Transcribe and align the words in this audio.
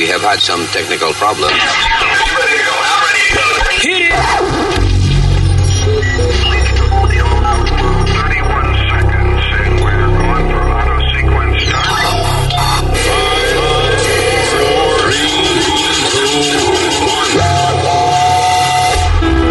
We 0.00 0.06
have 0.06 0.22
had 0.22 0.40
some 0.40 0.64
technical 0.68 1.12
problems. 1.12 1.52
Hit 3.84 4.00
it! 4.00 4.14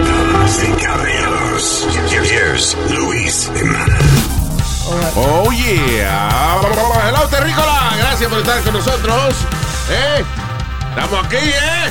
Damas 0.04 0.64
y 0.64 0.72
caballeros, 0.82 1.86
here's 2.12 2.76
Luis 2.90 3.52
Jiménez. 3.54 4.00
Oh 5.16 5.52
yeah. 5.52 6.60
Hello, 7.06 7.28
Terrícola. 7.28 7.94
Gracias 8.00 8.28
por 8.28 8.40
estar 8.40 8.64
con 8.64 8.74
nosotros. 8.74 9.36
¿Eh? 9.90 10.24
Estamos 10.90 11.26
aquí, 11.26 11.36
¿eh? 11.38 11.90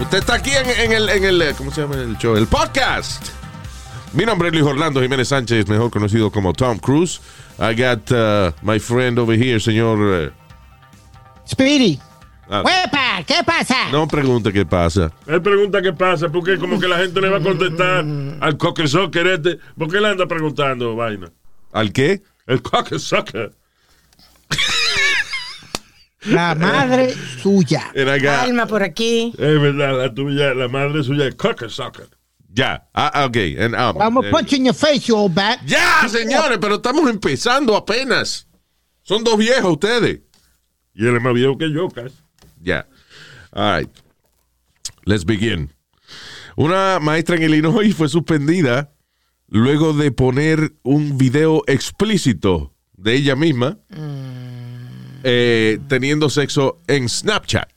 Usted 0.00 0.18
está 0.18 0.34
aquí 0.34 0.50
en, 0.50 0.68
en 0.68 0.92
el, 0.92 1.08
en 1.08 1.24
el, 1.24 1.54
¿cómo 1.56 1.70
se 1.70 1.82
llama 1.82 1.96
el 1.96 2.16
show? 2.18 2.36
El 2.36 2.46
podcast. 2.46 3.28
Mi 4.12 4.24
nombre 4.24 4.48
es 4.48 4.54
Luis 4.54 4.64
Orlando 4.66 5.00
Jiménez 5.00 5.28
Sánchez, 5.28 5.68
mejor 5.68 5.90
conocido 5.90 6.30
como 6.30 6.52
Tom 6.52 6.78
Cruise. 6.78 7.20
I 7.58 7.74
got 7.74 8.10
uh, 8.12 8.52
my 8.62 8.78
friend 8.78 9.18
over 9.18 9.36
here, 9.36 9.58
señor. 9.58 9.98
uh, 9.98 10.30
Speedy. 11.48 11.98
ah, 12.48 12.62
¡Huepa! 12.64 13.24
¿Qué 13.26 13.42
pasa? 13.44 13.90
no 13.90 14.06
pregunte 14.06 14.52
qué 14.52 14.64
pasa. 14.64 15.10
Él 15.26 15.42
pregunta 15.42 15.82
qué 15.82 15.92
pasa, 15.92 16.28
porque 16.28 16.58
como 16.58 16.78
que 16.78 16.88
la 16.88 16.98
gente 16.98 17.20
le 17.20 17.28
va 17.28 17.38
a 17.38 17.42
contestar 17.42 18.04
al 18.40 18.56
cocker 18.56 18.88
soccer 18.88 19.26
este. 19.26 19.58
¿Por 19.76 19.90
qué 19.90 20.00
le 20.00 20.08
anda 20.08 20.26
preguntando 20.26 20.94
vaina? 20.96 21.30
¿Al 21.72 21.92
qué? 21.92 22.22
El 22.46 22.62
cocker 22.62 23.00
soccer. 23.00 23.52
La 26.26 26.54
madre 26.54 27.14
suya. 27.42 27.90
And 27.94 28.08
I 28.08 28.18
got- 28.18 28.44
Alma 28.48 28.66
por 28.66 28.82
aquí. 28.82 29.32
Es 29.36 29.60
verdad, 29.60 29.98
la 29.98 30.12
tuya, 30.14 30.54
la 30.54 30.68
madre 30.68 31.02
suya 31.04 31.26
es 31.28 31.34
cocker 31.34 31.70
soccer. 31.70 32.08
ya. 32.52 32.86
Ah, 32.94 33.10
ah, 33.14 33.24
ok. 33.26 33.36
And, 33.58 33.74
um, 33.74 33.96
I'm 34.00 34.14
gonna 34.14 34.28
eh, 34.28 34.30
punch 34.30 34.52
you 34.52 34.58
in 34.58 34.64
your 34.66 34.74
face, 34.74 35.06
you 35.08 35.16
old 35.16 35.34
bat. 35.34 35.58
ya, 35.66 36.06
señores, 36.08 36.58
pero 36.60 36.76
estamos 36.76 37.08
empezando 37.10 37.76
apenas. 37.76 38.46
Son 39.02 39.22
dos 39.24 39.36
viejos 39.36 39.72
ustedes. 39.72 40.20
Y 40.94 41.06
él 41.06 41.16
es 41.16 41.22
más 41.22 41.34
viejo 41.34 41.58
que 41.58 41.70
yo, 41.72 41.88
casi. 41.88 42.14
Ya. 42.62 42.86
All 43.52 43.80
right. 43.80 43.90
Let's 45.04 45.24
begin. 45.24 45.70
Una 46.56 47.00
maestra 47.00 47.36
en 47.36 47.42
Illinois 47.42 47.92
fue 47.94 48.08
suspendida 48.08 48.92
luego 49.48 49.92
de 49.92 50.10
poner 50.12 50.72
un 50.84 51.18
video 51.18 51.62
explícito 51.66 52.72
de 52.96 53.14
ella 53.14 53.34
misma 53.36 53.78
eh, 55.24 55.78
teniendo 55.88 56.30
sexo 56.30 56.78
en 56.86 57.08
Snapchat. 57.08 57.68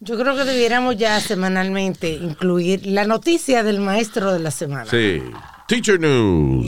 Yo 0.00 0.18
creo 0.18 0.36
que 0.36 0.44
debiéramos 0.44 0.96
ya 0.96 1.20
semanalmente 1.20 2.10
incluir 2.10 2.86
la 2.86 3.04
noticia 3.04 3.62
del 3.62 3.80
maestro 3.80 4.32
de 4.32 4.38
la 4.40 4.50
semana. 4.50 4.86
Sí. 4.90 5.22
Teacher 5.66 5.98
News. 5.98 6.66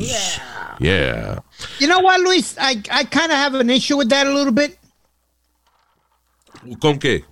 Yeah. 0.78 1.42
You 1.78 1.87
know 1.87 2.00
what, 2.00 2.20
Luis? 2.20 2.56
I, 2.59 2.83
I 2.91 3.05
kind 3.05 3.31
of 3.31 3.39
have 3.39 3.55
an 3.61 3.69
issue 3.70 3.97
with 3.98 4.09
that 4.09 4.27
a 4.27 4.31
little 4.31 4.53
bit. 4.53 4.78
¿Con 6.81 6.98
qué? 6.98 7.25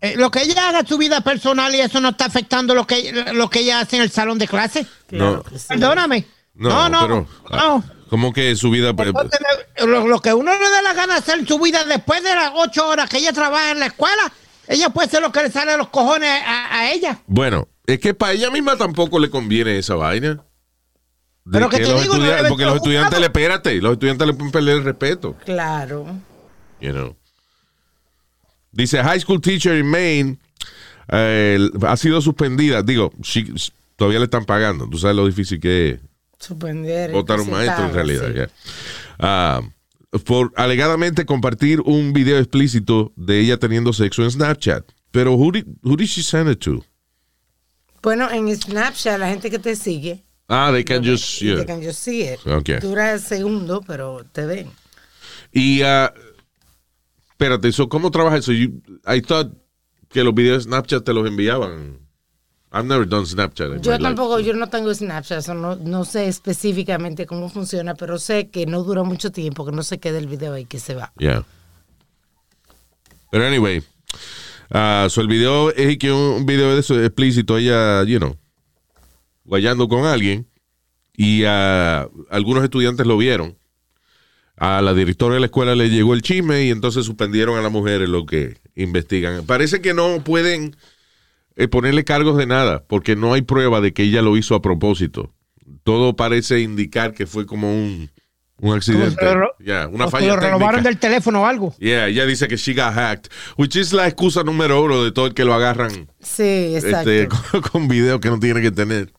Eh, 0.00 0.14
lo 0.16 0.30
que 0.30 0.42
ella 0.42 0.68
haga 0.68 0.80
en 0.80 0.86
su 0.86 0.98
vida 0.98 1.20
personal 1.22 1.74
y 1.74 1.80
eso 1.80 2.00
no 2.00 2.10
está 2.10 2.26
afectando 2.26 2.74
lo 2.74 2.86
que, 2.86 3.12
lo 3.32 3.48
que 3.48 3.60
ella 3.60 3.80
hace 3.80 3.96
en 3.96 4.02
el 4.02 4.10
salón 4.10 4.38
de 4.38 4.46
clase. 4.46 4.86
No. 5.10 5.42
Perdóname. 5.68 6.26
No, 6.54 6.68
No, 6.68 6.88
no. 6.88 7.00
pero, 7.00 7.28
ah, 7.50 7.56
no. 7.56 7.84
¿Cómo 8.08 8.32
que 8.32 8.54
su 8.56 8.70
vida? 8.70 8.90
Entonces, 8.90 9.40
Lo, 9.86 10.06
lo 10.06 10.20
que 10.20 10.32
uno 10.34 10.52
le 10.52 10.70
da 10.70 10.82
la 10.82 10.92
gana 10.94 11.14
de 11.14 11.18
hacer 11.20 11.38
en 11.38 11.46
su 11.46 11.58
vida 11.58 11.84
después 11.84 12.22
de 12.22 12.34
las 12.34 12.52
ocho 12.54 12.86
horas 12.88 13.08
que 13.08 13.18
ella 13.18 13.32
trabaja 13.32 13.70
en 13.72 13.80
la 13.80 13.86
escuela, 13.86 14.32
ella 14.68 14.90
puede 14.90 15.08
hacer 15.08 15.20
lo 15.22 15.32
que 15.32 15.42
le 15.42 15.50
sale 15.50 15.72
a 15.72 15.76
los 15.76 15.88
cojones 15.88 16.30
a, 16.46 16.78
a 16.78 16.92
ella. 16.92 17.20
Bueno, 17.26 17.68
es 17.86 17.98
que 17.98 18.14
para 18.14 18.32
ella 18.32 18.50
misma 18.50 18.76
tampoco 18.76 19.18
le 19.18 19.30
conviene 19.30 19.78
esa 19.78 19.94
vaina. 19.94 20.44
De 21.44 21.58
Pero 21.58 21.68
que 21.68 21.76
te 21.78 21.82
los 21.90 22.02
digo, 22.02 22.16
no 22.16 22.48
porque 22.48 22.64
los 22.64 22.76
estudiantes, 22.76 23.18
le 23.20 23.26
espérate, 23.26 23.74
los 23.82 23.92
estudiantes 23.92 24.26
le 24.26 24.32
pueden 24.32 24.52
perder 24.52 24.76
el 24.78 24.84
respeto. 24.84 25.36
Claro. 25.44 26.06
you 26.80 26.92
know. 26.92 27.16
Dice, 28.72 29.02
high 29.02 29.20
school 29.20 29.40
teacher 29.40 29.76
in 29.76 29.86
Maine 29.86 30.38
eh, 31.08 31.58
ha 31.86 31.96
sido 31.96 32.20
suspendida. 32.20 32.82
Digo, 32.82 33.12
she- 33.22 33.52
todavía 33.96 34.18
le 34.20 34.24
están 34.24 34.44
pagando. 34.46 34.88
Tú 34.88 34.98
sabes 34.98 35.16
lo 35.16 35.26
difícil 35.26 35.60
que 35.60 35.90
es 35.90 36.00
Suspender. 36.46 37.10
votar 37.12 37.40
un 37.40 37.50
maestro 37.50 37.86
en 37.86 37.94
realidad. 37.94 38.28
sí. 38.28 38.34
ya. 38.38 38.48
Ah, 39.18 39.60
por 40.24 40.52
alegadamente 40.56 41.24
compartir 41.26 41.80
un 41.80 42.12
video 42.12 42.38
explícito 42.38 43.12
de 43.16 43.40
ella 43.40 43.58
teniendo 43.58 43.92
sexo 43.92 44.22
en 44.22 44.30
Snapchat. 44.30 44.84
Pero 45.10 45.34
who 45.34 45.52
did, 45.52 45.66
who 45.82 45.96
did 45.96 46.06
she 46.06 46.22
send 46.22 46.50
it 46.50 46.58
to? 46.60 46.84
Bueno, 48.02 48.30
en 48.30 48.54
Snapchat, 48.54 49.18
la 49.18 49.28
gente 49.28 49.50
que 49.50 49.58
te 49.58 49.74
sigue, 49.76 50.24
Ah, 50.48 50.70
they 50.72 50.84
can 50.84 51.02
just... 51.02 51.40
yeah. 51.40 51.56
they 51.56 51.64
can 51.64 51.80
just 51.82 52.00
see 52.00 52.20
it. 52.22 52.38
Okay. 52.46 52.78
Dura 52.78 53.18
segundo, 53.18 53.80
pero 53.86 54.24
te 54.30 54.44
ven. 54.44 54.70
Y, 55.52 55.80
ah, 55.82 56.12
espérate, 57.30 57.72
so, 57.72 57.88
¿cómo 57.88 58.10
trabaja 58.10 58.36
eso? 58.36 58.52
You- 58.52 58.82
I 59.06 59.22
thought 59.22 59.52
que 60.10 60.22
los 60.22 60.34
videos 60.34 60.58
de 60.58 60.64
Snapchat 60.70 61.02
te 61.04 61.12
los 61.14 61.26
enviaban. 61.26 61.98
I've 62.74 62.86
never 62.86 63.06
done 63.06 63.24
Snapchat. 63.24 63.80
Yo 63.82 63.92
life. 63.92 64.02
tampoco, 64.02 64.40
yo 64.40 64.52
no 64.52 64.68
tengo 64.68 64.92
Snapchat, 64.92 65.38
eso 65.38 65.54
no, 65.54 65.76
no 65.76 66.04
sé 66.04 66.26
específicamente 66.26 67.24
cómo 67.24 67.48
funciona, 67.48 67.94
pero 67.94 68.18
sé 68.18 68.48
que 68.50 68.66
no 68.66 68.82
dura 68.82 69.04
mucho 69.04 69.30
tiempo, 69.30 69.64
que 69.64 69.70
no 69.70 69.84
se 69.84 70.00
queda 70.00 70.18
el 70.18 70.26
video 70.26 70.54
ahí 70.54 70.64
que 70.64 70.80
se 70.80 70.96
va. 70.96 71.12
Yeah. 71.16 71.44
Pero 73.30 73.46
anyway, 73.46 73.80
so 75.08 75.20
el 75.20 75.28
video 75.28 75.70
es 75.70 75.98
que 75.98 76.10
un, 76.10 76.46
video 76.46 76.74
de 76.74 76.80
eso 76.80 77.00
explícito, 77.00 77.58
ella, 77.58 78.02
you 78.02 78.18
know, 78.18 78.36
guayando 79.44 79.88
con 79.88 80.04
alguien 80.04 80.48
y 81.16 81.44
ah, 81.44 82.08
algunos 82.28 82.64
estudiantes 82.64 83.06
lo 83.06 83.16
vieron. 83.16 83.56
A 84.56 84.82
la 84.82 84.94
directora 84.94 85.34
de 85.34 85.40
la 85.40 85.46
escuela 85.46 85.76
le 85.76 85.90
llegó 85.90 86.14
el 86.14 86.22
chisme 86.22 86.64
y 86.64 86.70
entonces 86.70 87.06
suspendieron 87.06 87.56
a 87.56 87.62
la 87.62 87.68
mujer 87.68 88.02
en 88.02 88.10
lo 88.12 88.26
que 88.26 88.58
investigan. 88.74 89.46
Parece 89.46 89.80
que 89.80 89.94
no 89.94 90.22
pueden 90.24 90.76
eh, 91.56 91.68
ponerle 91.68 92.04
cargos 92.04 92.36
de 92.36 92.46
nada 92.46 92.84
porque 92.86 93.16
no 93.16 93.32
hay 93.32 93.42
prueba 93.42 93.80
de 93.80 93.92
que 93.92 94.02
ella 94.04 94.22
lo 94.22 94.36
hizo 94.36 94.54
a 94.54 94.62
propósito. 94.62 95.32
Todo 95.82 96.16
parece 96.16 96.60
indicar 96.60 97.12
que 97.14 97.26
fue 97.26 97.46
como 97.46 97.70
un, 97.72 98.10
un 98.60 98.74
accidente. 98.74 99.16
Yeah, 99.58 99.88
una 99.88 100.08
falla 100.08 100.28
lo 100.28 100.36
robaron 100.36 100.60
técnica. 100.60 100.88
del 100.88 100.98
teléfono 100.98 101.42
o 101.42 101.46
algo. 101.46 101.74
Yeah, 101.78 102.08
ella 102.08 102.26
dice 102.26 102.48
que 102.48 102.56
she 102.56 102.74
got 102.74 102.94
hacked, 102.94 103.30
which 103.56 103.76
is 103.76 103.92
la 103.92 104.06
excusa 104.06 104.42
número 104.42 104.82
uno 104.82 105.04
de 105.04 105.12
todo 105.12 105.26
el 105.26 105.34
que 105.34 105.44
lo 105.44 105.54
agarran 105.54 106.08
Sí, 106.20 106.74
exacto. 106.76 107.10
este, 107.10 107.28
con, 107.50 107.60
con 107.62 107.88
video 107.88 108.20
que 108.20 108.28
no 108.30 108.38
tiene 108.38 108.60
que 108.60 108.70
tener. 108.70 109.12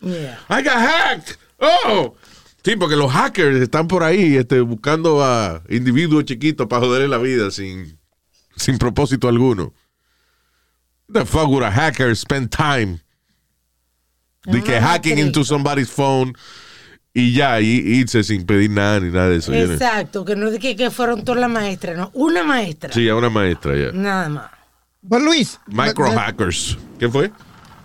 Yeah. 0.00 0.38
I 0.50 0.62
got 0.62 0.74
hacked. 0.76 1.36
Oh. 1.58 2.14
Sí, 2.62 2.76
porque 2.76 2.96
los 2.96 3.12
hackers 3.12 3.60
están 3.60 3.88
por 3.88 4.02
ahí 4.02 4.36
este, 4.36 4.60
buscando 4.60 5.22
a 5.22 5.62
individuos 5.68 6.24
chiquitos 6.24 6.66
para 6.66 6.84
joderle 6.86 7.08
la 7.08 7.18
vida 7.18 7.50
sin, 7.50 7.98
sin 8.56 8.78
propósito 8.78 9.28
alguno. 9.28 9.74
The 11.12 11.24
fuck 11.26 11.48
would 11.48 11.62
a 11.62 11.70
hacker 11.70 12.14
spend 12.14 12.50
time? 12.50 13.00
De 14.46 14.62
que 14.62 14.78
hacking 14.78 15.18
into 15.18 15.42
somebody's 15.44 15.88
phone 15.90 16.34
y 17.14 17.32
ya, 17.32 17.60
y 17.60 17.80
irse 18.00 18.22
sin 18.24 18.44
pedir 18.44 18.70
nada 18.70 19.00
ni 19.00 19.10
nada 19.10 19.28
de 19.30 19.36
eso. 19.36 19.52
Exacto, 19.54 20.24
que 20.24 20.34
no 20.36 20.48
es 20.48 20.58
que, 20.58 20.76
que 20.76 20.90
fueron 20.90 21.24
todas 21.24 21.40
las 21.40 21.50
maestras, 21.50 21.96
no, 21.96 22.10
una 22.14 22.42
maestra. 22.42 22.92
Sí, 22.92 23.08
a 23.08 23.14
una 23.14 23.30
maestra, 23.30 23.76
ya. 23.76 23.92
Nada 23.92 24.28
más. 24.28 24.50
But 25.00 25.22
Luis, 25.22 25.58
Micro 25.66 26.10
the- 26.10 26.16
hackers. 26.18 26.76
¿Qué 26.98 27.08
fue? 27.08 27.30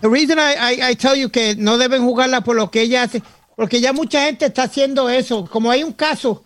The 0.00 0.08
reason 0.08 0.38
I, 0.38 0.54
I, 0.80 0.90
I 0.90 0.94
tell 0.96 1.14
you 1.14 1.28
que 1.30 1.54
no 1.56 1.78
deben 1.78 2.02
jugarla 2.02 2.40
por 2.42 2.56
lo 2.56 2.70
que 2.70 2.82
ella 2.82 3.04
hace, 3.04 3.22
porque 3.56 3.80
ya 3.80 3.92
mucha 3.92 4.24
gente 4.24 4.46
está 4.46 4.64
haciendo 4.64 5.08
eso. 5.08 5.44
Como 5.46 5.70
hay 5.70 5.82
un 5.84 5.92
caso 5.92 6.42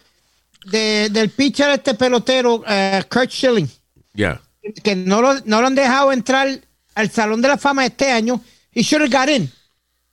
de, 0.66 1.08
del 1.10 1.30
pitcher 1.30 1.70
este 1.70 1.94
pelotero, 1.94 2.62
eh, 2.68 3.02
Kurt 3.08 3.30
Schilling, 3.30 3.68
Ya. 4.12 4.40
Que 4.82 4.96
no 4.96 5.20
lo, 5.22 5.34
no 5.44 5.60
lo 5.60 5.66
han 5.66 5.74
dejado 5.74 6.12
entrar 6.12 6.48
al 6.94 7.10
Salón 7.10 7.42
de 7.42 7.48
la 7.48 7.58
Fama 7.58 7.84
este 7.86 8.10
año. 8.10 8.40
He 8.72 8.82
should 8.82 9.02
have 9.02 9.10
got 9.26 9.28
in. 9.34 9.50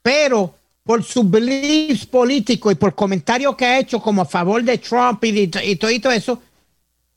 Pero 0.01 0.55
por 0.83 1.03
sus 1.03 1.29
beliefs 1.29 2.05
políticos 2.05 2.73
y 2.73 2.75
por 2.75 2.95
comentarios 2.95 3.55
que 3.55 3.65
ha 3.65 3.79
hecho 3.79 4.01
como 4.01 4.23
a 4.23 4.25
favor 4.25 4.63
de 4.63 4.77
Trump 4.77 5.23
y, 5.23 5.45
de- 5.47 5.65
y 5.65 5.75
todo, 5.75 5.91
y 5.91 5.99
todo 5.99 6.11
eso, 6.13 6.41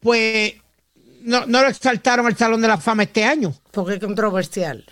pues 0.01 0.55
no, 1.23 1.47
no 1.47 1.63
lo 1.63 1.69
exaltaron 1.69 2.27
al 2.27 2.37
Salón 2.37 2.61
de 2.61 2.69
la 2.69 2.79
Fama 2.79 3.05
este 3.05 3.25
año. 3.25 3.55
Porque 3.71 3.95
es 3.95 4.01
controversial. 4.01 4.85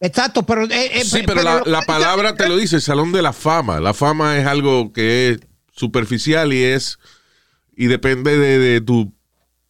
Exacto, 0.00 0.42
pero... 0.44 0.64
eh, 0.64 0.90
eh, 1.00 1.04
Sí, 1.04 1.22
pero 1.26 1.42
la, 1.42 1.58
lo- 1.60 1.64
la 1.66 1.82
palabra 1.82 2.34
te 2.34 2.48
lo 2.48 2.56
dice, 2.56 2.80
Salón 2.80 3.12
de 3.12 3.22
la 3.22 3.32
Fama. 3.32 3.80
La 3.80 3.94
fama 3.94 4.36
es 4.38 4.46
algo 4.46 4.92
que 4.92 5.30
es 5.30 5.38
superficial 5.74 6.52
y 6.52 6.62
es 6.62 6.98
y 7.76 7.86
depende 7.86 8.36
de, 8.36 8.58
de 8.58 8.80
tu 8.80 9.12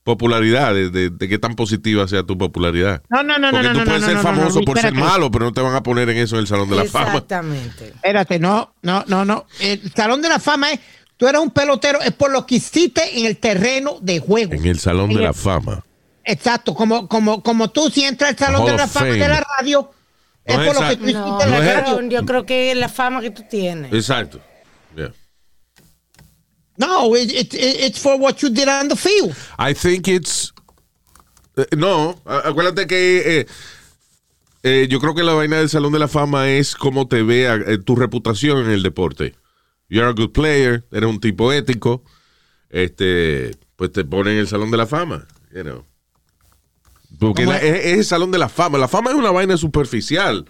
popularidad, 0.08 0.72
de, 0.72 0.88
de- 0.90 1.10
de 1.10 1.28
qué 1.28 1.38
tan 1.38 1.54
positiva 1.54 2.08
sea 2.08 2.22
tu 2.22 2.38
popularidad. 2.38 3.02
No, 3.10 3.22
no, 3.22 3.38
no, 3.38 3.50
no, 3.52 3.58
Porque 3.58 3.66
no, 3.68 3.72
tú 3.74 3.78
no, 3.80 3.84
puedes 3.84 4.00
no, 4.00 4.06
ser 4.06 4.16
no, 4.16 4.22
no, 4.22 4.28
famoso 4.28 4.58
no, 4.60 4.64
por 4.64 4.78
ser 4.80 4.94
malo, 4.94 5.30
pero 5.30 5.44
no 5.44 5.52
te 5.52 5.60
van 5.60 5.74
a 5.74 5.82
poner 5.82 6.08
en 6.08 6.16
eso 6.16 6.36
en 6.36 6.40
el 6.40 6.46
Salón 6.46 6.70
de 6.70 6.76
la 6.76 6.84
Fama. 6.84 7.06
Exactamente. 7.08 7.84
Espérate, 7.94 8.38
no, 8.38 8.72
no, 8.82 9.04
no, 9.06 9.24
no. 9.26 9.46
El 9.60 9.92
Salón 9.94 10.22
de 10.22 10.28
la 10.30 10.38
Fama 10.38 10.72
es, 10.72 10.80
tú 11.18 11.28
eres 11.28 11.40
un 11.40 11.50
pelotero, 11.50 12.00
es 12.00 12.12
por 12.12 12.30
lo 12.32 12.46
que 12.46 12.54
hiciste 12.56 13.18
en 13.20 13.26
el 13.26 13.36
terreno 13.36 13.98
de 14.00 14.18
juego. 14.18 14.54
En 14.54 14.64
el 14.64 14.78
Salón 14.78 15.10
de 15.12 15.20
la 15.20 15.32
Fama. 15.34 15.84
Exacto, 16.24 16.74
como, 16.74 17.06
como, 17.08 17.42
como 17.42 17.68
tú 17.70 17.90
si 17.90 18.04
entras 18.04 18.30
al 18.32 18.38
salón 18.38 18.62
Hall 18.62 18.70
de 18.72 18.76
la 18.76 18.86
fama 18.88 19.06
Fame. 19.06 19.18
de 19.18 19.28
la 19.28 19.46
radio, 19.58 19.90
es 20.44 20.56
No 20.58 20.64
por 20.64 20.74
es 20.74 20.80
lo 20.80 20.88
que 20.88 20.96
tú 20.96 21.02
hiciste 21.04 21.20
No, 21.20 21.42
en 21.42 21.50
la 21.50 21.56
no 21.58 21.62
es- 21.64 21.74
radio. 21.74 22.08
yo 22.08 22.26
creo 22.26 22.44
que 22.46 22.70
es 22.72 22.76
la 22.76 22.88
fama 22.88 23.20
que 23.20 23.30
tú 23.30 23.42
tienes. 23.50 23.92
Exacto. 23.92 24.40
Yeah. 24.96 25.12
No, 26.78 27.14
it, 27.16 27.30
it, 27.32 27.54
it- 27.54 27.80
it's 27.80 27.98
for 27.98 28.16
what 28.18 28.36
you 28.42 28.48
did 28.50 28.68
on 28.68 28.88
the 28.88 28.96
field. 28.96 29.34
I 29.58 29.74
think 29.74 30.06
it's. 30.08 30.52
eh, 31.56 31.66
no, 31.76 32.20
acuérdate 32.24 32.86
que. 32.86 33.40
eh, 33.40 33.46
eh, 34.62 34.86
yo 34.90 34.98
creo 35.00 35.14
que 35.14 35.22
la 35.22 35.34
vaina 35.34 35.58
del 35.58 35.68
Salón 35.68 35.92
de 35.92 35.98
la 35.98 36.08
Fama 36.08 36.50
es 36.50 36.74
cómo 36.74 37.06
te 37.08 37.22
vea 37.22 37.54
eh, 37.56 37.78
tu 37.78 37.94
reputación 37.96 38.64
en 38.64 38.70
el 38.70 38.82
deporte. 38.82 39.34
You're 39.88 40.08
a 40.08 40.12
good 40.12 40.32
player, 40.32 40.84
eres 40.92 41.08
un 41.08 41.20
tipo 41.20 41.52
ético, 41.52 42.02
este, 42.70 43.52
pues 43.76 43.90
te 43.92 44.04
ponen 44.04 44.34
en 44.34 44.40
el 44.40 44.48
Salón 44.48 44.70
de 44.70 44.76
la 44.76 44.86
Fama, 44.86 45.26
you 45.54 45.62
know. 45.62 45.84
Porque 47.18 47.44
¿Cómo 47.44 47.52
la- 47.56 47.62
es, 47.62 47.86
es 47.86 47.92
el 47.98 48.04
Salón 48.04 48.30
de 48.30 48.38
la 48.38 48.48
Fama. 48.48 48.78
La 48.78 48.86
fama 48.88 49.10
es 49.10 49.16
una 49.16 49.30
vaina 49.30 49.56
superficial. 49.56 50.44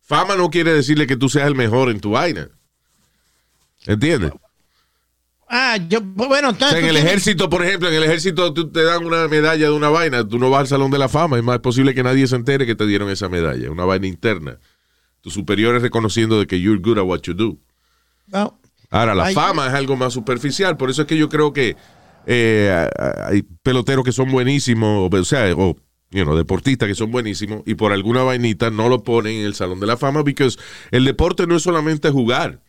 Fama 0.00 0.34
no 0.36 0.50
quiere 0.50 0.72
decirle 0.74 1.06
que 1.06 1.16
tú 1.16 1.28
seas 1.28 1.46
el 1.46 1.54
mejor 1.54 1.88
en 1.90 2.00
tu 2.00 2.10
vaina. 2.10 2.48
¿Entiendes? 3.86 4.32
Ah, 5.54 5.76
yo, 5.86 6.00
bueno, 6.00 6.48
O 6.48 6.50
entonces. 6.52 6.70
sea, 6.70 6.78
en 6.78 6.86
el 6.86 6.92
tienes- 6.96 7.04
ejército, 7.10 7.50
por 7.50 7.62
ejemplo, 7.62 7.88
en 7.88 7.94
el 7.94 8.04
ejército 8.04 8.54
tú 8.54 8.70
te 8.70 8.82
dan 8.84 9.04
una 9.04 9.28
medalla 9.28 9.66
de 9.66 9.70
una 9.72 9.90
vaina, 9.90 10.26
tú 10.26 10.38
no 10.38 10.48
vas 10.48 10.60
al 10.62 10.66
Salón 10.68 10.90
de 10.90 10.98
la 10.98 11.10
Fama, 11.10 11.36
es 11.36 11.44
más 11.44 11.58
posible 11.58 11.94
que 11.94 12.02
nadie 12.02 12.26
se 12.26 12.36
entere 12.36 12.64
que 12.64 12.74
te 12.74 12.86
dieron 12.86 13.10
esa 13.10 13.28
medalla, 13.28 13.70
una 13.70 13.84
vaina 13.84 14.06
interna. 14.06 14.58
Tus 15.20 15.34
superiores 15.34 15.82
reconociendo 15.82 16.38
de 16.40 16.46
que 16.46 16.58
you're 16.58 16.80
good 16.82 16.96
at 16.98 17.04
what 17.04 17.20
you 17.24 17.34
do. 17.34 17.58
No. 18.28 18.58
Ahora, 18.90 19.14
la 19.14 19.26
Ay. 19.26 19.34
fama 19.34 19.66
es 19.66 19.74
algo 19.74 19.94
más 19.94 20.14
superficial, 20.14 20.78
por 20.78 20.88
eso 20.88 21.02
es 21.02 21.08
que 21.08 21.18
yo 21.18 21.28
creo 21.28 21.52
que 21.52 21.76
eh, 22.26 22.88
hay 23.26 23.42
peloteros 23.62 24.04
que 24.06 24.12
son 24.12 24.30
buenísimos, 24.30 25.10
o 25.12 25.24
sea, 25.24 25.52
o 25.54 25.76
you 26.12 26.24
know, 26.24 26.34
deportistas 26.36 26.88
que 26.88 26.94
son 26.94 27.10
buenísimos 27.10 27.62
y 27.66 27.74
por 27.74 27.92
alguna 27.92 28.22
vainita 28.22 28.70
no 28.70 28.88
lo 28.88 29.02
ponen 29.02 29.36
en 29.40 29.44
el 29.46 29.54
Salón 29.54 29.80
de 29.80 29.86
la 29.86 29.96
Fama, 29.98 30.24
porque 30.24 30.48
el 30.92 31.04
deporte 31.04 31.46
no 31.46 31.56
es 31.56 31.62
solamente 31.62 32.10
jugar. 32.10 32.60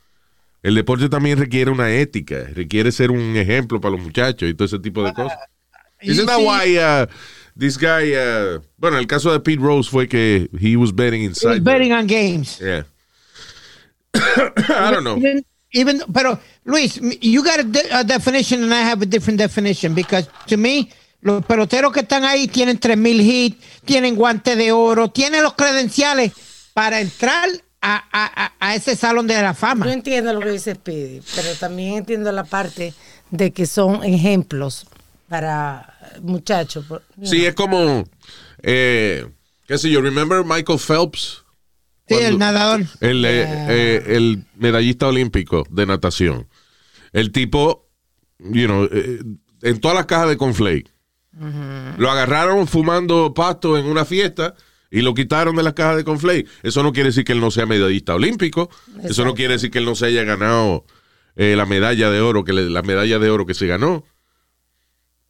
El 0.64 0.76
deporte 0.76 1.10
también 1.10 1.38
requiere 1.38 1.70
una 1.70 1.92
ética, 1.92 2.46
requiere 2.54 2.92
ser 2.92 3.12
un 3.12 3.36
ejemplo 3.36 3.80
para 3.82 3.96
los 3.96 4.02
muchachos 4.02 4.50
y 4.50 4.54
todo 4.54 4.66
ese 4.66 4.80
tipo 4.80 5.04
de 5.04 5.14
cosas. 5.14 5.38
Isn't 6.02 6.26
that 6.28 6.40
why 6.40 6.78
uh, 6.78 7.06
this 7.58 7.78
guy, 7.78 8.14
uh, 8.16 8.62
bueno, 8.78 8.98
el 8.98 9.06
caso 9.08 9.32
de 9.32 9.40
Pete 9.42 9.62
Rose 9.62 9.90
fue 9.90 10.08
que 10.08 10.50
he 10.60 10.76
was 10.76 10.94
betting 10.96 11.22
He 11.22 11.26
inside. 11.26 11.48
was 11.50 11.56
the- 11.58 11.62
betting 11.64 11.92
on 11.94 12.08
games. 12.08 12.60
Yeah. 12.60 12.84
I 14.16 14.92
don't 14.92 15.04
know. 15.04 15.18
Even, 15.18 15.46
even, 15.74 16.02
pero 16.14 16.40
Luis, 16.66 17.00
you 17.22 17.44
got 17.44 17.60
a, 17.60 17.64
de- 17.64 17.90
a 17.92 18.04
definition 18.04 18.64
and 18.64 18.74
I 18.74 18.82
have 18.82 19.02
a 19.02 19.06
different 19.06 19.40
definition 19.40 19.94
because 19.94 20.28
to 20.48 20.58
me, 20.58 20.90
los 21.22 21.44
peloteros 21.46 21.92
que 21.94 22.02
están 22.02 22.24
ahí 22.24 22.48
tienen 22.48 22.78
3000 22.80 23.22
hits, 23.22 23.58
tienen 23.86 24.16
guante 24.16 24.56
de 24.56 24.72
oro, 24.72 25.10
tienen 25.10 25.42
los 25.44 25.54
credenciales 25.56 26.32
para 26.74 27.00
entrar 27.02 27.50
a, 27.86 27.98
a- 28.12 28.46
a- 28.46 28.54
a 28.60 28.76
ese 28.76 28.96
salón 28.96 29.28
de 29.28 29.36
la 29.42 29.50
Yo 29.52 29.54
fama. 29.56 29.92
entiendo 29.92 30.34
lo 30.34 30.40
que 30.40 30.52
dice 30.52 30.74
Speedy, 30.76 31.22
pero 31.36 31.54
también 31.60 31.96
entiendo 31.98 32.32
la 32.32 32.46
parte 32.46 32.94
de 33.30 33.52
que 33.52 33.66
son 33.66 34.04
ejemplos 34.04 34.88
para 35.28 35.98
muchachos. 36.22 36.86
Sí, 37.24 37.46
es 37.46 37.54
como, 37.56 38.06
eh, 38.62 39.28
qué 39.68 39.78
sé 39.78 39.90
yo, 39.90 40.02
remember 40.02 40.44
Michael 40.46 40.80
Phelps, 40.80 41.44
Sí, 42.08 42.16
cuando- 42.16 42.28
el 42.30 42.38
nadador. 42.40 42.82
el, 43.02 43.26
eh, 43.26 43.46
eh, 43.70 44.04
el 44.16 44.46
medallista 44.56 45.08
olímpico 45.08 45.64
de 45.70 45.86
natación. 45.86 46.48
El 47.12 47.32
tipo, 47.32 47.88
you 48.40 48.66
know, 48.66 48.88
eh, 48.92 49.20
en 49.62 49.80
todas 49.82 49.96
las 49.96 50.06
cajas 50.06 50.30
de 50.30 50.38
conflake. 50.38 50.90
Lo 51.98 52.12
agarraron 52.12 52.68
fumando 52.68 53.34
pasto 53.34 53.78
en 53.78 53.86
una 53.88 54.06
fiesta 54.06 54.54
y 54.94 55.02
lo 55.02 55.14
quitaron 55.14 55.56
de 55.58 55.64
las 55.64 55.74
cajas 55.74 55.98
de 55.98 56.04
conflake. 56.06 56.48
Eso 56.62 56.84
no 56.84 56.94
quiere 56.94 57.10
decir 57.10 57.26
que 57.26 57.34
él 57.34 57.42
no 57.42 57.52
sea 57.52 57.66
medallista 57.66 58.16
olímpico. 58.16 58.70
Eso 59.04 59.26
no 59.26 59.34
quiere 59.34 59.56
decir 59.56 59.72
que 59.72 59.80
él 59.80 59.86
no 59.86 59.96
se 59.96 60.06
haya 60.06 60.24
ganado 60.24 60.86
eh, 61.36 61.56
la 61.58 61.66
medalla 61.66 62.10
de 62.12 62.22
oro, 62.22 62.44
que 62.46 62.54
le- 62.54 62.70
la 62.70 62.84
medalla 62.84 63.18
de 63.20 63.30
oro 63.30 63.46
que 63.46 63.56
se 63.56 63.66
ganó. 63.68 64.06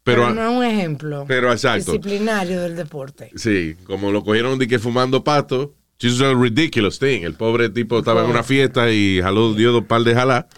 Pero, 0.04 0.24
Pero, 0.24 0.34
no 0.36 0.52
es 0.52 0.58
un 0.58 0.64
ejemplo 0.66 1.24
pero 1.28 1.50
exacto. 1.52 1.94
disciplinario 1.94 2.60
del 2.62 2.76
deporte. 2.76 3.32
Sí, 3.36 3.76
como 3.86 4.12
lo 4.12 4.22
cogieron 4.24 4.60
de 4.60 4.68
que 4.68 4.78
fumando 4.78 5.24
pasto. 5.24 5.74
Is 6.02 6.20
a 6.20 6.34
ridiculous 6.34 7.00
thing. 7.00 7.22
El 7.22 7.36
pobre 7.36 7.70
tipo 7.70 8.00
estaba 8.00 8.26
en 8.26 8.30
una 8.32 8.44
fiesta 8.44 8.92
y 8.92 9.22
jaló, 9.22 9.54
dio 9.54 9.72
dos 9.72 9.86
par 9.86 10.02
de 10.04 10.14
jalá 10.14 10.50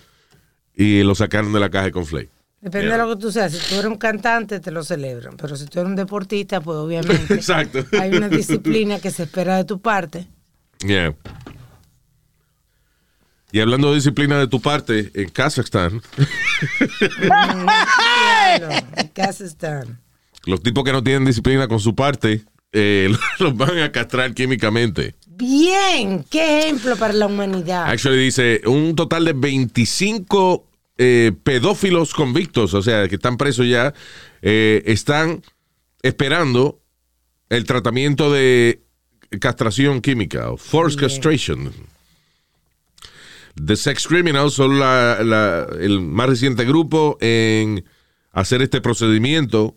y 0.75 1.03
lo 1.03 1.13
sacaron 1.13 1.53
de 1.53 1.59
la 1.59 1.69
caja 1.69 1.85
de 1.85 1.91
conflake. 1.91 2.31
Depende 2.65 2.87
Yeah. 2.87 2.97
de 2.97 3.03
lo 3.03 3.15
que 3.15 3.21
tú 3.21 3.31
seas. 3.31 3.51
Si 3.53 3.59
tú 3.69 3.75
eres 3.75 3.85
un 3.85 3.97
cantante, 3.97 4.59
te 4.59 4.71
lo 4.71 4.83
celebran. 4.83 5.37
Pero 5.37 5.55
si 5.55 5.65
tú 5.67 5.79
eres 5.79 5.89
un 5.89 5.95
deportista, 5.95 6.59
pues 6.61 6.75
obviamente 6.77 7.33
Exacto. 7.35 7.85
hay 8.01 8.09
una 8.15 8.27
disciplina 8.27 8.99
que 8.99 9.11
se 9.11 9.23
espera 9.23 9.55
de 9.57 9.65
tu 9.65 9.79
parte. 9.79 10.27
Yeah. 10.79 11.13
Y 13.51 13.59
hablando 13.59 13.89
de 13.89 13.95
disciplina 13.95 14.39
de 14.39 14.47
tu 14.47 14.59
parte, 14.59 15.11
en 15.13 15.29
Kazajstán, 15.29 16.01
Claro, 17.19 18.69
en 18.97 19.07
Kazajstán. 19.09 19.99
los 20.45 20.61
tipos 20.61 20.83
que 20.83 20.91
no 20.91 21.03
tienen 21.03 21.25
disciplina 21.25 21.67
con 21.67 21.79
su 21.79 21.95
parte, 21.95 22.43
eh, 22.73 23.09
los 23.39 23.55
van 23.55 23.77
a 23.79 23.91
castrar 23.91 24.33
químicamente. 24.33 25.15
Bien, 25.27 26.23
qué 26.29 26.59
ejemplo 26.59 26.95
para 26.95 27.13
la 27.13 27.27
humanidad. 27.27 27.85
Actually 27.89 28.17
dice 28.23 28.61
un 28.65 28.95
total 28.95 29.25
de 29.25 29.33
25 29.33 30.65
eh, 30.97 31.31
pedófilos 31.43 32.13
convictos, 32.13 32.73
o 32.73 32.81
sea, 32.81 33.07
que 33.07 33.15
están 33.15 33.37
presos 33.37 33.67
ya, 33.67 33.93
eh, 34.41 34.81
están 34.85 35.41
esperando 36.01 36.79
el 37.49 37.65
tratamiento 37.65 38.31
de 38.31 38.81
castración 39.39 40.01
química 40.01 40.51
o 40.51 40.57
forced 40.57 40.99
castration. 40.99 41.71
The 43.55 43.75
Sex 43.75 44.07
Criminals 44.07 44.53
son 44.53 44.79
la- 44.79 45.23
la- 45.23 45.67
el 45.79 46.01
más 46.01 46.27
reciente 46.27 46.65
grupo 46.65 47.17
en 47.21 47.85
hacer 48.31 48.61
este 48.61 48.81
procedimiento 48.81 49.75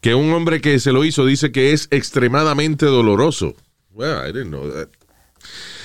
que 0.00 0.14
un 0.14 0.32
hombre 0.32 0.60
que 0.62 0.78
se 0.78 0.92
lo 0.92 1.04
hizo 1.04 1.26
dice 1.26 1.52
que 1.52 1.72
es 1.72 1.88
extremadamente 1.90 2.86
doloroso. 2.86 3.54
Well, 3.92 4.26
I 4.26 4.32
didn't 4.32 4.48
know 4.48 4.70
that. 4.70 4.88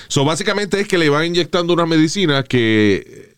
So, 0.08 0.24
básicamente 0.24 0.80
es 0.80 0.88
que 0.88 0.96
le 0.96 1.10
van 1.10 1.26
inyectando 1.26 1.74
una 1.74 1.84
medicina 1.84 2.42
que 2.42 3.35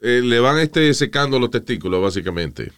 eh, 0.00 0.20
le 0.24 0.40
van 0.40 0.58
este, 0.58 0.92
secando 0.94 1.38
los 1.38 1.50
testículos, 1.50 2.02
básicamente. 2.02 2.72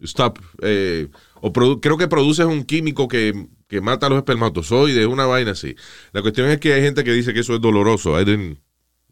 Stop. 0.00 0.38
eh, 0.62 1.08
o 1.40 1.52
produ- 1.52 1.80
creo 1.80 1.96
que 1.96 2.08
produce 2.08 2.44
un 2.44 2.64
químico 2.64 3.08
que, 3.08 3.46
que 3.68 3.80
mata 3.80 4.06
a 4.06 4.10
los 4.10 4.18
espermatozoides, 4.18 5.06
una 5.06 5.26
vaina 5.26 5.52
así. 5.52 5.74
La 6.12 6.22
cuestión 6.22 6.48
es 6.50 6.58
que 6.60 6.72
hay 6.74 6.82
gente 6.82 7.02
que 7.04 7.12
dice 7.12 7.32
que 7.32 7.40
eso 7.40 7.54
es 7.54 7.60
doloroso. 7.60 8.20
I 8.20 8.24
didn't 8.24 8.58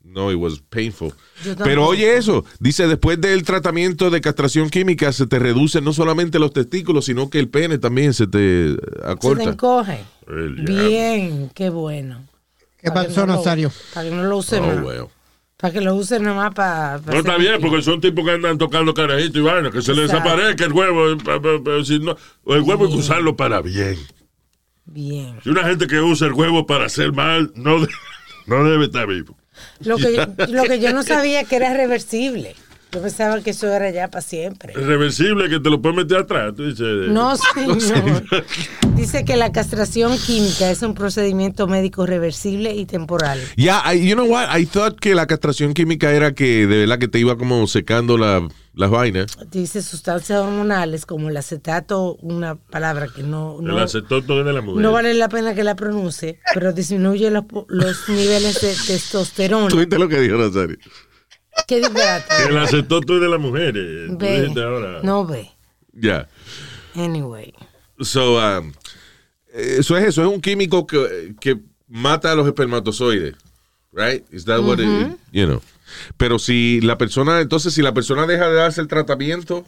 know 0.03 0.31
it 0.31 0.37
was 0.39 0.61
painful. 0.69 1.13
Pero 1.65 1.87
oye 1.87 2.17
eso, 2.17 2.45
dice 2.61 2.87
después 2.87 3.19
del 3.21 3.43
tratamiento 3.45 4.11
de 4.11 4.21
castración 4.21 4.69
química 4.69 5.11
se 5.13 5.27
te 5.27 5.39
reducen 5.39 5.85
no 5.85 5.93
solamente 5.95 6.39
los 6.39 6.53
testículos, 6.53 7.07
sino 7.07 7.31
que 7.31 7.39
el 7.39 7.49
pene 7.49 7.79
también 7.79 8.13
se 8.13 8.27
te 8.27 8.71
Se 8.73 8.77
te 8.77 9.07
acorta. 9.11 9.45
encoge. 9.45 10.05
Bien, 10.27 11.51
qué 11.55 11.71
bueno. 11.71 12.27
¿Qué 12.79 12.91
pasó, 12.91 13.23
no 13.27 13.33
lo- 13.33 13.39
Nazario? 13.39 13.73
Para 13.95 14.09
que 14.11 14.15
no 14.15 14.25
lo 14.25 14.37
use 14.39 14.59
Oh, 14.61 14.81
well. 14.87 15.07
Para 15.57 15.73
que 15.73 15.81
lo 15.81 15.95
use 15.95 16.19
nomás 16.21 16.53
para. 16.53 16.99
No 17.07 17.13
está 17.15 17.37
bien, 17.37 17.61
porque 17.61 17.81
son 17.83 18.01
tipos 18.01 18.25
que 18.25 18.33
andan 18.33 18.59
tocando 18.59 18.93
carajitos 18.93 19.37
y 19.37 19.41
vaina, 19.41 19.71
que 19.71 19.81
se 19.83 19.95
les 19.95 20.11
desaparezca 20.11 20.65
el 20.65 20.73
huevo. 20.73 21.11
eh, 21.11 21.17
pa- 21.17 21.41
pa- 21.41 21.63
pa- 21.63 21.85
si 21.85 21.99
no- 22.01 22.17
el 22.47 22.63
huevo 22.63 22.85
hay 22.87 22.91
que 22.93 22.99
usarlo 22.99 23.37
para 23.37 23.63
bien. 23.63 23.97
Bien. 24.87 25.39
Si 25.43 25.49
una 25.51 25.65
gente 25.65 25.87
que 25.87 26.01
usa 26.01 26.27
el 26.27 26.33
huevo 26.35 26.67
para 26.67 26.87
hacer 26.87 27.13
mal, 27.13 27.53
no, 27.55 27.79
no 28.47 28.65
debe 28.65 28.85
estar 28.87 29.07
vivo. 29.07 29.37
Lo 29.81 29.97
que, 29.97 30.15
yo, 30.17 30.27
lo 30.49 30.65
que 30.65 30.81
yo 30.81 30.93
no 30.93 31.03
sabía 31.05 31.45
que 31.45 31.57
era 31.57 31.73
reversible. 31.73 32.57
Yo 32.95 33.03
pensaba 33.03 33.41
que 33.41 33.51
eso 33.51 33.67
era 33.73 33.91
ya 33.91 34.09
para 34.09 34.23
siempre. 34.23 34.73
Reversible 34.75 35.49
que 35.49 35.59
te 35.59 35.69
lo 35.69 35.83
puedes 35.83 35.97
meter 35.97 36.19
atrás. 36.19 36.55
Tú 36.57 36.65
dices, 36.65 37.09
No, 37.09 37.35
señor. 37.37 38.23
Dice 38.95 39.25
que 39.25 39.37
la 39.37 39.51
castración 39.51 40.17
química 40.19 40.71
es 40.71 40.83
un 40.83 40.95
procedimiento 40.95 41.67
médico 41.67 42.07
reversible 42.07 42.73
y 42.75 42.87
temporal. 42.87 43.41
Yeah, 43.57 43.83
I- 43.93 44.07
you 44.09 44.15
know 44.15 44.27
what? 44.27 44.57
I 44.57 44.67
thought 44.67 44.99
que 45.01 45.15
la 45.17 45.27
castración 45.27 45.75
química 45.75 46.13
era 46.13 46.33
que 46.33 46.67
de 46.69 46.79
verdad 46.81 46.99
que 47.01 47.09
te 47.09 47.19
iba 47.19 47.37
como 47.37 47.67
secando 47.67 48.17
la- 48.17 48.47
las 48.75 48.91
vainas. 48.91 49.37
Dice 49.51 49.83
sustancias 49.83 50.41
hormonales 50.41 51.07
como 51.07 51.29
el 51.29 51.37
acetato, 51.37 52.15
una 52.23 52.55
palabra 52.57 53.09
que 53.15 53.23
no, 53.23 53.59
El 53.61 53.67
no, 53.67 53.79
acetoto 53.79 54.41
es 54.41 54.47
de 54.47 54.53
la 54.53 54.61
mujer. 54.63 54.83
no 54.83 54.91
vale 54.93 55.15
la 55.15 55.29
pena 55.29 55.55
que 55.55 55.63
la 55.65 55.75
pronuncie, 55.77 56.39
pero 56.55 56.73
disminuye 56.73 57.31
los, 57.31 57.45
los 57.69 58.09
niveles 58.09 58.61
de 58.61 58.75
testosterona. 58.87 59.69
¿Tú 59.69 59.79
viste 59.79 59.99
lo 59.99 60.09
que 60.09 60.21
dijo 60.21 60.37
Nazario? 60.37 60.77
¿Qué 61.67 61.77
disparate? 61.79 62.35
El 62.49 62.59
acetoto 62.59 63.15
es 63.15 63.21
de 63.21 63.29
las 63.29 63.41
mujeres. 63.41 64.09
Tú 64.09 64.19
Ve. 64.19 64.53
ahora. 64.63 65.01
No 65.03 65.25
ve. 65.27 65.51
Ya. 65.93 66.29
Anyway. 66.95 67.53
So, 68.01 68.37
um, 68.39 68.73
eso 69.53 69.97
es 69.97 70.05
eso, 70.05 70.23
es 70.23 70.29
un 70.29 70.41
químico 70.41 70.87
que, 70.87 71.35
que 71.41 71.59
mata 71.89 72.33
a 72.33 72.35
los 72.35 72.47
espermatozoides. 72.47 73.35
Right? 73.93 74.25
Is 74.33 74.45
that 74.47 74.61
what 74.61 74.79
it- 74.81 75.17
you 75.33 75.47
know? 75.47 75.63
Pero 76.17 76.39
si 76.41 76.81
la 76.81 76.99
persona, 76.99 77.41
entonces 77.41 77.73
si 77.73 77.83
la 77.83 77.95
persona 77.95 78.27
deja 78.27 78.49
de 78.49 78.55
darse 78.57 78.81
el 78.81 78.89
tratamiento, 78.89 79.65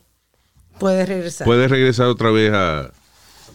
Puede 0.80 1.06
regresar. 1.06 1.44
puede 1.44 1.68
regresar 1.68 2.06
otra 2.08 2.30
vez 2.30 2.52
a, 2.52 2.90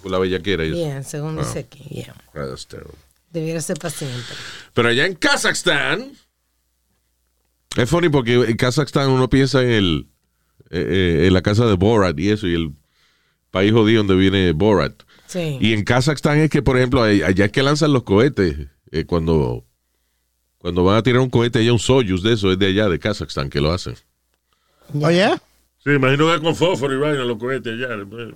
la 0.05 0.17
bellaquera. 0.17 0.63
Bien, 0.63 1.03
según 1.03 1.37
dice 1.37 1.59
aquí, 1.59 1.83
yeah. 1.89 2.15
Ah, 2.33 2.47
that's 2.49 2.65
terrible. 2.65 2.95
Debiera 3.31 3.59
ser 3.61 3.77
paciente. 3.77 4.15
Pero 4.73 4.87
allá 4.89 5.05
en 5.05 5.15
Kazajstán. 5.15 6.13
Es 7.77 7.89
funny 7.89 8.09
porque 8.09 8.33
en 8.35 8.57
Kazajstán 8.57 9.09
uno 9.09 9.29
piensa 9.29 9.61
en 9.63 9.69
el. 9.71 10.07
eh, 10.69 10.85
eh, 11.23 11.27
en 11.27 11.33
la 11.33 11.41
casa 11.41 11.65
de 11.65 11.73
Borat 11.75 12.17
y 12.19 12.29
eso, 12.29 12.47
y 12.47 12.53
el 12.55 12.73
país 13.49 13.71
jodido 13.71 13.99
donde 14.03 14.15
viene 14.15 14.51
Borat. 14.51 14.93
Sí. 15.27 15.57
Y 15.61 15.73
en 15.73 15.83
Kazajstán 15.83 16.39
es 16.39 16.49
que, 16.49 16.61
por 16.61 16.77
ejemplo, 16.77 17.01
allá 17.03 17.45
es 17.45 17.51
que 17.51 17.63
lanzan 17.63 17.93
los 17.93 18.03
cohetes. 18.03 18.57
eh, 18.91 19.05
cuando, 19.05 19.65
cuando 20.57 20.83
van 20.83 20.97
a 20.97 21.03
tirar 21.03 21.21
un 21.21 21.29
cohete, 21.29 21.59
allá 21.59 21.71
un 21.71 21.79
Soyuz 21.79 22.21
de 22.23 22.33
eso, 22.33 22.51
es 22.51 22.59
de 22.59 22.67
allá, 22.67 22.89
de 22.89 22.99
Kazajstán, 22.99 23.49
que 23.49 23.61
lo 23.61 23.71
hacen. 23.71 23.95
Oye, 25.01 25.29
Sí, 25.83 25.89
imagino 25.91 26.31
que 26.31 26.39
con 26.41 26.55
fósforo 26.55 26.93
y 26.93 26.97
vaina 26.99 27.23
los 27.23 27.37
cohetes 27.39 27.75
después. 27.79 28.33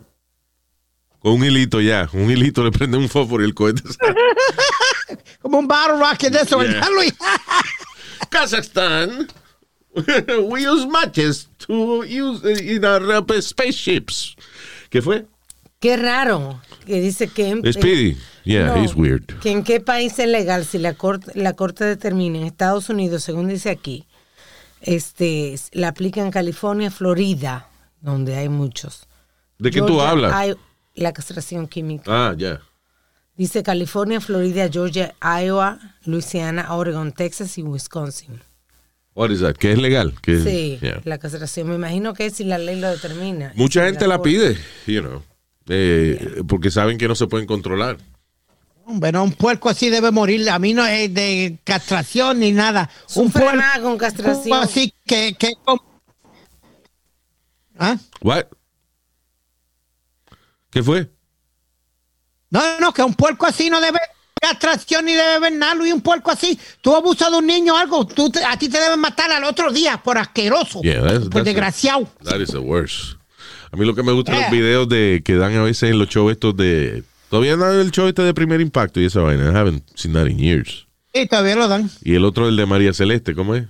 Con 1.20 1.34
un 1.34 1.44
hilito 1.44 1.80
ya. 1.82 2.10
Un 2.14 2.32
hilito 2.32 2.64
le 2.64 2.72
prende 2.72 2.98
un 2.98 3.08
fósforo 3.10 3.44
y 3.44 3.46
el 3.48 3.54
cohete 3.54 3.84
sale. 3.92 4.16
como 5.42 5.60
un 5.60 5.68
battle 5.68 6.00
rocket 6.00 6.32
de 6.34 6.40
eso, 6.42 6.60
Yeah. 6.64 6.72
¿verdad, 6.74 6.88
Luis? 6.96 7.14
Kazakhstan, 8.36 9.30
we 10.50 10.66
use 10.66 10.86
matches 10.86 11.48
to 11.60 12.04
use 12.04 12.44
in 12.44 12.84
our 12.84 13.02
uh, 13.02 13.42
spaceships. 13.42 14.36
¿Qué 14.90 15.02
fue? 15.02 15.26
Qué 15.80 15.96
raro 15.96 16.60
que 16.86 17.00
dice 17.00 17.28
que 17.30 17.50
en, 17.50 17.74
Speedy. 17.74 18.18
Yeah, 18.44 18.68
No, 18.68 18.84
he's 18.84 18.94
weird. 18.94 19.40
que 19.40 19.52
en 19.52 19.64
qué 19.64 19.80
país 19.80 20.20
es 20.20 20.28
legal 20.28 20.66
si 20.66 20.80
la 20.80 20.94
corte, 20.96 21.32
la 21.36 21.54
corte 21.54 21.86
determina 21.86 22.38
en 22.38 22.44
Estados 22.44 22.90
Unidos, 22.90 23.24
según 23.24 23.48
dice 23.48 23.70
aquí, 23.70 24.06
este, 24.82 25.56
la 25.72 25.88
aplica 25.88 26.22
en 26.22 26.32
California, 26.32 26.92
Florida, 26.92 27.70
donde 28.02 28.36
hay 28.36 28.50
muchos. 28.50 29.08
¿De 29.60 29.72
qué 29.72 29.82
tú 29.82 30.02
hablas? 30.02 30.34
hay 30.34 30.56
la 30.94 31.14
castración 31.14 31.68
química. 31.68 32.04
Ah, 32.08 32.36
ya. 32.38 32.62
Dice 33.38 33.64
California, 33.64 34.22
Florida, 34.22 34.70
Georgia, 34.72 35.14
Iowa, 35.22 35.78
Luisiana, 36.06 36.74
Oregon, 36.74 37.12
Texas 37.12 37.58
y 37.58 37.64
Wisconsin. 37.64 38.42
What 39.14 39.30
is 39.32 39.42
that? 39.42 39.56
¿Qué 39.56 39.72
es 39.74 39.78
legal? 39.78 40.14
¿Qué- 40.22 40.40
Sí, 40.42 40.78
yeah. 40.82 41.02
la 41.06 41.18
castración. 41.18 41.68
Me 41.70 41.76
imagino 41.76 42.14
que 42.14 42.30
si 42.30 42.44
la 42.46 42.58
ley 42.58 42.80
lo 42.80 42.90
determina. 42.90 43.52
Mucha 43.56 43.82
Si 43.82 43.88
gente 43.92 44.08
la 44.08 44.22
pide, 44.22 44.58
you 44.88 45.02
know, 45.02 45.22
eh, 45.68 46.42
porque 46.48 46.70
saben 46.72 46.98
que 46.98 47.08
no 47.08 47.16
se 47.16 47.28
pueden 47.28 47.46
controlar. 47.48 47.98
Bueno, 48.88 49.24
un 49.24 49.32
puerco 49.32 49.68
así 49.70 49.90
debe 49.90 50.12
morir. 50.12 50.50
A 50.50 50.60
mí 50.60 50.74
no 50.74 50.86
es 50.86 51.14
de 51.14 51.58
castración 51.64 52.40
ni 52.40 52.52
nada. 52.52 52.90
Un 53.16 53.26
Sufre 53.26 53.42
puerco 53.42 53.58
más 53.58 53.80
con 53.80 53.98
castración. 53.98 54.60
así 54.62 54.94
que... 55.06 55.34
que 55.38 55.52
¿Ah? 57.78 57.98
What? 58.22 58.46
¿Qué 60.70 60.84
fue? 60.84 61.10
No, 62.50 62.80
no, 62.80 62.94
que 62.94 63.02
un 63.04 63.14
puerco 63.14 63.46
así 63.46 63.70
no 63.70 63.82
debe 63.82 64.00
castración 64.40 65.06
ni 65.06 65.14
debe 65.14 65.40
ver 65.40 65.54
nada, 65.54 65.74
Luis. 65.76 65.94
Un 65.94 66.02
puerco 66.02 66.30
así. 66.32 66.60
Tú 66.82 66.96
abusas 66.96 67.32
de 67.32 67.38
un 67.38 67.48
niño 67.48 67.74
o 67.74 67.78
algo, 67.78 68.06
tú 68.06 68.30
te- 68.30 68.44
a 68.44 68.58
ti 68.58 68.70
te 68.70 68.80
deben 68.80 69.00
matar 69.00 69.32
al 69.32 69.44
otro 69.44 69.72
día 69.72 70.02
por 70.04 70.18
asqueroso. 70.18 70.82
Yeah, 70.82 71.02
that's- 71.02 71.22
por 71.24 71.30
that's 71.32 71.46
desgraciado. 71.46 72.08
That 72.24 72.40
is 72.40 72.50
the 72.52 72.60
worst. 72.60 73.16
A 73.72 73.78
mí 73.78 73.86
lo 73.86 73.96
que 73.96 74.04
me 74.04 74.12
gustan 74.12 74.36
Yeah. 74.36 74.44
los 74.44 74.52
videos 74.52 74.88
de 74.90 75.22
que 75.26 75.36
dan 75.36 75.56
a 75.56 75.64
veces 75.64 75.90
en 75.90 76.00
los 76.00 76.08
shows 76.10 76.32
estos 76.32 76.56
de... 76.56 77.04
Todavía 77.30 77.58
dan 77.58 77.80
el 77.80 77.92
show 77.92 78.08
este 78.08 78.22
de 78.22 78.34
primer 78.34 78.62
impacto 78.62 79.02
y 79.02 79.06
esa 79.06 79.22
vaina. 79.22 79.52
I 79.52 79.56
haven't 79.56 79.84
seen 79.96 80.14
that 80.14 80.28
in 80.28 80.38
years. 80.38 80.86
Sí, 81.14 81.26
todavía 81.28 81.56
lo 81.56 81.68
dan. 81.68 81.90
Y 82.04 82.14
el 82.16 82.24
otro, 82.24 82.48
el 82.48 82.56
de 82.56 82.66
María 82.66 82.94
Celeste, 82.94 83.34
¿cómo 83.34 83.56
es? 83.56 83.66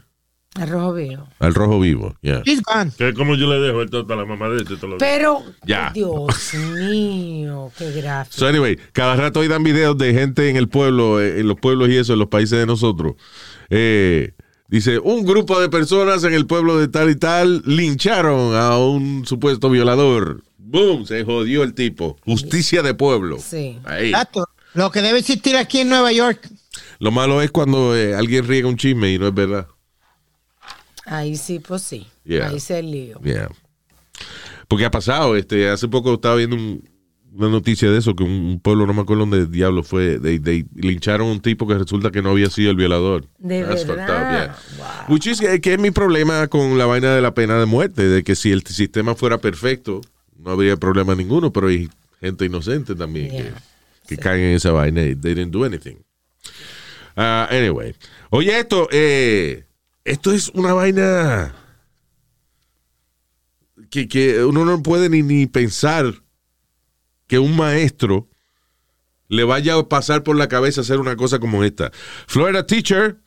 Al 0.55 0.69
rojo 0.69 0.93
vivo. 0.93 1.27
Al 1.39 1.53
rojo 1.53 1.79
vivo, 1.81 2.15
yeah. 2.21 2.41
He's 2.45 2.61
gone. 2.61 2.89
Que 2.97 3.13
como 3.13 3.35
yo 3.35 3.45
le 3.47 3.59
dejo 3.59 3.81
esto 3.81 4.07
para 4.07 4.21
la 4.21 4.25
mamá 4.25 4.47
de 4.47 4.63
este 4.63 4.75
días. 4.75 4.95
Pero, 4.99 5.43
Ya. 5.65 5.91
Dios 5.93 6.53
mío, 6.73 7.71
qué 7.77 7.91
gráfico. 7.91 8.37
So 8.37 8.47
anyway, 8.47 8.77
cada 8.93 9.17
rato 9.17 9.41
hoy 9.41 9.49
dan 9.49 9.63
videos 9.63 9.97
de 9.97 10.13
gente 10.13 10.49
en 10.49 10.55
el 10.55 10.69
pueblo, 10.69 11.19
eh, 11.19 11.41
en 11.41 11.47
los 11.49 11.59
pueblos 11.59 11.89
y 11.89 11.97
eso, 11.97 12.13
en 12.13 12.19
los 12.19 12.29
países 12.29 12.57
de 12.57 12.65
nosotros. 12.65 13.15
Eh, 13.69 14.31
dice, 14.69 14.97
un 14.99 15.25
grupo 15.25 15.59
de 15.59 15.67
personas 15.67 16.23
en 16.23 16.33
el 16.33 16.47
pueblo 16.47 16.77
de 16.77 16.87
tal 16.87 17.09
y 17.09 17.17
tal 17.17 17.61
lincharon 17.65 18.55
a 18.55 18.77
un 18.77 19.25
supuesto 19.25 19.69
violador. 19.69 20.41
Boom, 20.57 21.05
se 21.05 21.25
jodió 21.25 21.63
el 21.63 21.73
tipo. 21.73 22.17
Justicia 22.23 22.81
de 22.81 22.93
pueblo. 22.93 23.39
Sí. 23.39 23.77
Ahí. 23.83 24.09
Exacto. 24.09 24.47
Lo 24.73 24.89
que 24.89 25.01
debe 25.01 25.19
existir 25.19 25.57
aquí 25.57 25.79
en 25.79 25.89
Nueva 25.89 26.13
York. 26.13 26.49
Lo 26.99 27.11
malo 27.11 27.41
es 27.41 27.51
cuando 27.51 27.95
eh, 27.95 28.15
alguien 28.15 28.47
riega 28.47 28.69
un 28.69 28.77
chisme 28.77 29.11
y 29.11 29.19
no 29.19 29.27
es 29.27 29.33
verdad. 29.33 29.67
Ahí 31.05 31.35
sí, 31.37 31.59
pues 31.59 31.81
sí. 31.83 32.07
Yeah. 32.23 32.49
Ahí 32.49 32.59
se 32.59 32.79
el 32.79 32.91
lío. 32.91 33.19
Yeah. 33.21 33.49
Porque 34.67 34.85
ha 34.85 34.91
pasado, 34.91 35.35
este, 35.35 35.69
hace 35.69 35.87
poco 35.87 36.13
estaba 36.15 36.35
viendo 36.35 36.55
un- 36.55 36.83
una 37.33 37.49
noticia 37.49 37.91
de 37.91 37.97
eso, 37.99 38.15
que 38.15 38.23
un, 38.23 38.61
pueblo, 38.63 38.87
no 38.87 38.93
me 38.93 39.01
acuerdo 39.01 39.25
dónde 39.25 39.45
diablo 39.45 39.83
fue, 39.83 40.19
de, 40.19 40.39
de- 40.39 40.65
lincharon 40.73 41.27
a 41.27 41.31
un 41.31 41.41
tipo 41.41 41.67
que 41.67 41.75
resulta 41.77 42.09
que 42.09 42.21
no 42.21 42.29
había 42.31 42.49
sido 42.49 42.71
el 42.71 42.77
violador. 42.77 43.25
De 43.39 43.61
That's 43.63 43.85
verdad. 43.85 44.05
up, 44.05 44.31
yeah. 44.31 44.57
Wow. 45.07 45.13
Which 45.13 45.27
is 45.27 45.39
que, 45.41 45.59
que 45.59 45.73
es 45.73 45.79
mi 45.79 45.91
problema 45.91 46.47
con 46.47 46.77
la 46.77 46.85
vaina 46.85 47.13
de 47.13 47.21
la 47.21 47.33
pena 47.33 47.59
de 47.59 47.65
muerte, 47.65 48.07
de 48.07 48.23
que 48.23 48.35
si 48.35 48.51
el 48.53 48.63
sistema 48.65 49.15
fuera 49.15 49.37
perfecto, 49.39 49.99
no 50.39 50.51
habría 50.51 50.77
problema 50.77 51.13
ninguno, 51.13 51.51
pero 51.51 51.67
hay 51.67 51.89
gente 52.21 52.45
inocente 52.45 52.95
también 52.95 53.29
que, 53.29 53.51
que 54.07 54.17
caen 54.17 54.41
en 54.41 54.55
esa 54.55 54.71
vaina 54.71 55.03
y 55.03 55.13
they 55.15 55.33
didn't 55.35 55.51
do 55.51 55.65
anything. 55.65 55.97
Ah, 57.17 57.47
anyway. 57.51 57.93
Oye, 58.29 58.57
esto, 58.57 58.87
eh, 58.91 59.65
esto 60.05 60.31
es 60.31 60.49
una 60.53 60.73
vaina 60.73 61.53
que, 63.89 64.07
que 64.07 64.43
uno 64.45 64.63
no 64.63 64.81
puede 64.81 65.09
ni, 65.09 65.23
ni 65.23 65.47
pensar 65.47 66.13
que 67.27 67.39
un 67.39 67.55
maestro 67.57 68.29
le 69.27 69.43
vaya 69.43 69.75
a 69.75 69.89
pasar 69.89 70.23
por 70.23 70.37
la 70.37 70.47
cabeza 70.47 70.81
hacer 70.81 70.99
una 70.99 71.15
cosa 71.15 71.39
como 71.39 71.63
esta. 71.63 71.91
Florida 72.27 72.65
Teacher 72.65 73.17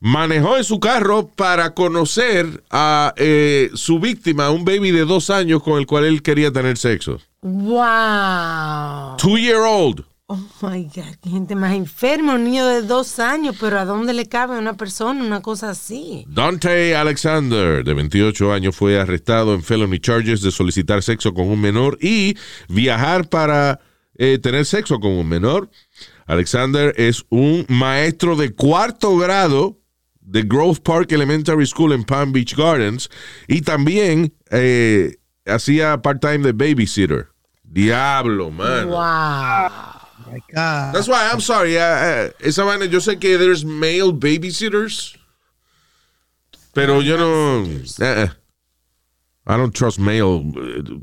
manejó 0.00 0.56
en 0.56 0.64
su 0.64 0.80
carro 0.80 1.28
para 1.28 1.74
conocer 1.74 2.64
a 2.70 3.12
eh, 3.16 3.70
su 3.74 4.00
víctima, 4.00 4.50
un 4.50 4.64
baby 4.64 4.90
de 4.90 5.04
dos 5.04 5.28
años 5.30 5.62
con 5.62 5.78
el 5.78 5.86
cual 5.86 6.04
él 6.04 6.22
quería 6.22 6.50
tener 6.50 6.78
sexo. 6.78 7.20
Wow. 7.42 9.16
Two 9.18 9.36
year 9.36 9.60
old. 9.60 10.04
Oh 10.28 10.44
my 10.60 10.82
God, 10.82 11.14
qué 11.22 11.30
gente 11.30 11.54
más 11.54 11.72
enferma, 11.72 12.34
un 12.34 12.42
niño 12.42 12.66
de 12.66 12.82
dos 12.82 13.20
años, 13.20 13.54
pero 13.60 13.78
¿a 13.78 13.84
dónde 13.84 14.12
le 14.12 14.26
cabe 14.26 14.58
una 14.58 14.76
persona 14.76 15.22
una 15.24 15.40
cosa 15.40 15.70
así? 15.70 16.24
Dante 16.26 16.96
Alexander, 16.96 17.84
de 17.84 17.94
28 17.94 18.52
años, 18.52 18.74
fue 18.74 18.98
arrestado 18.98 19.54
en 19.54 19.62
felony 19.62 20.00
charges 20.00 20.42
de 20.42 20.50
solicitar 20.50 21.04
sexo 21.04 21.32
con 21.32 21.46
un 21.46 21.60
menor 21.60 21.96
y 22.00 22.36
viajar 22.68 23.28
para 23.28 23.78
eh, 24.16 24.38
tener 24.38 24.66
sexo 24.66 24.98
con 24.98 25.12
un 25.12 25.28
menor. 25.28 25.70
Alexander 26.26 26.92
es 26.96 27.24
un 27.28 27.64
maestro 27.68 28.34
de 28.34 28.52
cuarto 28.52 29.16
grado 29.16 29.78
de 30.20 30.42
Grove 30.42 30.80
Park 30.80 31.12
Elementary 31.12 31.66
School 31.66 31.92
en 31.92 32.02
Palm 32.02 32.32
Beach 32.32 32.56
Gardens 32.56 33.08
y 33.46 33.60
también 33.60 34.34
eh, 34.50 35.18
hacía 35.46 36.02
part-time 36.02 36.38
de 36.38 36.52
babysitter. 36.52 37.28
Diablo, 37.62 38.50
man. 38.50 38.88
Wow. 38.88 39.95
My 40.26 40.40
God. 40.52 40.94
That's 40.94 41.08
why 41.08 41.28
I'm 41.30 41.40
sorry. 41.40 41.78
uh, 41.78 41.82
uh, 41.82 42.30
esa 42.40 42.64
vaina, 42.64 42.86
yo 42.86 42.98
sé 43.00 43.18
que 43.20 43.38
there's 43.38 43.64
male 43.64 44.12
babysitters, 44.12 45.16
pero 46.74 47.00
yo 47.00 47.16
no. 47.16 47.64
eh, 48.00 48.24
eh. 48.24 48.28
I 49.46 49.56
don't 49.56 49.72
trust 49.74 49.98
male, 50.00 50.38
uh, 50.56 50.98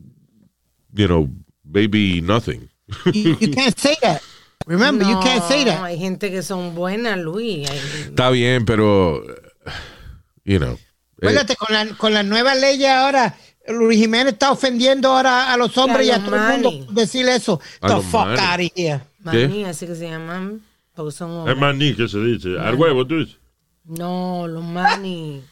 you 0.93 1.07
know, 1.07 1.29
baby 1.69 2.19
nothing. 2.21 2.69
You, 3.05 3.35
you 3.39 3.47
can't 3.53 3.77
say 3.79 3.95
that. 4.01 4.21
Remember, 4.67 5.05
you 5.05 5.15
can't 5.21 5.43
say 5.45 5.63
No, 5.63 5.71
that. 5.71 5.83
Hay 5.85 5.97
gente 5.97 6.29
que 6.29 6.41
son 6.43 6.75
buenas, 6.75 7.17
Luis. 7.17 7.69
Hay- 7.69 7.79
Está 8.13 8.29
bien, 8.31 8.65
pero, 8.65 9.23
uh, 9.23 9.71
you 10.43 10.59
know. 10.59 10.73
eh, 11.21 11.27
Acuérdate, 11.27 11.55
con 11.55 11.73
la, 11.73 11.85
con 11.97 12.13
la 12.13 12.23
nueva 12.23 12.53
ley 12.55 12.83
ahora, 12.85 13.35
Luis 13.67 13.97
Jiménez 13.99 14.33
está 14.33 14.51
ofendiendo 14.51 15.09
ahora 15.09 15.51
a 15.53 15.57
los 15.57 15.77
hombres 15.77 16.05
y 16.07 16.11
a, 16.11 16.23
todo 16.23 16.35
el 16.35 16.61
mundo 16.61 16.93
decir 16.93 17.27
eso. 17.29 17.59
A 17.81 17.87
The 17.87 18.01
fuck 18.01 18.25
manis. 18.27 18.39
out 18.41 18.59
of 18.59 18.71
here. 18.75 19.01
Maní, 19.23 19.65
así 19.65 19.85
que 19.87 19.95
se 19.95 20.09
llaman, 20.09 20.61
porque 20.95 21.11
son 21.11 21.31
Es 21.31 21.37
hombres. 21.37 21.57
maní 21.57 21.95
que 21.95 22.07
se 22.07 22.19
dice. 22.19 22.59
Al 22.59 22.75
huevo, 22.75 23.05
tú 23.07 23.19
dices. 23.19 23.37
No, 23.85 24.47
los 24.47 24.63
mani. 24.63 25.43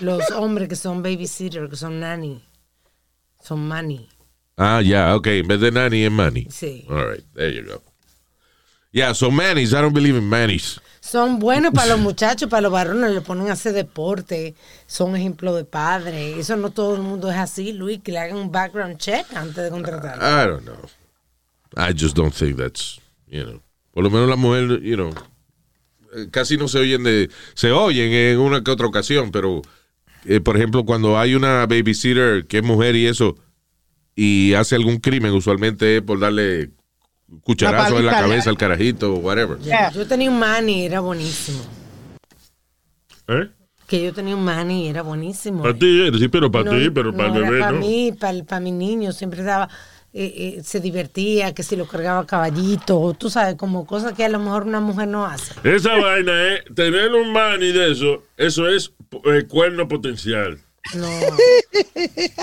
Los 0.00 0.30
hombres 0.30 0.68
que 0.68 0.76
son 0.76 1.02
babysitter, 1.02 1.68
que 1.68 1.76
son 1.76 2.00
nanny. 2.00 2.42
Son 3.42 3.60
mani. 3.66 4.08
ah, 4.56 4.80
ya, 4.82 5.14
ok. 5.16 5.26
En 5.28 5.48
vez 5.48 5.60
de 5.60 5.70
nanny, 5.72 6.04
es 6.04 6.10
manny. 6.12 6.46
Sí. 6.50 6.86
All 6.88 7.10
right, 7.10 7.24
there 7.34 7.52
you 7.54 7.62
go. 7.64 7.82
Yeah, 8.92 9.12
so 9.14 9.30
mannies, 9.30 9.72
I 9.72 9.80
don't 9.80 9.94
believe 9.94 10.16
in 10.18 10.28
mannies. 10.28 10.78
Son 11.00 11.38
buenos 11.38 11.72
para 11.72 11.88
los 11.88 11.98
muchachos, 11.98 12.48
para 12.48 12.60
los 12.62 12.72
varones, 12.72 13.10
le 13.12 13.20
ponen 13.22 13.48
a 13.48 13.54
hacer 13.54 13.72
deporte, 13.72 14.54
son 14.86 15.16
ejemplo 15.16 15.54
de 15.54 15.64
padre. 15.64 16.38
Eso 16.38 16.56
no 16.56 16.70
todo 16.70 16.94
el 16.94 17.02
mundo 17.02 17.30
es 17.30 17.36
así, 17.36 17.72
Luis, 17.72 18.00
que 18.02 18.12
le 18.12 18.18
hagan 18.18 18.36
un 18.36 18.52
background 18.52 18.98
check 18.98 19.26
antes 19.34 19.64
de 19.64 19.70
contratar. 19.70 20.18
I 20.18 20.46
don't 20.48 20.64
know. 20.64 20.76
I 21.76 21.92
just 21.94 22.14
don't 22.14 22.32
think 22.34 22.56
that's, 22.58 23.00
you 23.32 23.42
know. 23.44 23.60
Por 23.92 24.04
lo 24.04 24.10
menos 24.10 24.28
la 24.28 24.36
mujer, 24.36 24.80
you 24.82 24.94
know, 24.94 25.10
casi 26.30 26.56
no 26.56 26.68
se 26.68 26.78
oyen 26.78 27.02
de, 27.02 27.30
se 27.54 27.72
oyen 27.72 28.12
en 28.12 28.38
una 28.38 28.62
que 28.62 28.70
otra 28.70 28.86
ocasión, 28.86 29.30
pero, 29.32 29.62
eh, 30.24 30.40
por 30.40 30.56
ejemplo, 30.56 30.84
cuando 30.84 31.18
hay 31.18 31.34
una 31.34 31.66
babysitter 31.66 32.46
que 32.46 32.58
es 32.58 32.62
mujer 32.64 32.96
y 32.96 33.06
eso, 33.06 33.36
y 34.14 34.54
hace 34.54 34.76
algún 34.76 34.98
crimen, 34.98 35.32
usualmente 35.32 35.96
es 35.96 36.02
por 36.02 36.20
darle 36.20 36.70
cucharazo 37.42 37.98
en 37.98 38.06
la 38.06 38.12
cabeza 38.12 38.50
al 38.50 38.58
carajito 38.58 39.14
o 39.14 39.18
whatever. 39.18 39.58
Yeah. 39.58 39.90
Yo 39.92 40.06
tenía 40.06 40.30
un 40.30 40.38
mani, 40.38 40.84
era 40.84 41.00
buenísimo. 41.00 41.60
¿Eh? 43.28 43.48
Que 43.86 44.04
yo 44.04 44.12
tenía 44.12 44.36
un 44.36 44.44
mani, 44.44 44.88
era 44.88 45.02
buenísimo. 45.02 45.62
Para 45.62 45.78
ti, 45.78 46.10
sí, 46.18 46.28
pero 46.28 46.50
para 46.50 46.64
No, 46.64 46.70
ti, 46.78 46.90
pero 46.90 47.14
para 47.14 47.28
el 47.28 47.36
era 47.36 47.46
bebé, 47.50 47.60
para 47.60 47.72
¿no? 47.72 47.78
mí, 47.80 48.12
para, 48.18 48.44
para 48.44 48.60
mi 48.60 48.72
niño, 48.72 49.12
siempre 49.12 49.42
daba, 49.42 49.68
eh, 50.14 50.56
eh, 50.58 50.62
se 50.62 50.80
divertía, 50.80 51.54
que 51.54 51.62
si 51.62 51.74
lo 51.76 51.86
cargaba 51.86 52.26
caballito, 52.26 53.14
tú 53.18 53.30
sabes, 53.30 53.54
como 53.56 53.86
cosas 53.86 54.12
que 54.12 54.24
a 54.24 54.28
lo 54.28 54.38
mejor 54.38 54.64
una 54.66 54.80
mujer 54.80 55.08
no 55.08 55.24
hace. 55.26 55.54
Esa 55.64 55.94
vaina 56.00 56.54
es 56.54 56.64
tener 56.74 57.12
un 57.14 57.32
mani 57.32 57.72
de 57.72 57.92
eso, 57.92 58.22
eso 58.36 58.68
es 58.68 58.92
eh, 59.24 59.44
cuerno 59.48 59.88
potencial. 59.88 60.58
No, 60.94 61.08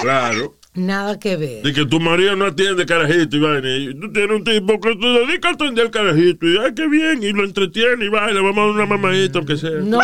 Claro. 0.01 0.55
nada 0.73 1.19
que 1.19 1.35
ver. 1.35 1.61
De 1.61 1.73
que 1.73 1.85
tu 1.85 1.99
marido 1.99 2.35
no 2.37 2.45
atiende 2.45 2.85
carajito 2.85 3.35
y 3.35 3.39
vaina. 3.41 3.75
Y 3.75 3.93
tú 3.99 4.11
tienes 4.13 4.37
un 4.37 4.43
tipo 4.45 4.79
que 4.79 4.93
se 4.93 5.07
dedica 5.07 5.49
a 5.49 5.51
atender 5.51 5.85
al 5.87 5.91
carajito. 5.91 6.47
Y 6.47 6.57
ay, 6.57 6.73
qué 6.73 6.87
bien. 6.87 7.21
Y 7.21 7.33
lo 7.33 7.43
entretiene 7.43 8.05
y 8.05 8.07
vaina. 8.07 8.41
Vamos 8.41 8.57
a 8.57 8.61
dar 8.61 8.69
una 8.71 8.85
mamadita, 8.85 9.39
aunque 9.39 9.57
sea. 9.57 9.71
No, 9.81 9.99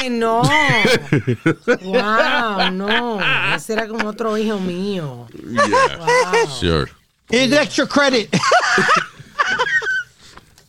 que 0.00 0.10
no. 0.10 0.42
wow, 1.84 2.70
no. 2.72 3.18
Ese 3.54 3.74
era 3.74 3.86
como 3.88 4.08
otro 4.08 4.36
hijo 4.36 4.58
mío. 4.58 5.26
Yeah, 5.32 5.98
Wow. 5.98 6.50
sure. 6.60 6.90
Here's 7.30 7.52
extra 7.52 7.86
credit. 7.86 8.28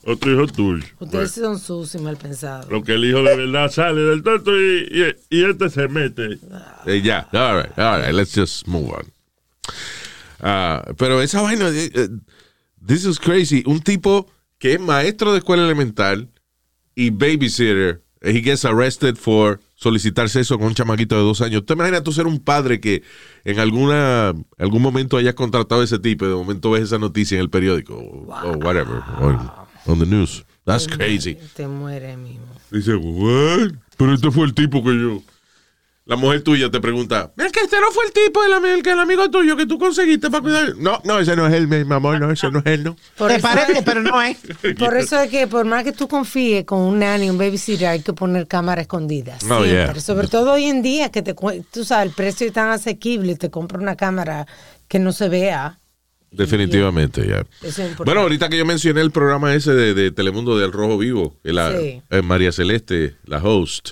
Otro 0.05 0.31
hijo 0.31 0.47
tuyo. 0.47 0.85
Ustedes 0.99 1.31
son 1.33 1.59
sucios 1.59 1.95
y 1.95 1.99
mal 2.03 2.15
pensados. 2.15 2.71
Lo 2.71 2.81
que 2.81 2.93
el 2.93 3.03
hijo 3.03 3.21
de 3.23 3.35
verdad 3.35 3.69
sale 3.69 4.01
del 4.01 4.23
tonto 4.23 4.57
y, 4.57 4.87
y, 5.29 5.37
y 5.37 5.43
este 5.43 5.69
se 5.69 5.87
mete. 5.89 6.39
Eh, 6.85 7.01
ya, 7.01 7.27
all 7.33 7.57
right, 7.61 7.77
all 7.77 8.01
right, 8.01 8.13
let's 8.13 8.33
just 8.33 8.65
move 8.67 8.89
on. 8.89 9.11
Ah, 10.39 10.93
pero 10.97 11.21
esa 11.21 11.41
vaina, 11.41 11.67
eh, 11.69 12.07
this 12.85 13.03
is 13.05 13.19
crazy. 13.19 13.63
Un 13.65 13.81
tipo 13.81 14.31
que 14.59 14.75
es 14.75 14.79
maestro 14.79 15.33
de 15.33 15.39
escuela 15.39 15.63
elemental 15.65 16.29
y 16.95 17.09
babysitter, 17.09 18.01
he 18.21 18.41
gets 18.41 18.65
arrested 18.65 19.15
for 19.15 19.59
solicitar 19.75 20.29
sexo 20.29 20.57
con 20.57 20.67
un 20.67 20.74
chamaquito 20.74 21.15
de 21.15 21.21
dos 21.21 21.41
años. 21.41 21.65
¿Te 21.65 21.74
imaginas 21.74 22.03
tú 22.03 22.12
ser 22.12 22.27
un 22.27 22.39
padre 22.39 22.79
que 22.79 23.03
en 23.43 23.59
alguna 23.59 24.33
algún 24.57 24.81
momento 24.81 25.17
hayas 25.17 25.36
contratado 25.36 25.81
a 25.81 25.83
ese 25.83 26.00
tipo 26.00 26.25
y 26.25 26.29
de 26.29 26.36
momento 26.36 26.71
ves 26.71 26.83
esa 26.83 26.97
noticia 26.97 27.36
en 27.36 27.41
el 27.41 27.50
periódico 27.50 27.95
o 27.95 28.27
o 28.43 28.51
whatever, 28.57 29.01
on 29.86 30.00
the 30.00 30.05
news? 30.05 30.43
That's 30.65 30.88
crazy. 30.88 31.38
Te 31.55 31.65
muere 31.67 32.17
mismo. 32.17 32.45
Dice, 32.71 32.95
what? 32.95 33.71
Pero 33.95 34.13
este 34.13 34.29
fue 34.31 34.45
el 34.45 34.53
tipo 34.53 34.83
que 34.83 34.93
yo. 34.93 35.21
La 36.07 36.15
mujer 36.15 36.41
tuya 36.41 36.71
te 36.71 36.79
pregunta, 36.79 37.31
es 37.37 37.51
que 37.51 37.59
este 37.59 37.79
no 37.81 37.91
fue 37.91 38.05
el 38.05 38.13
tipo 38.13 38.41
el, 38.43 38.81
que 38.81 38.91
el 38.91 38.99
amigo 38.99 39.29
tuyo 39.29 39.57
que 39.57 39.65
tú 39.65 39.77
conseguiste 39.77 40.29
para 40.29 40.41
cuidar. 40.41 40.75
No, 40.77 41.01
no, 41.03 41.19
ese 41.19 41.35
no 41.35 41.45
es 41.47 41.53
él, 41.53 41.67
mi 41.67 41.81
amor, 41.93 42.19
no, 42.19 42.31
ese 42.31 42.49
no 42.49 42.59
es 42.59 42.65
él, 42.65 42.83
no. 42.85 42.95
Por 43.17 43.29
Te 43.29 43.35
eso, 43.37 43.47
parece, 43.47 43.81
pero 43.83 44.01
no 44.01 44.21
es. 44.21 44.37
por 44.79 44.95
eso 44.95 45.19
es 45.19 45.29
que 45.29 45.47
por 45.47 45.65
más 45.65 45.83
que 45.83 45.91
tú 45.91 46.07
confíes 46.07 46.63
con 46.65 46.79
un 46.79 46.99
nanny, 46.99 47.29
un 47.29 47.37
babysitter, 47.37 47.87
hay 47.89 47.99
que 48.01 48.13
poner 48.13 48.47
cámara 48.47 48.81
escondida. 48.81 49.37
Oh, 49.49 49.65
yeah. 49.65 49.93
Sobre 49.99 50.27
todo 50.29 50.53
hoy 50.53 50.65
en 50.65 50.81
día 50.81 51.11
que 51.11 51.21
te, 51.21 51.33
cu- 51.35 51.63
tú 51.71 51.83
sabes, 51.83 52.07
el 52.09 52.15
precio 52.15 52.47
es 52.47 52.53
tan 52.53 52.69
asequible, 52.69 53.35
te 53.35 53.49
compra 53.49 53.77
una 53.77 53.95
cámara 53.97 54.47
que 54.87 54.99
no 54.99 55.11
se 55.11 55.27
vea. 55.27 55.79
Definitivamente, 56.38 57.27
ya. 57.27 57.46
Es. 57.67 57.82
Bueno, 58.06 58.22
ahorita 58.22 58.48
que 58.50 58.58
yo 58.58 58.65
mencioné 58.65 59.01
el 59.01 59.12
programa 59.12 59.53
ese 59.53 59.74
de, 59.74 59.94
de 59.94 60.12
Telemundo 60.12 60.58
del 60.58 60.72
Rojo 60.72 60.98
Vivo, 60.98 61.36
que 61.44 61.51
la, 61.53 61.72
Sí. 61.77 62.01
eh, 62.10 62.22
María 62.22 62.51
Celeste, 62.51 63.15
la 63.25 63.38
host, 63.44 63.91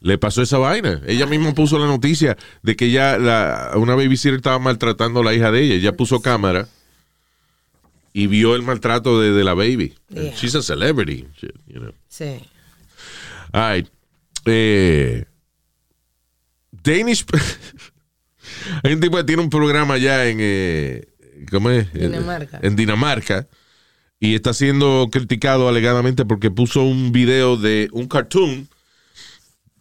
le 0.00 0.18
pasó 0.18 0.42
esa 0.42 0.58
vaina. 0.58 1.00
Ella 1.06 1.26
misma 1.26 1.52
puso 1.54 1.78
la 1.78 1.86
noticia 1.86 2.36
de 2.62 2.76
que 2.76 2.86
ella, 2.86 3.18
la, 3.18 3.72
una 3.76 3.94
babysitter 3.94 4.34
estaba 4.36 4.58
maltratando 4.58 5.20
a 5.20 5.24
la 5.24 5.34
hija 5.34 5.50
de 5.50 5.62
ella. 5.62 5.74
Ella 5.74 5.92
puso 5.96 6.22
cámara 6.22 6.68
y 8.12 8.28
vio 8.28 8.54
el 8.54 8.62
maltrato 8.62 9.20
de, 9.20 9.32
de 9.32 9.44
la 9.44 9.54
baby. 9.54 9.94
Yeah. 10.08 10.32
She's 10.34 10.54
a 10.54 10.62
celebrity, 10.62 11.26
shit, 11.38 11.52
you 11.66 11.80
know. 11.80 11.92
Sí. 12.08 12.40
All 13.52 13.74
right. 13.74 13.88
Eh, 14.46 15.24
Danish. 16.70 17.24
Hay 18.82 18.92
un 18.94 19.00
tipo 19.00 19.16
que 19.16 19.24
tiene 19.24 19.42
un 19.42 19.50
programa 19.50 19.94
allá 19.94 20.26
en. 20.28 20.38
Eh, 20.40 21.08
¿Cómo 21.50 21.70
es? 21.70 21.92
Dinamarca. 21.92 22.58
En 22.62 22.76
Dinamarca. 22.76 23.46
Y 24.18 24.34
está 24.34 24.54
siendo 24.54 25.08
criticado 25.12 25.68
alegadamente 25.68 26.24
porque 26.24 26.50
puso 26.50 26.82
un 26.82 27.12
video 27.12 27.56
de 27.56 27.88
un 27.92 28.06
cartoon 28.08 28.68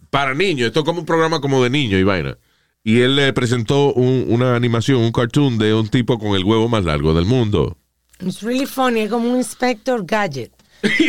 para 0.10 0.34
niños. 0.34 0.68
Esto 0.68 0.82
es 0.82 0.86
como 0.86 1.00
un 1.00 1.06
programa 1.06 1.40
como 1.40 1.64
de 1.64 1.70
niños 1.70 2.00
y 2.00 2.04
vaina. 2.04 2.38
Y 2.84 3.00
él 3.02 3.16
le 3.16 3.32
presentó 3.34 3.94
un- 3.94 4.26
una 4.30 4.56
animación, 4.56 4.98
un 5.02 5.12
cartoon 5.12 5.58
de 5.58 5.74
un 5.74 5.88
tipo 5.88 6.20
con 6.20 6.36
el 6.36 6.44
huevo 6.44 6.68
más 6.70 6.84
largo 6.86 7.14
del 7.14 7.26
mundo. 7.26 7.78
It's 8.22 8.42
really 8.42 8.66
funny, 8.66 9.02
es 9.02 9.10
como 9.10 9.30
un 9.32 9.38
Inspector 9.38 10.06
Gadget. 10.06 10.52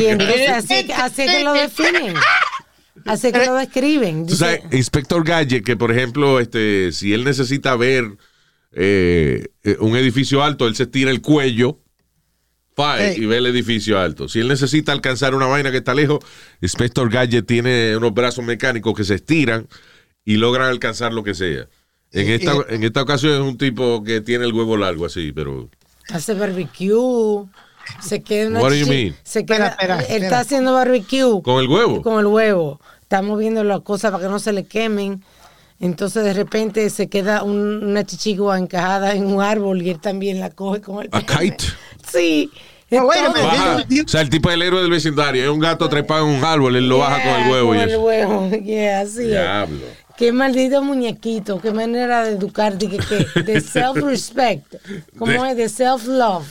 Y 0.00 0.06
entonces 0.06 0.48
así, 0.50 0.86
que- 0.86 0.94
así 0.94 1.26
que 1.26 1.42
lo 1.42 1.52
definen. 1.54 2.14
Así 3.06 3.32
que 3.32 3.46
lo 3.46 3.54
describen. 3.54 4.28
Sabes, 4.28 4.62
Dice, 4.64 4.76
Inspector 4.76 5.24
Gadget, 5.24 5.64
que 5.64 5.76
por 5.76 5.90
ejemplo, 5.92 6.40
este, 6.40 6.92
si 6.92 7.12
él 7.12 7.24
necesita 7.24 7.74
ver 7.76 8.04
eh, 8.72 9.48
eh, 9.62 9.76
un 9.80 9.96
edificio 9.96 10.42
alto, 10.42 10.66
él 10.66 10.74
se 10.76 10.86
tira 10.86 11.10
el 11.10 11.20
cuello 11.22 11.78
Hey. 12.80 13.14
y 13.16 13.26
ve 13.26 13.38
el 13.38 13.46
edificio 13.46 13.98
alto. 13.98 14.28
Si 14.28 14.38
él 14.38 14.46
necesita 14.46 14.92
alcanzar 14.92 15.34
una 15.34 15.46
vaina 15.46 15.72
que 15.72 15.78
está 15.78 15.94
lejos, 15.94 16.20
Inspector 16.60 17.10
Gadget 17.10 17.44
tiene 17.44 17.96
unos 17.96 18.14
brazos 18.14 18.44
mecánicos 18.44 18.94
que 18.94 19.02
se 19.02 19.16
estiran 19.16 19.66
y 20.24 20.36
logran 20.36 20.68
alcanzar 20.68 21.12
lo 21.12 21.24
que 21.24 21.34
sea. 21.34 21.66
En 22.12 22.28
esta, 22.28 22.52
en 22.68 22.84
esta 22.84 23.02
ocasión 23.02 23.32
es 23.34 23.40
un 23.40 23.58
tipo 23.58 24.04
que 24.04 24.20
tiene 24.20 24.44
el 24.44 24.52
huevo 24.52 24.76
largo 24.76 25.06
así, 25.06 25.32
pero... 25.32 25.68
hace 26.12 26.34
barbecue. 26.34 27.46
Se 28.00 28.22
queda 28.22 28.48
una 28.48 28.60
What 28.60 28.70
do 28.70 28.76
you 28.76 28.84
chi- 28.84 28.90
mean? 28.90 29.16
Se 29.24 29.44
queda, 29.44 29.68
Espera, 29.70 29.70
espera, 29.70 29.96
él 29.96 30.02
espera. 30.02 30.24
está 30.26 30.40
haciendo 30.40 30.72
barbecue 30.74 31.42
¿Con 31.42 31.60
el 31.60 31.68
huevo? 31.68 32.00
con 32.02 32.20
el 32.20 32.26
huevo. 32.26 32.80
Está 33.02 33.22
moviendo 33.22 33.64
las 33.64 33.80
cosas 33.80 34.12
para 34.12 34.22
que 34.22 34.30
no 34.30 34.38
se 34.38 34.52
le 34.52 34.66
quemen. 34.66 35.24
Entonces 35.80 36.24
de 36.24 36.32
repente 36.32 36.88
se 36.90 37.08
queda 37.08 37.42
un- 37.44 37.84
una 37.84 38.04
chichigua 38.04 38.58
encajada 38.58 39.14
en 39.14 39.26
un 39.26 39.40
árbol 39.42 39.80
y 39.82 39.90
él 39.90 40.00
también 40.00 40.40
la 40.40 40.50
coge 40.50 40.80
con 40.80 41.02
el 41.04 41.08
A 41.12 41.20
pene. 41.20 41.50
kite. 41.52 41.64
Sí. 42.10 42.50
No, 42.90 43.04
wait 43.04 43.20
a 43.20 43.26
Todo. 43.26 43.34
minute. 43.34 43.56
Baja. 43.58 43.84
O 44.04 44.08
sea, 44.08 44.20
el 44.22 44.30
tipo 44.30 44.48
es 44.48 44.54
el 44.54 44.62
héroe 44.62 44.80
del 44.80 44.90
vecindario. 44.90 45.42
Es 45.44 45.50
un 45.50 45.60
gato 45.60 45.88
trepado 45.88 46.26
en 46.26 46.36
un 46.36 46.44
árbol, 46.44 46.74
él 46.74 46.88
lo 46.88 46.98
baja 46.98 47.22
con 47.22 47.42
el 47.42 47.50
huevo. 47.52 47.68
Con 47.68 47.76
y 47.76 47.80
el 47.80 47.88
eso. 47.90 48.00
huevo. 48.00 48.50
Yeah, 48.64 49.00
así 49.00 49.20
es. 49.22 49.28
Diablo. 49.28 49.84
Qué 50.16 50.32
maldito 50.32 50.82
muñequito, 50.82 51.60
qué 51.60 51.70
manera 51.70 52.24
de 52.24 52.32
educar, 52.32 52.76
de, 52.76 52.88
que, 52.88 52.96
que- 52.98 53.42
de 53.42 53.60
self-respect. 53.60 54.64
¿Cómo 55.18 55.44
De- 55.44 55.50
es? 55.50 55.56
De 55.56 55.68
self-love. 55.68 56.46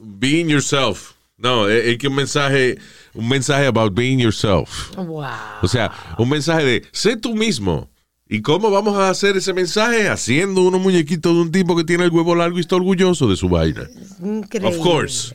Being 0.00 0.48
yourself. 0.48 1.12
No, 1.38 1.68
es, 1.68 1.84
es 1.86 1.98
que 1.98 2.08
un 2.08 2.14
mensaje, 2.14 2.78
un 3.14 3.28
mensaje 3.28 3.66
about 3.66 3.94
being 3.94 4.18
yourself. 4.18 4.94
Wow. 4.96 5.24
O 5.62 5.66
sea, 5.68 5.90
un 6.18 6.28
mensaje 6.28 6.64
de 6.64 6.82
sé 6.92 7.16
tú 7.16 7.34
mismo. 7.34 7.88
¿Y 8.28 8.42
cómo 8.42 8.70
vamos 8.70 8.96
a 8.98 9.08
hacer 9.08 9.36
ese 9.38 9.52
mensaje? 9.54 10.08
Haciendo 10.08 10.60
unos 10.62 10.80
muñequitos 10.80 11.34
de 11.34 11.40
un 11.40 11.50
tipo 11.52 11.74
que 11.76 11.84
tiene 11.84 12.04
el 12.04 12.10
huevo 12.10 12.34
largo 12.34 12.58
y 12.58 12.60
está 12.60 12.76
orgulloso 12.76 13.26
de 13.28 13.36
su 13.36 13.48
vaina. 13.48 13.88
Increíble. 14.22 14.68
Of 14.76 14.82
course. 14.84 15.34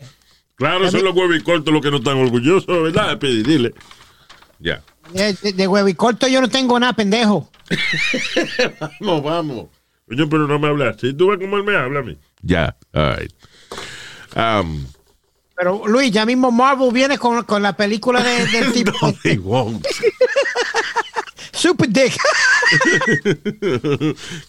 Claro, 0.55 0.89
son 0.91 1.03
los 1.03 1.15
huevos 1.15 1.35
y 1.35 1.41
cortos 1.41 1.73
los 1.73 1.81
que 1.81 1.89
no 1.89 1.97
están 1.97 2.17
orgullosos, 2.17 2.67
¿verdad? 2.83 3.17
Pidi? 3.17 3.41
Dile. 3.43 3.73
Ya. 4.59 4.83
De, 5.11 5.33
de- 5.33 5.53
de 5.53 5.67
huevo 5.67 5.87
y 5.87 5.95
corto 5.95 6.27
yo 6.27 6.39
no 6.39 6.47
tengo 6.49 6.79
nada, 6.79 6.93
pendejo. 6.93 7.49
Vamos, 8.99 9.23
vamos. 9.23 9.65
Coño, 10.07 10.29
pero 10.29 10.47
no 10.47 10.59
me 10.59 10.67
hablas. 10.67 10.97
Si 10.99 11.13
tú 11.13 11.29
ves 11.29 11.39
cómo 11.39 11.57
él 11.57 11.63
me 11.63 11.75
habla 11.75 11.99
a 12.01 12.03
mí. 12.03 12.17
Ya, 12.41 12.75
all 12.93 13.15
right. 13.17 13.31
Um, 14.35 14.85
Pero 15.55 15.87
Luis, 15.87 16.11
ya 16.11 16.25
mismo 16.25 16.51
Marvel 16.51 16.91
viene 16.91 17.17
con, 17.17 17.43
con 17.43 17.61
la 17.63 17.75
película 17.75 18.21
de- 18.21 18.45
del 18.47 18.71
tipo 18.73 18.91
no, 19.01 19.13
they 19.23 19.37
won't. 19.37 19.85
Super 21.63 21.87
Dick. 21.87 22.11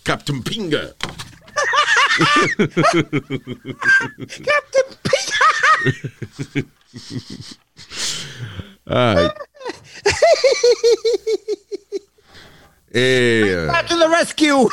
Captain 0.03 0.43
Pinga. 0.43 0.95
All 8.89 9.15
right. 9.15 9.31
Eh, 12.97 13.67
Back 13.67 13.87
to 13.89 13.97
the 13.97 14.09
rescue. 14.09 14.69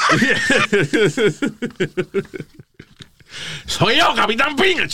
soy 3.66 3.98
yo, 3.98 4.14
Capitán 4.14 4.56
Pinga. 4.56 4.86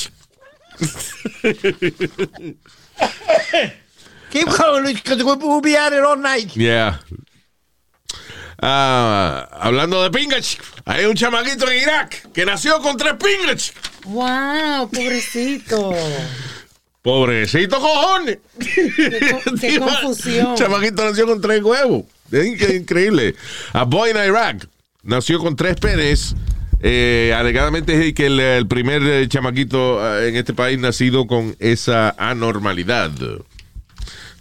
Keep 4.30 4.48
going, 4.58 4.96
because 4.96 5.24
we'll 5.26 5.60
be 5.60 5.76
at 5.76 5.92
it 5.92 6.04
all 6.04 6.16
night. 6.16 6.56
Yeah. 6.56 7.00
Ah, 8.60 9.48
hablando 9.60 10.02
de 10.02 10.10
pingas, 10.10 10.58
hay 10.86 11.06
un 11.06 11.16
chamaquito 11.16 11.70
en 11.70 11.82
Irak 11.82 12.32
que 12.34 12.46
nació 12.46 12.82
con 12.82 12.98
tres 12.98 13.14
pingas. 13.14 13.74
Wow, 14.06 14.90
pobrecito. 14.90 15.94
Pobrecito 17.02 17.80
cojones. 17.80 18.40
co- 18.58 19.54
qué 19.62 19.80
confusión. 19.80 20.56
Chamaquito 20.56 21.06
nació 21.06 21.26
con 21.28 21.40
tres 21.40 21.62
huevos. 21.64 22.04
Es 22.32 22.46
inc- 22.46 22.76
increíble. 22.76 23.36
A 23.74 23.84
boy 23.84 24.10
in 24.12 24.18
Iraq 24.18 24.66
nació 25.04 25.40
con 25.40 25.56
tres 25.56 25.76
penes. 25.78 26.36
Eh, 26.82 27.34
alegadamente 27.36 28.08
es 28.08 28.14
que 28.14 28.26
el, 28.28 28.40
el 28.40 28.68
primer 28.68 29.02
eh, 29.04 29.28
chamaquito 29.30 30.00
eh, 30.20 30.30
en 30.30 30.36
este 30.36 30.54
país 30.54 30.78
nacido 30.80 31.26
con 31.28 31.56
esa 31.60 32.14
anormalidad. 32.18 33.12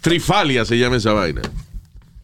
Trifalia 0.01 0.65
se 0.65 0.77
llama 0.79 0.97
esa 0.97 1.13
vaina. 1.13 1.43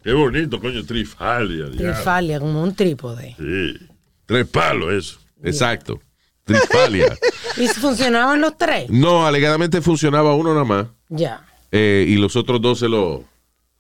Qué 0.03 0.13
bonito, 0.13 0.61
coño, 0.61 0.85
trifalia. 0.85 1.71
Trifalia, 1.71 2.41
como 2.41 2.63
un 2.63 2.75
trípode. 2.75 3.37
Sí. 3.39 3.87
Tres 4.27 4.47
palos, 4.49 4.93
eso. 4.93 5.21
Exacto. 5.43 6.01
Trifalia. 6.45 7.17
¿Y 7.57 7.69
funcionaban 7.69 8.41
los 8.41 8.57
tres? 8.57 8.91
No, 8.91 9.27
alegadamente 9.27 9.81
funcionaba 9.81 10.35
uno 10.35 10.53
nada 10.53 10.65
más. 10.65 10.87
Ya, 11.09 11.45
eh, 11.73 12.05
y 12.07 12.17
los 12.17 12.37
otros 12.37 12.61
dos 12.61 12.79
se 12.79 12.89
lo, 12.89 13.25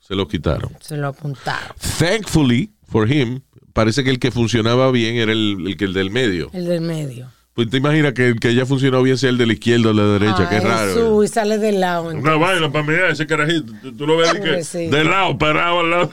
se 0.00 0.14
los 0.14 0.26
quitaron. 0.26 0.72
se 0.80 0.96
lo 0.96 1.08
apuntaron. 1.08 1.76
Thankfully 1.98 2.72
for 2.88 3.10
him, 3.10 3.40
parece 3.74 4.02
que 4.02 4.10
el 4.10 4.18
que 4.18 4.30
funcionaba 4.30 4.90
bien 4.90 5.16
era 5.16 5.30
el, 5.32 5.58
el 5.66 5.76
que 5.76 5.84
el 5.84 5.92
del 5.92 6.10
medio. 6.10 6.50
El 6.54 6.64
del 6.64 6.80
medio. 6.80 7.30
Pues 7.54 7.68
te 7.68 7.76
imaginas 7.76 8.14
que 8.14 8.28
el 8.28 8.40
que 8.40 8.54
ya 8.54 8.64
funcionó 8.64 9.02
bien 9.02 9.18
sea 9.18 9.28
el 9.28 9.36
de 9.36 9.46
la 9.46 9.52
izquierda 9.52 9.90
o 9.90 9.92
la 9.92 10.04
derecha, 10.04 10.44
Ah, 10.44 10.48
qué 10.48 10.60
raro. 10.60 10.94
Jesús, 10.94 11.24
y 11.24 11.28
sale 11.28 11.58
del 11.58 11.80
lado. 11.80 12.08
Una 12.08 12.36
vaina 12.36 12.72
para 12.72 12.86
mirar 12.86 13.10
ese 13.10 13.26
carajito. 13.26 13.72
Tú, 13.82 13.92
tú 13.94 14.06
lo 14.06 14.16
ves 14.16 14.32
que, 14.32 14.38
Pobrecito. 14.38 14.96
de 14.96 15.04
lado, 15.04 15.36
parado 15.36 15.80
al 15.80 15.90
lado. 15.90 16.10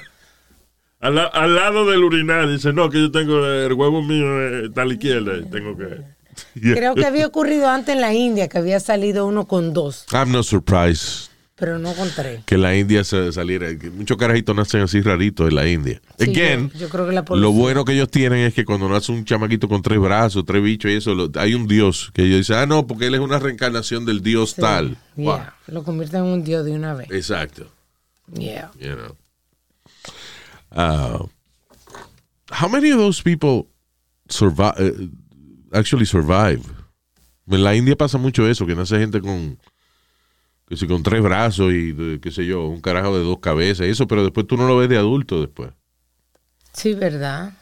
Al, 0.99 1.15
la- 1.15 1.27
al 1.27 1.55
lado 1.55 1.89
del 1.89 2.03
urinar. 2.03 2.49
Dice, 2.49 2.73
no, 2.73 2.89
que 2.89 2.99
yo 2.99 3.09
tengo 3.11 3.45
el 3.45 3.71
huevo 3.71 4.01
mío 4.03 4.25
eh, 4.41 4.65
está 4.65 4.81
a 4.81 4.85
la 4.85 4.93
izquierda. 4.93 5.37
y 5.37 5.49
Tengo 5.49 5.77
que. 5.77 5.85
Creo 6.61 6.93
que 6.95 7.05
había 7.05 7.25
ocurrido 7.27 7.69
antes 7.69 7.95
en 7.95 8.01
la 8.01 8.13
India, 8.13 8.49
que 8.49 8.57
había 8.57 8.81
salido 8.81 9.25
uno 9.25 9.45
con 9.45 9.71
dos, 9.73 10.05
I'm 10.11 10.31
not 10.33 10.43
surprised 10.43 11.28
pero 11.59 11.77
no 11.79 11.93
con 11.93 12.09
tres. 12.15 12.41
que 12.45 12.57
la 12.57 12.75
India 12.77 13.03
se 13.03 13.31
saliera. 13.33 13.67
muchos 13.93 14.17
carajitos 14.17 14.55
nacen 14.55 14.81
así 14.81 15.01
raritos 15.01 15.49
en 15.49 15.55
la 15.55 15.67
India. 15.67 16.01
Sí, 16.17 16.29
Again, 16.31 16.71
yo- 16.71 16.79
yo 16.79 16.89
creo 16.89 17.05
que 17.07 17.13
la 17.13 17.23
lo 17.35 17.51
bueno 17.51 17.83
que 17.85 17.93
ellos 17.93 18.09
tienen 18.09 18.39
es 18.39 18.53
que 18.53 18.63
cuando 18.65 18.87
nace 18.89 19.11
un 19.11 19.25
chamaquito 19.25 19.67
con 19.67 19.81
tres 19.81 19.99
brazos, 19.99 20.45
tres 20.45 20.63
bichos 20.63 20.89
y 20.91 20.95
eso, 20.95 21.13
lo- 21.13 21.29
hay 21.35 21.53
un 21.53 21.67
dios 21.67 22.11
que 22.13 22.23
ellos 22.23 22.37
dicen, 22.39 22.55
ah, 22.57 22.65
no, 22.65 22.87
porque 22.87 23.07
él 23.07 23.15
es 23.15 23.19
una 23.19 23.39
reencarnación 23.39 24.05
del 24.05 24.21
dios 24.21 24.51
Sí. 24.51 24.61
tal. 24.61 24.97
Yeah, 25.15 25.25
Wow. 25.25 25.39
Lo 25.67 25.83
convierten 25.83 26.21
en 26.25 26.31
un 26.31 26.43
dios 26.43 26.63
de 26.65 26.71
una 26.71 26.93
vez. 26.93 27.09
Exacto. 27.11 27.67
Yeah. 28.33 28.71
you 28.79 28.95
know. 28.95 29.15
Uh, 30.71 31.27
how 32.51 32.69
many 32.69 32.91
of 32.91 32.97
those 32.99 33.21
people 33.21 33.67
survive, 34.29 35.09
actually 35.71 36.05
survive? 36.05 36.61
En 37.49 37.63
la 37.63 37.73
India 37.75 37.95
pasa 37.95 38.17
mucho 38.19 38.47
eso, 38.47 38.65
que 38.67 38.75
nace 38.75 38.99
gente 38.99 39.19
con, 39.21 39.57
que 40.69 40.77
si 40.77 40.87
con 40.87 41.01
tres 41.03 41.21
brazos 41.21 41.73
y, 41.73 41.91
de- 41.93 42.19
qué 42.21 42.31
sé 42.31 42.45
yo, 42.45 42.67
un 42.67 42.79
carajo 42.81 43.17
de 43.17 43.23
dos 43.23 43.39
cabezas 43.39 43.87
y 43.87 43.89
eso, 43.89 44.07
pero 44.07 44.23
después 44.23 44.45
tú 44.47 44.55
no 44.55 44.67
lo 44.67 44.77
ves 44.77 44.87
de 44.89 44.97
adulto 44.97 45.41
después. 45.41 45.71
Sí, 46.73 46.93
¿verdad? 46.93 47.53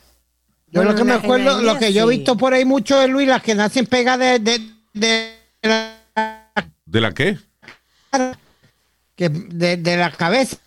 Yo 0.68 0.82
Bueno, 0.82 0.92
lo 0.92 0.98
que 0.98 1.04
me 1.06 1.14
acuerdo, 1.14 1.62
lo 1.62 1.78
que 1.80 1.94
yo 1.94 2.04
he 2.12 2.18
visto 2.18 2.36
por 2.36 2.54
ahí 2.54 2.66
mucho 2.66 3.00
de 3.00 3.08
Luis, 3.08 3.28
las 3.28 3.42
que 3.42 3.56
nacen 3.56 3.86
pegadas 3.86 4.44
de, 4.44 4.60
de, 4.60 4.60
de 4.94 5.34
la, 5.64 5.94
¿De 6.86 7.02
la 7.02 7.14
qué? 7.14 7.38
que 9.16 9.30
de, 9.30 9.78
de 9.78 9.98
la 9.98 10.12
cabeza. 10.12 10.58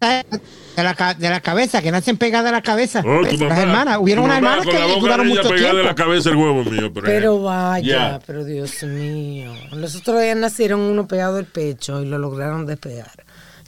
De 0.00 0.84
la, 0.84 0.94
ca- 0.94 1.14
de 1.14 1.28
la 1.28 1.40
cabeza, 1.40 1.82
que 1.82 1.90
nacen 1.90 2.16
pegadas 2.18 2.50
a 2.50 2.52
la 2.52 2.62
cabeza. 2.62 3.00
Oh, 3.04 3.26
tu 3.26 3.32
las 3.32 3.40
mamá- 3.40 3.62
hermanas, 3.62 3.98
hubieron 4.00 4.24
unas 4.26 4.36
hermanas 4.36 4.64
la 4.66 4.72
que 4.72 4.78
boca 4.84 5.00
duraron 5.00 5.26
mucho 5.26 5.42
pegada 5.42 5.56
tiempo. 5.58 5.76
de 5.78 5.82
la 5.84 5.94
cabeza 5.96 6.30
el 6.30 6.36
huevo 6.36 6.64
mío. 6.64 6.92
Pero 6.94 7.08
ejemplo. 7.08 7.42
vaya, 7.42 7.82
Ya. 8.12 8.20
pero 8.24 8.44
Dios 8.44 8.82
mío. 8.84 9.52
Los 9.72 9.96
otros 9.96 10.20
días 10.22 10.36
nacieron 10.36 10.80
uno 10.80 11.08
pegado 11.08 11.34
del 11.34 11.46
pecho 11.46 12.00
y 12.00 12.06
lo 12.06 12.18
lograron 12.18 12.64
despegar. 12.64 13.10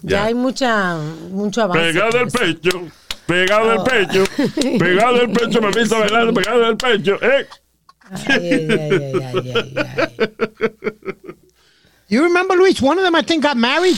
Ya, 0.02 0.18
Ya. 0.18 0.24
hay 0.26 0.34
mucha, 0.34 0.96
mucho 1.30 1.62
avance. 1.62 1.92
Pegado 1.92 2.18
eso. 2.26 2.38
pecho. 2.38 2.82
Pegado 3.26 3.64
Oh. 3.66 3.84
del 3.84 4.06
pecho. 4.06 4.24
Pegado 4.78 5.14
del 5.18 5.30
pecho, 5.32 5.60
mamita 5.62 5.98
bailando. 5.98 6.34
Pegado 6.34 6.60
del 6.60 6.76
pecho. 6.76 7.18
¿eh? 7.22 7.46
Ay, 8.12 8.24
ay, 8.28 8.68
ay, 8.70 9.22
ay, 9.34 9.52
ay, 9.54 9.74
ay. 9.98 10.30
You 12.08 12.22
remember, 12.24 12.56
Luis, 12.56 12.80
one 12.82 12.98
of 12.98 13.04
them 13.04 13.14
I 13.16 13.22
think 13.22 13.42
got 13.44 13.56
married. 13.56 13.96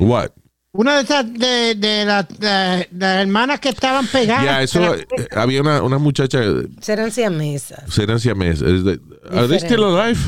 What? 0.00 0.30
Una 0.72 0.96
de 0.96 1.02
esas 1.02 1.32
de, 1.32 1.74
de 1.76 2.04
las 2.04 2.28
de, 2.28 2.88
de 2.90 3.06
las 3.06 3.20
hermanas 3.22 3.60
que 3.60 3.68
estaban 3.68 4.06
pegadas. 4.08 4.44
Ya, 4.44 4.62
eso, 4.62 4.80
De 4.80 5.02
eh, 5.02 5.28
había 5.36 5.60
una, 5.60 5.82
una 5.82 5.98
muchacha, 5.98 6.42
eh, 6.42 6.66
Serán 6.80 7.12
siamesas. 7.12 7.92
serán 7.94 8.18
siameses. 8.18 8.62
es 8.62 8.84
de- 8.84 9.00
¿Are 9.30 9.46
they 9.46 9.58
still 9.58 9.84
alive? 9.84 10.18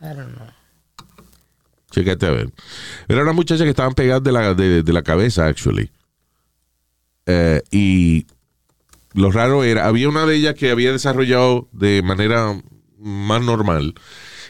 I 0.00 0.04
don't 0.14 0.32
know. 0.36 0.46
Chécate 1.90 2.26
a 2.26 2.30
ver. 2.30 2.52
Era 3.08 3.22
una 3.22 3.32
muchacha 3.32 3.64
que 3.64 3.70
estaban 3.70 3.94
pegadas 3.94 4.22
de 4.22 4.32
la, 4.32 4.54
de, 4.54 4.82
de 4.82 4.92
la 4.92 5.02
cabeza, 5.02 5.46
actually. 5.46 5.90
Eh, 7.26 7.62
y 7.70 8.26
lo 9.12 9.30
raro 9.32 9.64
era, 9.64 9.86
había 9.86 10.08
una 10.08 10.26
de 10.26 10.36
ellas 10.36 10.54
que 10.54 10.70
había 10.70 10.92
desarrollado 10.92 11.68
de 11.72 12.02
manera 12.02 12.60
más 12.98 13.42
normal 13.42 13.94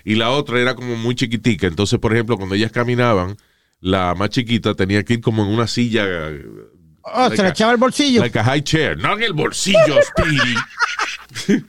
y 0.04 0.16
la 0.16 0.30
otra 0.30 0.58
era 0.60 0.74
como 0.74 0.96
muy 0.96 1.14
chiquitica. 1.14 1.66
Entonces, 1.66 1.98
por 1.98 2.12
ejemplo, 2.12 2.36
cuando 2.36 2.54
ellas 2.56 2.72
caminaban, 2.72 3.36
la 3.84 4.14
más 4.14 4.30
chiquita 4.30 4.74
tenía 4.74 5.04
que 5.04 5.12
ir 5.14 5.20
como 5.20 5.44
en 5.44 5.50
una 5.50 5.66
silla. 5.66 6.06
Oh, 7.02 7.28
se 7.28 7.42
le 7.42 7.50
echaba 7.50 7.72
el 7.72 7.76
bolsillo. 7.76 8.22
Like 8.22 8.38
a 8.38 8.42
high 8.42 8.62
chair. 8.62 8.96
No 8.96 9.12
en 9.12 9.22
el 9.22 9.34
bolsillo, 9.34 10.00
Speedy. 10.02 11.62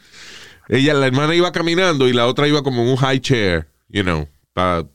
Ella, 0.70 0.94
la 0.94 1.08
hermana 1.08 1.36
iba 1.36 1.52
caminando 1.52 2.08
y 2.08 2.14
la 2.14 2.26
otra 2.28 2.48
iba 2.48 2.64
como 2.64 2.84
en 2.84 2.88
un 2.88 2.96
high 2.96 3.20
chair, 3.20 3.68
you 3.90 4.02
know, 4.02 4.30
para 4.54 4.88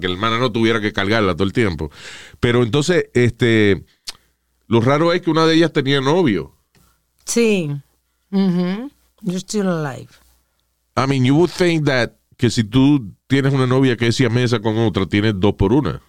que 0.00 0.08
la 0.08 0.14
hermana 0.14 0.38
no 0.40 0.50
tuviera 0.50 0.80
que 0.80 0.92
cargarla 0.92 1.34
todo 1.34 1.44
el 1.44 1.52
tiempo. 1.52 1.92
Pero 2.40 2.64
entonces, 2.64 3.08
este, 3.14 3.84
lo 4.66 4.80
raro 4.80 5.12
es 5.12 5.22
que 5.22 5.30
una 5.30 5.46
de 5.46 5.54
ellas 5.54 5.72
tenía 5.72 6.00
novio. 6.00 6.56
Sí. 7.24 7.70
You're 8.32 9.38
still 9.38 9.68
alive. 9.68 10.08
I 10.96 11.06
mean, 11.06 11.24
you 11.24 11.36
would 11.36 11.50
think 11.50 11.86
that 11.86 12.14
que 12.36 12.50
si 12.50 12.64
tú 12.64 13.14
tienes 13.28 13.52
una 13.54 13.68
novia 13.68 13.96
que 13.96 14.08
es 14.08 14.16
siamesa 14.16 14.58
con 14.58 14.76
otra, 14.78 15.06
tienes 15.06 15.34
dos 15.38 15.54
por 15.54 15.72
una. 15.72 16.02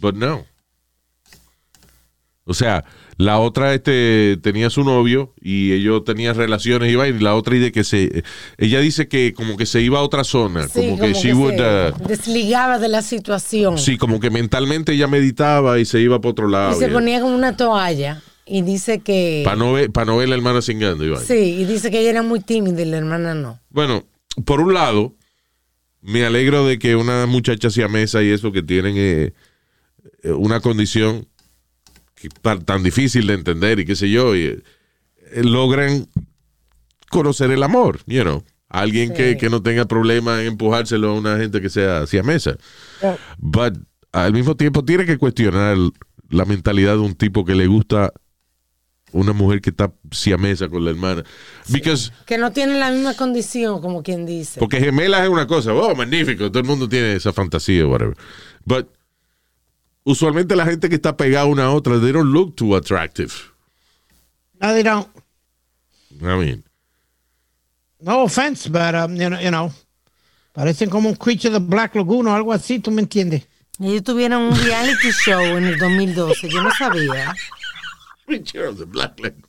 But 0.00 0.14
no. 0.16 0.44
O 2.46 2.52
sea, 2.52 2.84
la 3.16 3.38
otra 3.38 3.72
este, 3.72 4.36
tenía 4.42 4.68
su 4.68 4.84
novio 4.84 5.32
y 5.40 5.72
ellos 5.72 6.04
tenían 6.04 6.36
relaciones 6.36 6.92
y 6.92 6.94
vaina, 6.94 7.16
y 7.16 7.22
la 7.22 7.34
otra 7.34 7.56
y 7.56 7.58
de 7.58 7.72
que 7.72 7.84
se 7.84 8.22
ella 8.58 8.80
dice 8.80 9.08
que 9.08 9.32
como 9.32 9.56
que 9.56 9.64
se 9.64 9.80
iba 9.80 9.98
a 9.98 10.02
otra 10.02 10.24
zona, 10.24 10.68
Sí, 10.68 10.80
como 10.80 10.98
que 10.98 11.14
she 11.14 11.28
se 11.30 11.34
would 11.34 11.54
uh, 11.58 12.06
desligaba 12.06 12.78
de 12.78 12.88
la 12.88 13.00
situación. 13.00 13.78
sí, 13.78 13.96
como 13.96 14.20
que 14.20 14.28
mentalmente 14.28 14.92
ella 14.92 15.06
meditaba 15.06 15.78
y 15.78 15.86
se 15.86 16.00
iba 16.00 16.20
para 16.20 16.30
otro 16.32 16.48
lado. 16.48 16.76
y 16.76 16.80
se 16.80 16.88
ponía 16.88 17.20
como 17.20 17.34
una 17.34 17.56
toalla. 17.56 18.22
Y 18.46 18.60
dice 18.60 18.98
que. 19.00 19.40
para 19.42 19.56
no 19.56 19.72
ver, 19.72 19.90
pa' 19.90 20.04
no 20.04 20.18
ver 20.18 20.28
la 20.28 20.34
hermana 20.34 20.60
cingando 20.60 21.02
y 21.02 21.08
vaina. 21.08 21.24
Sí, 21.24 21.32
y 21.60 21.64
dice 21.64 21.90
que 21.90 22.00
ella 22.00 22.10
era 22.10 22.22
muy 22.22 22.40
tímida 22.40 22.82
y 22.82 22.84
la 22.84 22.98
hermana 22.98 23.34
no. 23.34 23.58
Bueno, 23.70 24.04
por 24.44 24.60
un 24.60 24.74
lado, 24.74 25.14
me 26.02 26.26
alegro 26.26 26.66
de 26.66 26.78
que 26.78 26.94
una 26.94 27.24
muchacha 27.24 27.70
siamesa 27.70 28.22
y 28.22 28.28
eso 28.28 28.52
que 28.52 28.62
tienen 28.62 28.96
eh, 28.98 29.32
una 30.32 30.60
condición 30.60 31.26
tan 32.64 32.82
difícil 32.82 33.26
de 33.26 33.34
entender 33.34 33.80
y 33.80 33.84
qué 33.84 33.96
sé 33.96 34.10
yo, 34.10 34.34
y, 34.34 34.44
eh, 34.46 34.62
logran 35.42 36.08
conocer 37.10 37.50
el 37.50 37.62
amor, 37.62 38.00
you 38.06 38.22
know. 38.22 38.42
Alguien 38.68 39.10
Sí. 39.10 39.14
que, 39.14 39.36
que 39.36 39.50
no 39.50 39.62
tenga 39.62 39.84
problema 39.84 40.40
en 40.40 40.48
empujárselo 40.48 41.10
a 41.10 41.14
una 41.14 41.36
gente 41.36 41.60
que 41.60 41.68
sea 41.68 42.06
siamesa. 42.06 42.56
But 43.38 43.74
al 44.10 44.32
mismo 44.32 44.56
tiempo 44.56 44.84
tiene 44.84 45.04
que 45.06 45.16
cuestionar 45.18 45.76
la 46.30 46.44
mentalidad 46.44 46.94
de 46.94 47.00
un 47.00 47.14
tipo 47.14 47.44
que 47.44 47.54
le 47.54 47.66
gusta 47.66 48.12
una 49.12 49.32
mujer 49.32 49.60
que 49.60 49.70
está 49.70 49.92
siamesa 50.10 50.68
con 50.68 50.84
la 50.84 50.90
hermana. 50.90 51.22
Because 51.68 52.10
Que 52.26 52.36
no 52.36 52.50
tiene 52.50 52.78
la 52.80 52.90
misma 52.90 53.14
condición, 53.14 53.80
como 53.80 54.02
quien 54.02 54.26
dice. 54.26 54.58
porque 54.58 54.80
gemelas 54.80 55.22
es 55.22 55.28
una 55.28 55.46
cosa, 55.46 55.72
oh, 55.72 55.94
magnífico, 55.94 56.48
todo 56.50 56.58
el 56.60 56.66
mundo 56.66 56.88
tiene 56.88 57.14
esa 57.14 57.32
fantasía, 57.32 57.86
whatever. 57.86 58.16
But 58.64 58.88
usualmente 60.04 60.54
la 60.56 60.64
gente 60.66 60.88
que 60.88 60.94
está 60.96 61.16
pegada 61.16 61.46
una 61.46 61.64
a 61.66 61.70
otra, 61.72 61.98
they 62.00 62.12
don't 62.12 62.32
look 62.32 62.54
too 62.56 62.74
attractive. 62.76 63.32
No, 64.60 64.72
they 64.72 64.82
don't. 64.82 65.08
I 66.22 66.36
mean, 66.38 66.64
No 68.00 68.22
offense, 68.24 68.68
but, 68.68 68.94
um, 68.94 69.16
you, 69.16 69.28
know, 69.30 69.40
you 69.40 69.50
know, 69.50 69.72
parecen 70.52 70.90
como 70.90 71.08
un 71.08 71.16
creature 71.16 71.50
de 71.52 71.58
Black 71.58 71.94
Lagoon 71.94 72.26
o 72.28 72.34
algo 72.34 72.52
así, 72.52 72.78
¿tú 72.78 72.90
me 72.90 73.00
entiendes? 73.02 73.46
Ellos 73.80 74.04
tuvieron 74.04 74.42
un 74.42 74.56
reality 74.56 75.10
show 75.10 75.40
en 75.56 75.64
el 75.64 75.78
2012, 75.78 76.48
yo 76.50 76.62
no 76.62 76.70
sabía. 76.78 77.34
Picture 78.26 78.68
of 78.68 78.78
the 78.78 78.84
Black 78.84 79.18
Lagoon. 79.20 79.42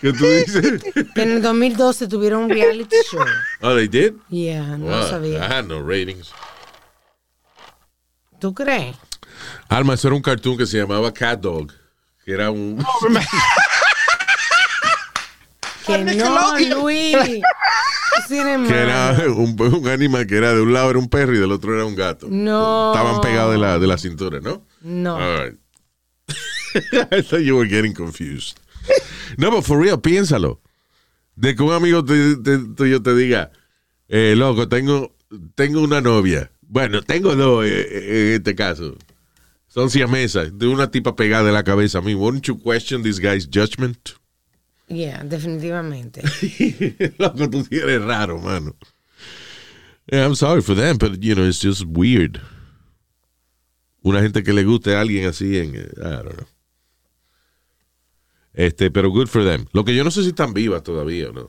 ¿Qué 0.00 0.12
tú 0.12 0.24
dices? 0.26 0.82
En 1.16 1.30
el 1.30 1.42
2012 1.42 2.06
tuvieron 2.08 2.44
un 2.44 2.50
reality 2.50 2.96
show. 3.10 3.24
Oh, 3.62 3.74
they 3.74 3.88
did? 3.88 4.14
Yeah, 4.28 4.76
no 4.76 4.86
Wow, 4.86 5.06
I 5.06 5.10
sabía. 5.10 5.46
had 5.48 5.64
no 5.66 5.80
ratings. 5.80 6.30
¿Tú 8.38 8.52
crees? 8.54 8.96
Alma, 9.68 9.94
eso 9.94 10.08
era 10.08 10.16
un 10.16 10.22
cartoon 10.22 10.56
que 10.56 10.66
se 10.66 10.78
llamaba 10.78 11.12
Cat 11.12 11.40
Dog, 11.40 11.72
que 12.24 12.32
era 12.32 12.50
un... 12.50 12.84
Que 15.86 15.98
no, 15.98 16.58
Luis. 16.58 17.16
Que 18.28 18.74
era 18.74 19.16
un, 19.28 19.56
un 19.60 19.88
animal 19.88 20.26
que 20.26 20.36
era 20.36 20.54
de 20.54 20.60
un 20.60 20.72
lado 20.72 20.90
era 20.90 20.98
un 20.98 21.08
perro 21.08 21.34
y 21.34 21.38
del 21.38 21.50
otro 21.52 21.74
era 21.74 21.84
un 21.84 21.96
gato. 21.96 22.26
No. 22.30 22.92
Estaban 22.92 23.20
pegados 23.20 23.52
de 23.52 23.58
la, 23.58 23.78
de 23.78 23.86
la 23.86 23.98
cintura, 23.98 24.40
¿no? 24.40 24.64
No. 24.82 25.16
All 25.16 25.44
right. 25.44 25.58
I 27.12 27.22
thought 27.22 27.42
you 27.42 27.56
were 27.56 27.68
getting 27.68 27.92
confused. 27.92 28.58
No, 29.36 29.50
pero 29.50 29.62
for 29.62 29.80
real, 29.80 30.00
piénsalo. 30.00 30.60
De 31.34 31.56
que 31.56 31.62
un 31.62 31.72
amigo 31.72 32.04
tuyo 32.04 33.02
te 33.02 33.14
diga, 33.14 33.50
eh, 34.08 34.34
loco, 34.36 34.68
tengo, 34.68 35.16
tengo 35.54 35.80
una 35.80 36.00
novia. 36.00 36.50
Bueno, 36.62 37.02
tengo 37.02 37.34
dos 37.34 37.64
eh, 37.64 37.70
eh, 37.70 38.28
en 38.28 38.34
este 38.34 38.54
caso. 38.54 38.96
Son 39.72 39.88
siamesas, 39.88 40.58
de 40.58 40.66
una 40.66 40.90
tipa 40.90 41.14
pegada 41.14 41.44
de 41.44 41.52
la 41.52 41.62
cabeza 41.62 41.98
a 41.98 42.02
mí. 42.02 42.12
Wouldn't 42.12 42.44
you 42.46 42.58
question 42.58 43.02
this 43.04 43.20
guy's 43.20 43.46
judgment? 43.46 44.16
Yeah, 44.88 45.22
definitivamente. 45.22 46.22
Loco, 47.18 47.48
tú 47.48 47.64
sí 47.64 47.76
eres 47.78 48.02
raro, 48.02 48.40
mano. 48.40 48.74
Yeah, 50.10 50.26
I'm 50.26 50.34
sorry 50.34 50.60
for 50.60 50.74
them, 50.74 50.98
but, 50.98 51.22
you 51.22 51.36
know, 51.36 51.44
it's 51.44 51.60
just 51.60 51.84
weird. 51.86 52.40
Una 54.02 54.20
gente 54.20 54.42
que 54.42 54.52
le 54.52 54.64
guste 54.64 54.96
a 54.96 55.02
alguien 55.02 55.28
así 55.28 55.58
en... 55.58 55.76
eh, 55.76 55.88
I 55.98 56.22
don't 56.22 56.36
know. 56.36 56.46
Este, 58.52 58.90
pero 58.90 59.10
good 59.10 59.28
for 59.28 59.44
them. 59.44 59.66
Lo 59.72 59.84
que 59.84 59.94
yo 59.94 60.02
no 60.02 60.10
sé 60.10 60.24
si 60.24 60.30
están 60.30 60.52
vivas 60.52 60.82
todavía 60.82 61.28
o 61.28 61.32
no. 61.32 61.48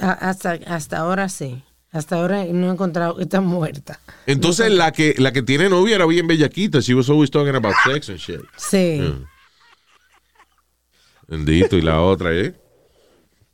Hasta, 0.00 0.58
hasta 0.66 0.98
ahora 0.98 1.28
sí. 1.28 1.62
Hasta 1.90 2.16
ahora 2.16 2.44
no 2.44 2.68
he 2.68 2.72
encontrado 2.72 3.16
que 3.16 3.22
está 3.22 3.40
muerta. 3.40 3.98
Entonces, 4.26 4.70
la 4.70 4.92
que, 4.92 5.14
la 5.16 5.32
que 5.32 5.42
tiene 5.42 5.68
novia 5.70 5.96
era 5.96 6.06
bien 6.06 6.26
bellaquita. 6.26 6.80
She 6.80 6.94
was 6.94 7.08
always 7.08 7.30
talking 7.30 7.54
about 7.54 7.74
sex 7.84 8.10
and 8.10 8.18
shit. 8.18 8.40
Sí. 8.56 9.26
Bendito. 11.26 11.76
Y 11.76 11.82
la 11.82 12.02
otra, 12.02 12.32
¿eh? 12.32 12.54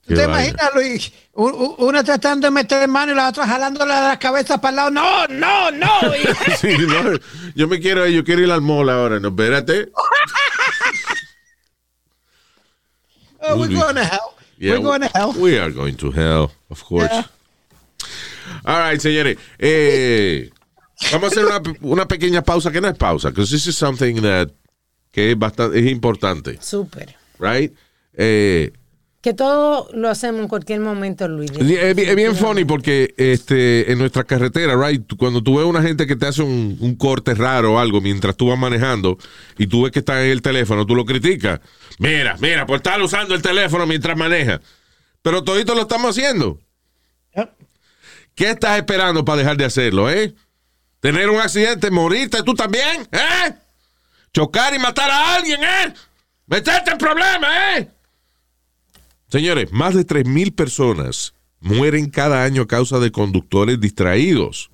Qué 0.07 0.15
¿Tú 0.15 0.21
te 0.21 0.25
imaginas, 0.25 0.71
Luis? 0.75 1.13
Una 1.33 2.05
tratando 2.05 2.47
de 2.47 2.51
meter 2.51 2.87
mano 2.89 3.13
y 3.13 3.15
la 3.15 3.29
otra 3.29 3.47
jalándole 3.47 3.95
la 3.95 4.19
cabeza 4.19 4.61
para 4.61 4.71
el 4.71 4.77
lado. 4.77 4.91
No, 4.91 5.27
no, 5.29 5.71
no. 5.71 6.01
Sí, 6.61 6.77
no, 6.77 7.19
yo 7.55 7.69
me 7.69 7.81
quiero, 7.81 8.07
yo 8.07 8.23
quiero 8.23 8.43
ir 8.43 8.51
al 8.51 8.61
mall 8.61 8.91
ahora. 8.91 9.19
No, 9.21 9.29
espérate. 9.29 9.91
Oh, 13.41 13.57
we're 13.57 13.69
going 13.75 13.95
to 13.95 14.05
hell. 14.05 14.35
Yeah, 14.59 14.73
we're 14.73 14.83
going 14.83 15.01
to 15.03 15.09
hell. 15.09 15.33
We 15.33 15.59
are 15.59 15.71
going 15.71 15.97
to 15.97 16.11
hell, 16.11 16.53
of 16.71 16.83
course. 16.85 17.11
Yeah. 17.11 17.25
All 18.65 18.91
right, 18.91 19.01
señores. 19.01 19.37
Eh, 19.59 20.51
vamos 21.13 21.25
a 21.25 21.41
hacer 21.41 21.45
una, 21.45 21.63
una 21.83 22.09
pequeña 22.09 22.43
pausa, 22.43 22.71
que 22.73 22.81
no 22.81 22.89
es 22.89 22.97
pausa, 22.97 23.31
because 23.31 23.51
this 23.55 23.67
is 23.67 23.77
something 23.77 24.21
that 24.23 24.49
que 25.11 25.31
es 25.33 25.39
bastante 25.39 25.79
es 25.79 25.87
importante, 25.91 26.59
Súper. 26.61 27.15
right? 27.39 27.73
Eh, 28.15 28.73
Que 29.21 29.33
todo 29.33 29.89
lo 29.95 30.09
hacemos 30.11 30.41
en 30.43 30.49
cualquier 30.49 30.81
momento, 30.81 31.27
Luis. 31.29 31.51
es, 31.53 31.61
es 31.61 31.95
bien- 31.97 32.09
es 32.11 32.17
bien 32.17 32.35
funny 32.37 32.65
porque 32.65 33.15
este, 33.17 33.91
en 33.93 33.99
nuestra 33.99 34.25
carretera, 34.25 34.77
right, 34.77 35.03
cuando 35.17 35.41
tú 35.43 35.57
ves 35.59 35.67
una 35.67 35.83
gente 35.83 36.07
que 36.07 36.17
te 36.17 36.27
hace 36.27 36.43
un, 36.43 36.77
un 36.81 36.97
corte 36.97 37.33
raro 37.35 37.75
o 37.75 37.79
algo 37.79 38.01
mientras 38.01 38.37
tú 38.37 38.49
vas 38.49 38.59
manejando 38.59 39.17
y 39.57 39.67
tú 39.67 39.83
ves 39.85 39.93
que 39.93 40.01
está 40.01 40.23
en 40.25 40.31
el 40.31 40.43
teléfono, 40.43 40.85
tú 40.85 40.95
lo 40.97 41.05
criticas. 41.05 41.61
Mira, 41.99 42.37
mira, 42.41 42.67
por 42.67 42.77
estar 42.77 43.01
usando 43.01 43.35
el 43.35 43.41
teléfono 43.43 43.87
mientras 43.87 44.17
maneja. 44.17 44.61
Pero 45.23 45.43
todito 45.45 45.75
lo 45.75 45.83
estamos 45.83 46.11
haciendo. 46.11 46.59
Yep. 47.37 47.51
¿Qué 48.35 48.51
estás 48.51 48.77
esperando 48.79 49.25
para 49.25 49.39
dejar 49.39 49.57
de 49.57 49.65
hacerlo, 49.65 50.11
eh? 50.11 50.35
Tener 51.01 51.31
un 51.31 51.41
accidente, 51.41 51.91
morirte 51.91 52.43
tú 52.43 52.55
también, 52.55 53.09
¿eh? 53.13 53.55
Chocar 54.33 54.75
y 54.75 54.79
matar 54.79 55.11
a 55.11 55.37
alguien, 55.37 55.63
¿eh? 55.63 55.95
Meterte 56.47 56.91
en 56.91 56.99
problemas, 56.99 57.51
¿eh? 57.77 57.91
Señores, 59.29 59.73
más 59.73 59.95
de 59.95 60.07
3.000 60.07 60.55
personas 60.55 61.35
mueren 61.61 62.11
cada 62.11 62.45
año 62.45 62.63
a 62.63 62.67
causa 62.67 62.99
de 62.99 63.11
conductores 63.11 63.81
distraídos. 63.81 64.71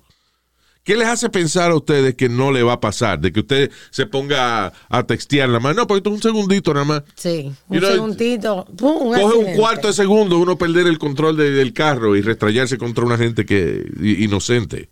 ¿Qué 0.83 0.97
les 0.97 1.07
hace 1.07 1.29
pensar 1.29 1.69
a 1.71 1.75
ustedes 1.75 2.15
que 2.15 2.27
no 2.27 2.51
le 2.51 2.63
va 2.63 2.73
a 2.73 2.79
pasar? 2.79 3.19
De 3.19 3.31
que 3.31 3.41
usted 3.41 3.71
se 3.91 4.07
ponga 4.07 4.65
a, 4.65 4.73
a 4.89 5.03
textear 5.05 5.47
nada 5.47 5.59
más. 5.59 5.75
No, 5.75 5.85
porque 5.85 5.99
esto 5.99 6.09
es 6.09 6.15
un 6.15 6.21
segundito 6.23 6.73
nada 6.73 6.85
más. 6.85 7.03
Sí, 7.15 7.51
un 7.67 7.75
You 7.75 7.79
know, 7.81 7.91
segundito. 7.91 8.65
pum, 8.77 9.07
un 9.09 9.13
Coge 9.19 9.37
un 9.37 9.55
cuarto 9.55 9.87
de 9.87 9.93
segundo 9.93 10.39
uno 10.39 10.57
perder 10.57 10.87
el 10.87 10.97
control 10.97 11.37
de- 11.37 11.51
del 11.51 11.73
carro 11.73 12.15
y 12.15 12.21
restrayarse 12.21 12.79
contra 12.79 13.05
una 13.05 13.17
gente 13.17 13.45
que 13.45 13.85
inocente. 14.01 14.89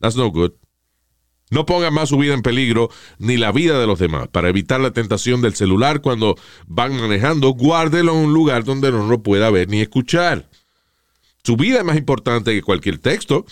That's 0.00 0.14
no 0.16 0.30
good. 0.30 0.52
No 1.50 1.64
pongan 1.66 1.94
más 1.94 2.10
su 2.10 2.18
vida 2.18 2.34
en 2.34 2.42
peligro 2.42 2.90
ni 3.18 3.36
la 3.38 3.50
vida 3.52 3.80
de 3.80 3.86
los 3.86 3.98
demás. 3.98 4.28
Para 4.28 4.48
evitar 4.50 4.80
la 4.80 4.92
tentación 4.92 5.40
del 5.40 5.54
celular 5.54 6.02
cuando 6.02 6.36
van 6.66 6.94
manejando, 7.00 7.48
guárdelo 7.50 8.12
en 8.12 8.18
un 8.26 8.32
lugar 8.34 8.64
donde 8.64 8.92
no 8.92 9.08
lo 9.08 9.22
pueda 9.22 9.50
ver 9.50 9.68
ni 9.68 9.80
escuchar. 9.80 10.48
Su 11.42 11.56
vida 11.56 11.78
es 11.78 11.84
más 11.84 11.96
importante 11.96 12.52
que 12.52 12.62
cualquier 12.62 12.98
texto. 12.98 13.46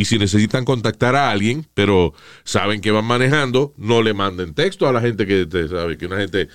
Y 0.00 0.06
si 0.06 0.18
necesitan 0.18 0.64
contactar 0.64 1.14
a 1.14 1.30
alguien, 1.30 1.66
pero 1.74 2.14
saben 2.44 2.80
que 2.80 2.90
van 2.90 3.04
manejando, 3.04 3.74
no 3.76 4.02
le 4.02 4.14
manden 4.14 4.54
texto 4.54 4.88
a 4.88 4.92
la 4.94 5.00
gente 5.02 5.26
que 5.26 5.44
te 5.44 5.68
sabe, 5.68 5.98
que 5.98 6.06
una 6.06 6.16
gente 6.16 6.48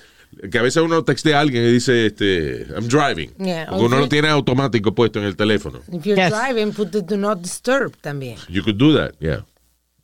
que 0.50 0.58
a 0.58 0.62
veces 0.62 0.82
uno 0.82 1.04
textea 1.04 1.38
a 1.38 1.42
alguien 1.42 1.62
y 1.62 1.70
dice 1.70 2.06
este 2.06 2.66
I'm 2.74 2.88
driving. 2.88 3.30
Yeah, 3.38 3.66
porque 3.68 3.84
uno 3.84 3.98
lo 4.00 4.08
tiene 4.08 4.28
automático 4.30 4.96
puesto 4.96 5.20
en 5.20 5.26
el 5.26 5.36
teléfono. 5.36 5.78
If 5.92 6.02
you're 6.04 6.20
Yes. 6.20 6.32
driving, 6.32 6.72
put 6.72 6.90
the 6.90 7.02
do 7.02 7.16
not 7.16 7.38
disturb 7.40 7.92
también. 8.00 8.36
You 8.48 8.64
could 8.64 8.78
do 8.78 8.96
that, 8.96 9.12
yeah. 9.20 9.44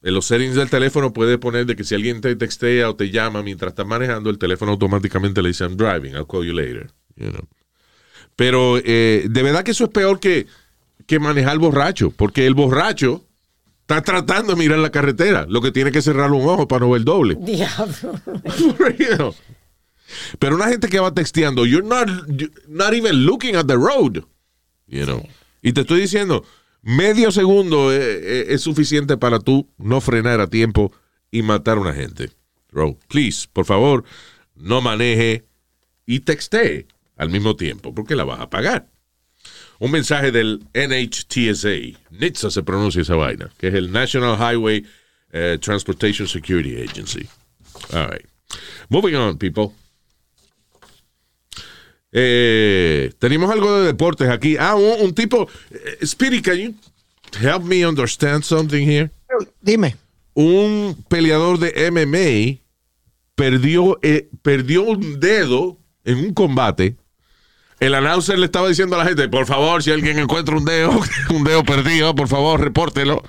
En 0.05 0.15
los 0.15 0.27
settings 0.27 0.55
del 0.55 0.71
teléfono 0.71 1.13
puedes 1.13 1.37
poner 1.39 1.67
de 1.67 1.75
que 1.75 1.83
si 1.83 1.97
alguien 1.97 2.21
te 2.21 2.37
textea 2.37 2.91
o 2.91 2.95
te 2.95 3.11
llama 3.11 3.43
mientras 3.43 3.73
estás 3.73 3.87
manejando, 3.89 4.31
el 4.31 4.39
teléfono 4.39 4.71
automáticamente 4.71 5.43
le 5.43 5.49
dice 5.49 5.65
I'm 5.65 5.77
driving, 5.77 6.13
I'll 6.15 6.29
call 6.29 6.45
you 6.47 6.53
later. 6.53 6.91
you 7.17 7.31
know. 7.31 7.49
Pero 8.37 8.79
eh, 8.85 9.27
de 9.29 9.43
verdad 9.43 9.65
que 9.65 9.73
eso 9.73 9.85
es 9.85 9.91
peor 9.91 10.21
que, 10.21 10.47
que 11.09 11.19
manejar 11.19 11.59
borracho, 11.59 12.13
porque 12.13 12.47
el 12.47 12.55
borracho 12.55 13.25
está 13.83 14.01
tratando 14.03 14.55
de 14.55 14.59
mirar 14.59 14.79
la 14.79 14.91
carretera, 14.91 15.47
lo 15.49 15.61
que 15.61 15.71
tiene 15.73 15.93
que 15.93 16.03
cerrar 16.03 16.31
un 16.33 16.49
ojo 16.49 16.67
para 16.67 16.81
no 16.87 16.91
ver 16.91 17.05
doble. 17.05 17.37
Diablo. 17.41 18.21
Real. 18.79 19.35
Pero 20.39 20.57
una 20.57 20.69
gente 20.69 20.89
que 20.89 21.01
va 21.01 21.13
texteando, 21.15 21.65
you're 21.67 21.87
not, 21.87 22.09
you're 22.29 22.53
not 22.69 22.93
even 22.95 23.25
looking 23.25 23.57
at 23.57 23.67
the 23.67 23.77
road. 23.77 24.25
You 24.87 25.05
know. 25.05 25.23
Y 25.63 25.73
te 25.73 25.83
estoy 25.83 26.01
diciendo, 26.01 26.45
medio 26.83 27.31
segundo 27.33 27.93
es, 27.93 28.01
es- 28.03 28.49
es 28.51 28.61
suficiente 28.61 29.17
para 29.17 29.39
tú 29.39 29.69
no 29.79 30.01
frenar 30.01 30.41
a 30.41 30.49
tiempo 30.49 30.93
y 31.31 31.43
matar 31.43 31.79
a 31.79 31.81
una 31.81 31.95
gente. 31.95 32.31
Bro, 32.71 32.99
please, 33.09 33.47
por 33.53 33.65
favor, 33.65 34.05
no 34.55 34.81
maneje 34.81 35.45
y 36.07 36.21
textee 36.21 36.87
al 37.17 37.31
mismo 37.31 37.57
tiempo, 37.57 37.95
porque 37.95 38.15
la 38.17 38.25
vas 38.25 38.41
a 38.41 38.51
pagar. 38.51 38.89
Un 39.83 39.91
mensaje 39.91 40.31
del 40.31 40.61
NHTSA, 40.75 41.99
NHTSA 42.13 42.53
se 42.53 42.63
pronuncia 42.63 43.03
esa 43.03 43.17
vaina, 43.17 43.51
que 43.59 43.67
es 43.67 43.75
el 43.75 43.91
National 43.91 44.37
Highway 44.39 44.85
eh, 45.33 45.59
Transportation 45.61 46.29
Security 46.29 46.81
Agency. 46.81 47.29
All 47.93 48.07
right. 48.09 48.25
Moving 48.91 49.17
on, 49.17 49.37
people. 49.39 49.73
Eh, 52.13 53.11
tenemos 53.19 53.51
algo 53.51 53.81
de 53.81 53.87
deportes 53.87 54.29
aquí. 54.29 54.57
Ah, 54.57 54.77
un, 54.77 55.05
un 55.05 55.15
tipo. 55.15 55.49
eh, 55.73 56.07
Speedy, 56.07 56.41
can 56.41 56.59
you 56.59 56.75
help 57.41 57.65
me 57.65 57.85
understand 57.85 58.45
something 58.45 58.89
here? 58.89 59.11
Dime. 59.61 59.97
Un 60.35 60.95
peleador 61.09 61.59
de 61.59 61.91
MMA 61.91 62.61
perdió, 63.35 63.99
eh, 64.01 64.29
perdió 64.43 64.85
un 64.85 65.19
dedo 65.19 65.77
en 66.05 66.19
un 66.19 66.33
combate. 66.35 66.95
El 67.83 67.95
announcer 67.97 68.39
le 68.39 68.47
estaba 68.47 68.69
diciendo 68.69 68.95
a 68.95 69.01
la 69.01 69.07
gente, 69.07 69.29
por 69.29 69.45
favor, 69.47 69.83
si 69.83 69.91
alguien 69.91 70.17
encuentra 70.19 70.57
un 70.57 70.65
dedo, 70.65 71.01
un 71.31 71.43
dedo 71.43 71.65
perdido, 71.65 72.15
por 72.15 72.29
favor, 72.29 72.61
repórtelo. 72.61 73.23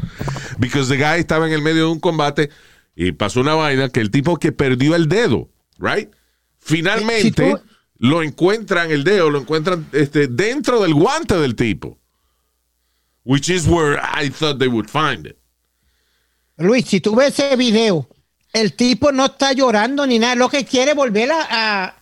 Because 0.59 0.87
the 0.89 0.97
guy 0.97 1.19
estaba 1.19 1.47
en 1.47 1.53
el 1.53 1.61
medio 1.61 1.85
de 1.87 1.91
un 1.91 1.99
combate 1.99 2.49
y 2.95 3.13
pasó 3.13 3.41
una 3.41 3.55
vaina 3.55 3.89
que 3.89 3.99
el 3.99 4.11
tipo 4.11 4.37
que 4.37 4.51
perdió 4.51 4.95
el 4.95 5.09
dedo, 5.09 5.49
right? 5.79 6.09
Finalmente 6.59 7.21
Si 7.23 7.31
tú- 7.31 7.59
lo 7.97 8.21
encuentran 8.21 8.91
el 8.91 9.03
dedo, 9.03 9.29
lo 9.31 9.39
encuentran 9.39 9.87
este, 9.91 10.27
dentro 10.27 10.81
del 10.83 10.93
guante 10.93 11.35
del 11.37 11.55
tipo. 11.55 11.97
Which 13.25 13.49
is 13.49 13.65
where 13.67 13.99
I 13.99 14.29
thought 14.29 14.59
they 14.59 14.67
would 14.67 14.87
find 14.89 15.25
it. 15.25 15.37
Luis, 16.57 16.85
si 16.85 16.99
tú 17.01 17.15
ves 17.15 17.39
ese 17.39 17.55
video, 17.55 18.07
el 18.53 18.73
tipo 18.73 19.11
no 19.11 19.25
está 19.25 19.53
llorando 19.53 20.05
ni 20.05 20.19
nada, 20.19 20.35
lo 20.35 20.49
que 20.49 20.63
quiere 20.65 20.91
es 20.91 20.97
volver 20.97 21.31
a, 21.31 21.95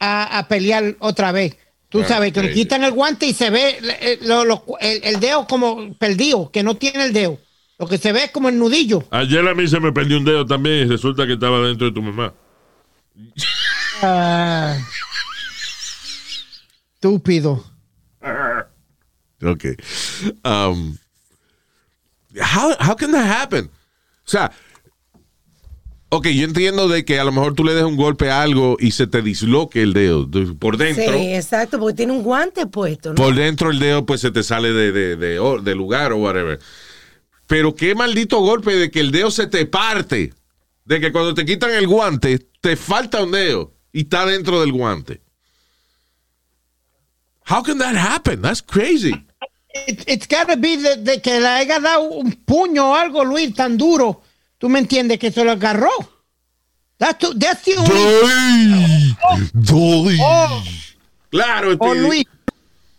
a- 0.00 0.38
a 0.38 0.48
pelear 0.48 0.96
otra 0.98 1.32
vez. 1.32 1.56
Tú 1.88 2.02
sabes 2.04 2.32
que 2.32 2.42
le 2.42 2.52
quitan 2.52 2.82
el 2.84 2.90
guante 2.92 3.26
y 3.26 3.32
se 3.32 3.48
ve 3.50 3.78
eh, 4.00 4.18
lo- 4.22 4.44
lo- 4.44 4.64
el, 4.80 5.02
el 5.04 5.20
dedo 5.20 5.46
como 5.46 5.94
perdido, 5.94 6.50
que 6.50 6.62
no 6.62 6.76
tiene 6.76 7.04
el 7.04 7.12
dedo. 7.12 7.38
Lo 7.78 7.86
que 7.86 7.96
se 7.98 8.12
ve 8.12 8.24
es 8.24 8.30
como 8.32 8.48
el 8.48 8.58
nudillo. 8.58 9.04
Ayer 9.10 9.46
a 9.46 9.54
mí 9.54 9.68
se 9.68 9.78
me 9.80 9.92
perdió 9.92 10.16
un 10.18 10.24
dedo 10.24 10.44
también 10.46 10.86
y 10.86 10.90
resulta 10.90 11.26
que 11.26 11.34
estaba 11.34 11.60
dentro 11.60 11.86
de 11.86 11.92
tu 11.92 12.02
mamá. 12.02 12.32
Ah, 14.02 14.76
estúpido. 16.94 17.64
Okay. 19.42 19.76
Um, 20.44 20.98
how, 22.40 22.74
how 22.80 22.94
can 22.96 23.12
that 23.12 23.26
happen? 23.26 23.66
O 24.26 24.28
sea, 24.28 24.50
ok, 26.08 26.26
yo 26.28 26.44
entiendo 26.44 26.88
de 26.88 27.04
que 27.04 27.18
a 27.18 27.24
lo 27.24 27.32
mejor 27.32 27.54
tú 27.54 27.64
le 27.64 27.74
des 27.74 27.84
un 27.84 27.96
golpe 27.96 28.30
a 28.30 28.42
algo 28.42 28.76
y 28.80 28.92
se 28.92 29.06
te 29.06 29.22
disloque 29.22 29.82
el 29.82 29.92
dedo 29.92 30.24
de- 30.24 30.54
por 30.54 30.76
dentro. 30.76 31.12
Sí, 31.18 31.34
exacto, 31.34 31.78
porque 31.78 31.96
tiene 31.96 32.12
un 32.12 32.22
guante 32.22 32.66
puesto, 32.66 33.10
¿no? 33.10 33.14
Por 33.16 33.34
dentro 33.34 33.70
el 33.70 33.78
dedo 33.78 34.06
pues 34.06 34.20
se 34.20 34.30
te 34.30 34.42
sale 34.42 34.72
de, 34.72 34.92
de, 34.92 35.16
de 35.16 35.74
lugar 35.74 36.12
o 36.12 36.18
whatever. 36.18 36.58
Pero 37.46 37.74
qué 37.74 37.94
maldito 37.94 38.40
golpe 38.40 38.74
de 38.74 38.90
que 38.90 39.00
el 39.00 39.10
dedo 39.10 39.30
se 39.30 39.46
te 39.46 39.66
parte. 39.66 40.32
De 40.84 41.00
que 41.00 41.10
cuando 41.10 41.34
te 41.34 41.44
quitan 41.44 41.70
el 41.72 41.86
guante 41.88 42.38
te 42.60 42.76
falta 42.76 43.22
un 43.24 43.32
dedo 43.32 43.72
y 43.92 44.02
está 44.02 44.24
dentro 44.26 44.60
del 44.60 44.72
guante. 44.72 45.20
How 47.48 47.62
can 47.62 47.78
that 47.78 47.96
happen? 47.96 48.42
That's 48.42 48.60
crazy. 48.62 49.12
It, 49.88 50.04
it's 50.08 50.26
gotta 50.26 50.56
be 50.56 50.76
de, 50.76 50.96
de 50.96 51.20
que 51.20 51.38
le 51.40 51.46
haya 51.46 51.78
dado 51.80 52.02
un 52.02 52.32
puño 52.32 52.90
o 52.90 52.94
algo, 52.94 53.24
Luis, 53.24 53.54
tan 53.54 53.76
duro. 53.76 54.22
¿Tú 54.66 54.70
me 54.70 54.80
entiendes? 54.80 55.20
Que 55.20 55.30
se 55.30 55.44
lo 55.44 55.52
agarró. 55.52 55.88
That's, 56.98 57.20
the- 57.20 57.38
that's 57.38 57.62
the 57.62 57.76
only... 57.78 59.16
Oh, 60.20 60.62
Claro, 61.30 61.70
o 61.70 61.74
Speedy. 61.74 62.00
Luis. 62.00 62.24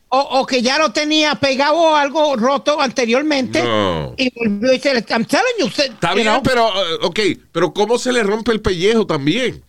O, 0.08 0.18
o 0.40 0.46
que 0.46 0.62
ya 0.62 0.78
lo 0.78 0.94
tenía 0.94 1.36
pegado 1.36 1.76
o 1.76 1.94
algo 1.94 2.38
roto 2.38 2.80
anteriormente. 2.80 3.62
No. 3.62 4.14
Y 4.18 4.32
volvió 4.34 4.72
y 4.74 4.80
se 4.80 4.94
le... 4.94 5.06
I'm 5.10 5.26
telling 5.26 5.44
you. 5.60 5.70
se- 5.70 5.88
Está 5.88 6.12
you 6.12 6.16
bien, 6.22 6.28
know. 6.28 6.42
pero, 6.42 6.70
eh, 6.70 7.00
ok, 7.02 7.20
pero 7.52 7.74
¿cómo 7.74 7.98
se 7.98 8.14
le 8.14 8.24
rompe 8.24 8.54
el 8.54 8.62
pellejo 8.62 9.06
también? 9.06 9.62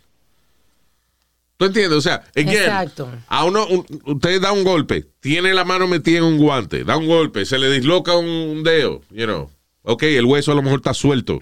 ¿Tú 1.56 1.64
entiendes? 1.64 1.98
O 1.98 2.00
sea, 2.00 2.22
again, 2.36 2.48
Exacto. 2.50 3.08
a 3.26 3.44
uno, 3.44 3.66
un- 3.66 3.84
usted 4.04 4.40
da 4.40 4.52
un 4.52 4.62
golpe, 4.62 5.04
tiene 5.18 5.52
la 5.52 5.64
mano 5.64 5.88
metida 5.88 6.18
en 6.18 6.24
un 6.24 6.38
guante, 6.38 6.84
da 6.84 6.96
un 6.96 7.08
golpe, 7.08 7.44
se 7.44 7.58
le 7.58 7.68
disloca 7.72 8.16
un, 8.16 8.28
un 8.28 8.62
dedo, 8.62 9.00
you 9.10 9.24
know. 9.26 9.50
Ok, 9.82 10.04
el 10.04 10.26
hueso 10.26 10.52
a 10.52 10.54
lo 10.54 10.62
mejor 10.62 10.78
está 10.78 10.94
suelto. 10.94 11.40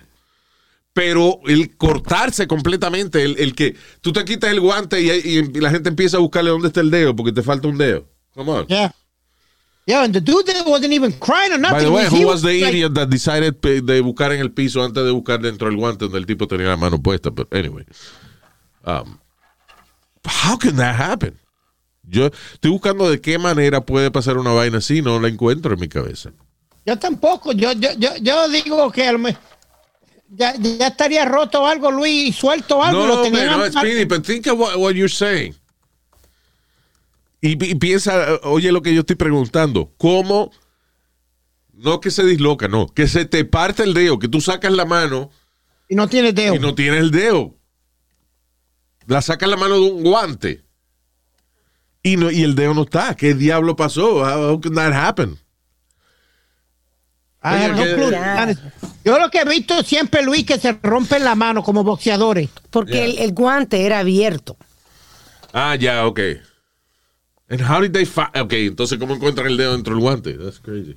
Pero 0.97 1.41
el 1.47 1.77
cortarse 1.77 2.47
completamente, 2.47 3.23
el, 3.23 3.39
el 3.39 3.55
que 3.55 3.77
tú 4.01 4.15
te 4.15 4.25
quitas 4.25 4.51
el 4.51 4.61
guante 4.61 4.99
y, 5.03 5.11
y 5.11 5.43
la 5.61 5.69
gente 5.69 5.91
empieza 5.91 6.17
a 6.17 6.21
buscarle 6.21 6.49
dónde 6.49 6.69
está 6.69 6.81
el 6.81 6.91
dedo 6.91 7.15
porque 7.15 7.33
te 7.33 7.43
falta 7.43 7.69
un 7.69 7.77
dedo. 7.77 8.09
Come 8.35 8.51
on. 8.51 8.67
Yeah. 8.67 8.95
Yeah, 9.85 10.05
and 10.05 10.15
the 10.15 10.23
dude 10.23 10.47
there 10.47 10.63
wasn't 10.67 10.95
even 10.95 11.13
crying 11.13 11.53
or 11.53 11.59
nothing. 11.59 11.77
By 11.77 11.85
the 11.85 11.91
way, 11.91 12.07
who 12.09 12.27
was 12.27 12.41
the 12.41 12.59
like- 12.63 12.73
idiot 12.73 12.95
that 12.95 13.09
decided 13.09 13.57
de 13.61 14.01
buscar 14.01 14.33
en 14.33 14.41
el 14.41 14.53
piso 14.53 14.83
antes 14.83 15.05
de 15.05 15.11
buscar 15.11 15.39
dentro 15.39 15.69
del 15.69 15.77
guante 15.77 16.07
donde 16.07 16.17
el 16.19 16.25
tipo 16.25 16.47
tenía 16.49 16.69
la 16.69 16.79
mano 16.79 16.99
puesta? 16.99 17.29
But 17.29 17.53
anyway. 17.53 17.85
Um, 18.87 19.19
how 20.25 20.57
can 20.57 20.77
that 20.77 20.99
happen? 20.99 21.39
Yo 22.05 22.31
estoy 22.55 22.71
buscando 22.71 23.11
de 23.11 23.21
qué 23.21 23.39
manera 23.39 23.83
puede 23.83 24.11
pasar 24.11 24.39
una 24.39 24.53
vaina 24.53 24.79
así, 24.79 25.03
no 25.03 25.21
la 25.21 25.29
encuentro 25.29 25.75
en 25.75 25.81
mi 25.81 25.89
cabeza. 25.89 26.33
Yo 26.87 26.99
tampoco. 26.99 27.53
Yo, 27.53 27.73
yo, 27.73 27.91
yo, 27.99 28.17
yo 28.23 28.49
digo 28.49 28.91
que 28.91 29.07
a 29.07 29.13
lo 29.13 29.19
ya, 30.29 30.55
ya 30.57 30.89
estaría 30.89 31.25
roto 31.25 31.67
algo, 31.67 31.91
Luis, 31.91 32.29
y 32.29 32.33
suelto 32.33 32.83
algo. 32.83 33.05
y 33.05 33.09
lo 33.09 33.17
No, 33.17 33.23
tenían 33.23 33.59
man, 33.59 33.73
no, 33.73 33.81
Speedy, 33.81 34.05
but 34.05 34.25
think 34.25 34.47
of 34.47 34.59
what, 34.59 34.77
what 34.77 34.93
you're 34.93 35.09
saying. 35.09 35.55
Y, 37.41 37.53
y 37.65 37.75
piensa, 37.77 38.41
oye 38.43 38.73
lo 38.73 38.83
que 38.83 38.93
yo 38.95 39.01
estoy 39.01 39.17
preguntando, 39.17 39.93
¿cómo? 39.99 40.51
No 41.73 42.01
que 42.01 42.11
se 42.11 42.25
disloca, 42.25 42.69
no, 42.69 42.87
que 42.87 43.07
se 43.07 43.27
te 43.27 43.45
parte 43.45 43.83
el 43.83 43.95
dedo, 43.95 44.19
que 44.19 44.29
tú 44.29 44.41
sacas 44.41 44.73
la 44.73 44.85
mano 44.87 45.31
y 45.89 45.95
no 45.95 46.09
tiene 46.09 46.33
dedo. 46.33 46.55
y 46.55 46.59
no 46.59 46.75
tienes 46.75 47.01
el 47.01 47.11
dedo. 47.11 47.55
La 49.07 49.23
sacas 49.23 49.49
la 49.49 49.57
mano 49.57 49.75
de 49.75 49.81
un 49.83 50.03
guante. 50.03 50.65
Y, 52.03 52.17
no, 52.17 52.31
y 52.31 52.43
el 52.43 52.55
dedo 52.55 52.75
no 52.75 52.83
está. 52.83 53.15
¿Qué 53.15 53.35
diablo 53.35 53.77
pasó? 53.77 54.21
How, 54.25 54.53
how 54.53 54.61
can 54.61 54.75
that 54.75 54.93
happen? 54.93 55.39
I 57.43 57.57
have 57.59 57.77
no 57.77 57.85
clue. 57.95 58.11
Yo 59.07 59.21
lo 59.21 59.31
que 59.31 59.39
he 59.39 59.45
visto 59.45 59.83
siempre, 59.85 60.23
Luis, 60.25 60.45
que 60.45 60.59
se 60.59 60.77
rompen 60.83 61.23
la 61.23 61.37
mano 61.37 61.63
como 61.63 61.85
boxeadores. 61.85 62.51
Porque 62.71 63.05
el, 63.05 63.19
el 63.19 63.33
guante 63.33 63.87
era 63.87 64.01
abierto. 64.01 64.57
Ah, 65.53 65.77
ya, 65.77 66.05
ok. 66.09 66.21
And 67.49 67.61
how 67.63 67.81
did 67.81 67.93
they 67.93 68.05
Ok, 68.43 68.53
entonces, 68.55 68.99
¿cómo 68.99 69.15
encuentran 69.15 69.47
el 69.47 69.57
dedo 69.57 69.73
dentro 69.75 69.95
del 69.95 70.03
guante? 70.03 70.33
That's 70.35 70.59
crazy. 70.59 70.97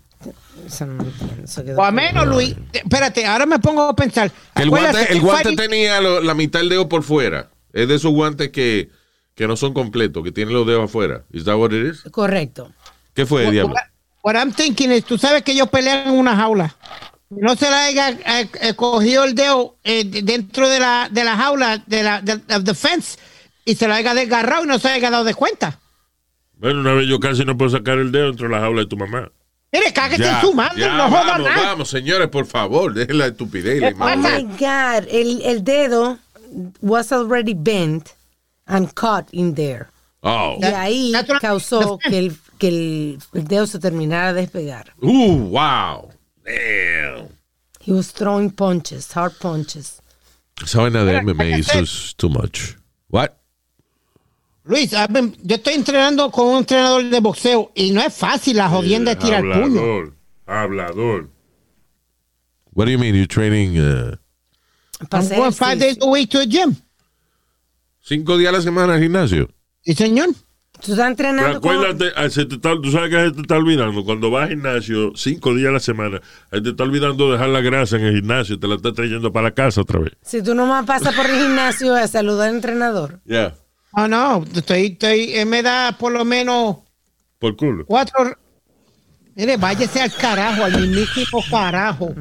Eso 0.66 0.88
no 0.88 1.06
eso 1.44 1.64
O 1.78 1.84
a 1.84 1.92
menos, 1.92 2.26
Luis. 2.26 2.56
Espérate, 2.74 3.28
ahora 3.28 3.46
me 3.46 3.60
pongo 3.60 3.84
a 3.84 3.96
pensar. 3.96 4.32
El 4.56 4.72
guante, 4.72 5.48
el 5.48 5.56
tenía 5.56 6.02
lo- 6.02 6.22
la 6.22 6.34
mitad 6.34 6.62
del 6.62 6.70
dedo 6.70 6.90
por 6.90 7.04
fuera. 7.04 7.52
Es 7.74 7.88
de 7.88 7.94
esos 7.94 8.12
guantes 8.12 8.50
que, 8.50 8.90
que 9.36 9.48
no 9.48 9.56
son 9.56 9.76
completos, 9.76 10.24
que 10.24 10.32
tienen 10.32 10.56
los 10.56 10.66
dedos 10.66 10.86
afuera. 10.86 11.26
¿Is 11.32 11.44
that 11.46 11.58
what 11.58 11.72
it 11.74 11.94
is? 11.94 12.02
Correcto. 12.12 12.74
¿Qué 13.14 13.28
fue, 13.28 13.46
What- 13.46 13.52
diablo? 13.52 13.76
what- 13.76 13.84
What 14.22 14.36
I'm 14.36 14.52
thinking 14.52 14.92
is, 14.92 15.06
tú 15.06 15.18
sabes 15.18 15.44
que 15.44 15.54
ellos 15.54 15.70
pelean 15.70 16.10
en 16.10 16.14
una 16.16 16.36
jaula. 16.36 16.76
No 17.30 17.56
se 17.56 17.70
le 17.70 17.76
haya 17.76 18.10
eh, 18.10 18.50
eh, 18.62 18.74
cogido 18.76 19.24
el 19.24 19.36
dedo 19.36 19.76
eh, 19.84 20.04
de- 20.04 20.22
dentro 20.24 20.68
de 20.68 20.80
la, 20.80 21.10
de 21.12 21.24
la 21.24 21.38
jaula 21.38 21.78
de 21.86 22.04
la 22.04 22.22
de, 22.22 22.34
of 22.56 22.64
the 22.64 22.74
fence 22.74 23.18
y 23.66 23.76
se 23.76 23.88
lo 23.88 23.94
haya 23.94 24.14
desgarrado 24.16 24.64
y 24.64 24.68
no 24.68 24.80
se 24.80 24.90
haya 24.90 25.12
dado 25.12 25.24
de 25.24 25.36
cuenta. 25.36 25.80
Bueno, 26.58 26.80
una 26.82 26.94
vez 26.94 27.08
yo 27.08 27.20
casi 27.20 27.46
no 27.46 27.56
puedo 27.58 27.70
sacar 27.72 28.00
el 28.00 28.12
dedo 28.12 28.30
entre 28.30 28.50
la 28.50 28.60
jaula 28.60 28.82
de 28.82 28.88
tu 28.88 28.98
mamá. 28.98 29.30
Mire, 29.72 29.94
Ya, 30.18 30.36
en 30.40 30.42
su 30.42 30.54
mano, 30.54 30.74
ya, 30.76 30.98
no 30.98 31.08
joda 31.10 31.24
vamos, 31.34 31.48
nada. 31.48 31.62
vamos, 31.68 31.90
señores, 31.90 32.28
por 32.30 32.48
favor, 32.48 32.92
dejen 32.96 33.20
la 33.20 33.28
estupidez 33.28 33.78
y 33.78 33.80
la 33.82 33.90
¿Qué 33.94 33.98
Oh 34.02 34.16
my 34.18 34.44
God. 34.58 35.08
El, 35.12 35.42
el 35.44 35.64
dedo 35.64 36.18
was 36.82 37.12
already 37.12 37.54
bent 37.54 38.10
and 38.66 38.92
caught 38.96 39.28
in 39.32 39.54
there. 39.54 39.86
Oh. 40.22 40.58
Y 40.60 40.66
ahí 40.66 41.14
causó 41.40 42.00
que 42.00 42.18
el, 42.18 42.36
que 42.58 42.68
el, 42.70 43.20
el 43.34 43.44
dedo 43.48 43.68
se 43.68 43.78
terminara 43.78 44.34
de 44.34 44.42
despegar. 44.42 44.94
Uh, 45.02 45.38
wow. 45.50 46.10
Damn. 46.50 47.30
He 47.80 47.92
was 47.92 48.12
throwing 48.12 48.52
punches, 48.52 49.12
hard 49.14 49.38
punches. 49.40 50.02
Esa 50.62 50.80
vaina 50.80 51.06
de 51.06 51.22
MMA 51.22 51.60
es 51.60 52.14
too 52.16 52.30
much. 52.30 52.76
What? 53.10 53.36
Luis, 54.66 54.94
I've 54.94 55.12
been- 55.14 55.36
yo 55.44 55.56
estoy 55.56 55.74
entrenando 55.76 56.30
con 56.32 56.48
un 56.48 56.58
entrenador 56.58 57.04
de 57.10 57.20
boxeo 57.22 57.72
y 57.76 57.92
no 57.92 58.02
es 58.02 58.14
fácil 58.14 58.58
la 58.58 58.70
jodienda 58.70 59.16
de 59.16 59.22
tirar 59.22 59.42
puño. 59.44 59.80
Hablador, 59.80 60.14
hablador. 60.46 61.30
What 62.74 62.86
do 62.86 62.92
you 62.92 63.00
mean? 63.00 63.16
You're 63.16 63.26
training 63.28 63.78
uh, 63.80 64.16
I'm 65.12 65.28
going 65.30 65.52
five 65.54 65.80
days 65.80 65.98
a 66.02 66.08
week 66.08 66.30
to 66.32 66.40
the 66.40 66.46
gym. 66.46 66.76
cinco 68.02 68.38
días 68.38 68.50
a 68.50 68.58
la 68.58 68.62
semana 68.62 68.94
al 68.96 69.00
gimnasio? 69.02 69.50
Sí, 69.86 69.96
señor. 69.96 70.30
Tú 70.86 70.94
estás 70.94 71.08
entrenando 71.10 71.58
acuérdate, 71.58 72.06
ah, 72.16 72.30
se 72.30 72.46
te 72.46 72.56
está- 72.56 72.80
tú 72.82 72.90
sabes 72.92 73.10
que 73.10 73.26
se 73.26 73.32
te 73.32 73.42
está 73.42 73.58
olvidando. 73.58 74.04
Cuando 74.06 74.32
vas 74.32 74.44
al 74.44 74.50
gimnasio 74.50 75.12
cinco 75.16 75.54
días 75.54 75.70
a 75.70 75.74
la 75.74 75.80
semana, 75.82 76.22
se 76.52 76.62
te 76.62 76.70
está 76.70 76.84
olvidando 76.84 77.32
dejar 77.32 77.50
la 77.50 77.60
grasa 77.62 77.98
en 77.98 78.06
el 78.06 78.16
gimnasio 78.16 78.58
te 78.60 78.68
la 78.68 78.76
estás 78.76 78.94
trayendo 78.94 79.32
para 79.34 79.50
la 79.50 79.52
casa 79.54 79.82
otra 79.82 80.00
vez. 80.00 80.14
Si 80.22 80.42
tú 80.42 80.56
nomás 80.56 80.86
pasas 80.86 81.14
por 81.16 81.26
el 81.26 81.36
gimnasio 81.38 81.94
a 81.96 82.08
saludar 82.08 82.50
al 82.50 82.56
entrenador. 82.56 83.20
Yeah. 83.26 83.56
No, 83.96 84.08
no, 84.08 84.46
estoy, 84.56 84.86
estoy, 84.86 85.34
él 85.34 85.48
me 85.48 85.62
da 85.64 85.98
por 85.98 86.12
lo 86.14 86.24
menos 86.24 86.78
Por 87.40 87.56
culo. 87.58 87.86
cuatro. 87.86 88.38
Mire, 89.36 89.58
váyase 89.58 90.02
al 90.02 90.14
carajo, 90.14 90.64
al 90.64 90.80
mismísimo 90.80 91.44
carajo. 91.50 92.14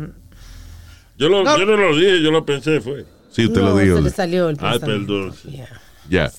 Yo, 1.17 1.29
lo, 1.29 1.43
No. 1.45 1.59
yo 1.59 1.65
no 1.67 1.77
lo 1.77 1.97
dije, 1.97 2.23
yo 2.23 2.31
lo 2.31 2.45
pensé, 2.45 2.81
fue. 2.81 3.05
Sí, 3.31 3.45
usted 3.47 3.61
no, 3.61 3.69
lo 3.71 3.77
dijo. 3.79 3.97
se 3.97 4.03
le 4.03 4.11
salió 4.11 4.49
el 4.49 4.57
Ay, 4.61 4.79
pensamiento. 4.79 5.13
perdón. 5.13 5.35
Yeah. 5.53 5.69
Yeah. 6.09 6.33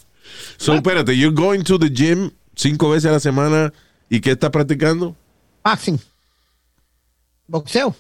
So, 0.60 0.74
espérate, 0.76 1.15
you're 1.15 1.32
going 1.34 1.63
to 1.63 1.78
the 1.78 1.89
gym 1.89 2.32
cinco 2.56 2.89
veces 2.89 3.06
a 3.06 3.12
la 3.13 3.19
semana 3.19 3.72
y 4.10 4.19
qué 4.19 4.32
estás 4.34 4.52
practicando? 4.52 5.15
Boxing. 5.63 6.00
Boxeo. 7.48 7.95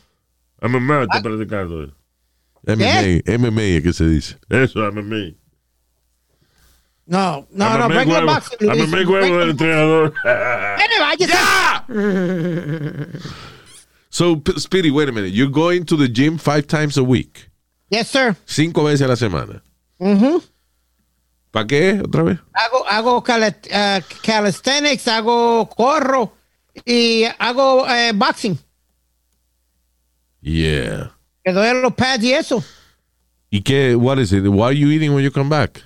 A 0.61 0.67
mamá 0.67 0.99
Ah. 1.01 1.03
está 1.03 1.21
practicando. 1.23 1.93
MMA, 2.67 3.21
MMA 3.25 3.61
es 3.77 3.83
que 3.83 3.93
se 3.93 4.05
dice. 4.09 4.35
Eso, 4.49 4.83
a 4.85 4.91
mamá. 4.91 5.33
No, 7.05 7.47
no, 7.51 7.77
no, 7.79 7.87
regular 7.87 8.25
boxing. 8.25 8.69
a 8.69 8.75
Luis. 8.75 8.89
mamá 8.89 9.03
huevo 9.09 9.39
del 9.39 9.49
entrenador. 9.51 10.13
Váyase. 10.99 11.33
So, 14.11 14.41
Speedy, 14.57 14.89
wait 14.89 15.07
a 15.07 15.11
minute. 15.11 15.31
You're 15.33 15.51
going 15.51 15.85
to 15.85 15.95
the 15.95 16.07
gym 16.07 16.39
five 16.39 16.65
times 16.65 16.97
a 16.97 17.03
week. 17.03 17.47
Yes, 17.91 18.09
sir. 18.09 18.35
Cinco 18.47 18.83
veces 18.83 19.01
a 19.03 19.07
la 19.07 19.15
semana. 19.15 19.61
Ujú. 19.99 20.41
¿Para 21.51 21.65
qué? 21.67 22.01
¿Otra 22.05 22.23
vez? 22.23 22.39
Hago, 22.53 22.87
hago 22.87 23.23
cali- 23.23 23.55
eh, 23.69 24.01
calisthenics, 24.23 25.07
hago 25.07 25.67
corro 25.69 26.33
y 26.85 27.23
hago 27.39 27.87
eh, 27.89 28.11
boxing. 28.13 28.57
Yeah. 30.41 31.11
Que 31.43 31.51
doy 31.51 31.81
los 31.81 31.93
pads 31.93 32.23
y 32.23 32.33
eso. 32.33 32.63
¿Y 33.49 33.61
qué? 33.61 33.95
What 33.95 34.19
is 34.19 34.31
it? 34.31 34.45
What 34.45 34.67
are 34.69 34.77
you 34.77 34.89
eating 34.91 35.13
when 35.13 35.23
you 35.23 35.31
come 35.31 35.49
back? 35.49 35.81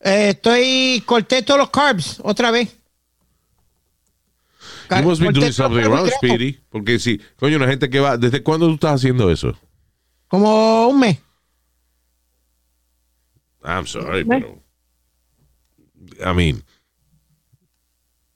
Eh, 0.00 0.30
estoy, 0.30 1.02
corté 1.04 1.42
todos 1.42 1.58
los 1.60 1.70
carbs 1.70 2.18
otra 2.22 2.50
vez. 2.50 2.74
You 4.88 5.02
must 5.02 5.20
be 5.20 5.32
doing 5.32 5.52
something 5.52 5.82
wrong. 5.84 6.08
Speedy. 6.08 6.60
Porque 6.70 6.98
si, 6.98 7.18
coño, 7.36 7.56
una 7.56 7.66
gente 7.66 7.90
que 7.90 7.98
va. 8.00 8.16
¿Desde 8.16 8.42
cuándo 8.42 8.68
tú 8.68 8.74
estás 8.74 8.94
haciendo 8.94 9.30
eso? 9.30 9.58
Como 10.28 10.88
un 10.88 11.00
mes. 11.00 11.18
I'm 13.66 13.86
sorry, 13.86 14.24
pero. 14.24 14.62
I 16.24 16.32
mean. 16.34 16.62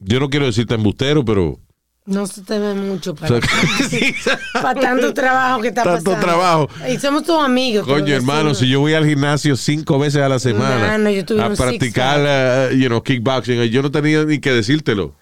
Yo 0.00 0.18
no 0.18 0.28
quiero 0.28 0.46
decirte 0.46 0.74
embustero, 0.74 1.24
pero. 1.24 1.58
No 2.06 2.26
se 2.26 2.42
te 2.42 2.58
ve 2.58 2.74
mucho 2.74 3.14
para, 3.14 3.38
para 4.62 4.80
tanto 4.80 5.12
trabajo 5.14 5.60
que 5.60 5.68
está 5.68 5.84
Tanto 5.84 6.10
pasando. 6.10 6.26
trabajo. 6.26 6.68
Y 6.90 6.98
somos 6.98 7.22
tus 7.24 7.38
amigos. 7.38 7.86
Coño, 7.86 8.14
hermano, 8.14 8.54
si 8.54 8.68
yo 8.68 8.80
voy 8.80 8.94
al 8.94 9.06
gimnasio 9.06 9.54
cinco 9.54 9.98
veces 9.98 10.22
a 10.22 10.28
la 10.28 10.38
semana 10.38 11.10
yo 11.12 11.24
tuve 11.24 11.42
a 11.42 11.50
practicar, 11.50 12.70
uh, 12.72 12.74
you 12.74 12.88
know, 12.88 13.02
kickboxing, 13.02 13.62
yo 13.70 13.82
no 13.82 13.90
tenía 13.90 14.24
ni 14.24 14.40
que 14.40 14.50
decírtelo. 14.50 15.14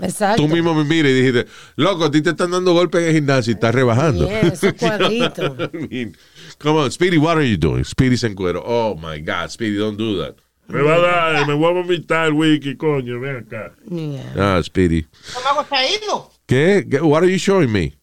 Exacto. 0.00 0.40
Tú 0.42 0.48
mismo 0.48 0.72
me 0.72 0.84
miras 0.84 1.10
y 1.10 1.14
dijiste, 1.14 1.46
loco, 1.76 2.04
a 2.06 2.10
ti 2.10 2.22
te 2.22 2.30
están 2.30 2.52
dando 2.52 2.72
golpes 2.72 3.02
en 3.02 3.08
el 3.08 3.14
gimnasio 3.16 3.50
y 3.50 3.54
estás 3.54 3.74
rebajando. 3.74 4.26
Yeah, 4.26 4.40
esos 4.40 4.72
cuadritos. 4.78 5.70
I 5.74 5.88
mean, 5.90 6.16
come 6.60 6.76
on, 6.76 6.90
Speedy, 6.92 7.18
what 7.18 7.36
are 7.36 7.42
you 7.42 7.56
doing? 7.56 7.82
Speedy 7.84 8.16
se 8.16 8.28
encuero. 8.28 8.62
Oh 8.64 8.94
my 8.94 9.18
God, 9.18 9.50
Speedy, 9.50 9.78
don't 9.78 9.96
do 9.96 10.18
that. 10.18 10.36
Me 10.68 10.80
va 10.82 10.94
a 10.94 11.00
dar, 11.00 11.46
me 11.48 11.54
voy 11.54 11.70
a 11.70 11.82
vomitar 11.82 12.26
el 12.28 12.34
wiki, 12.34 12.76
coño, 12.76 13.20
ven 13.20 13.44
acá. 13.44 13.72
Yeah. 13.90 14.34
Ah, 14.36 14.62
Speedy. 14.62 15.04
está 15.24 15.84
ido. 15.84 16.30
¿Qué? 16.46 16.86
¿Qué? 16.88 17.00
What 17.02 17.24
are 17.24 17.30
you 17.30 17.38
showing 17.38 17.72
me? 17.72 17.96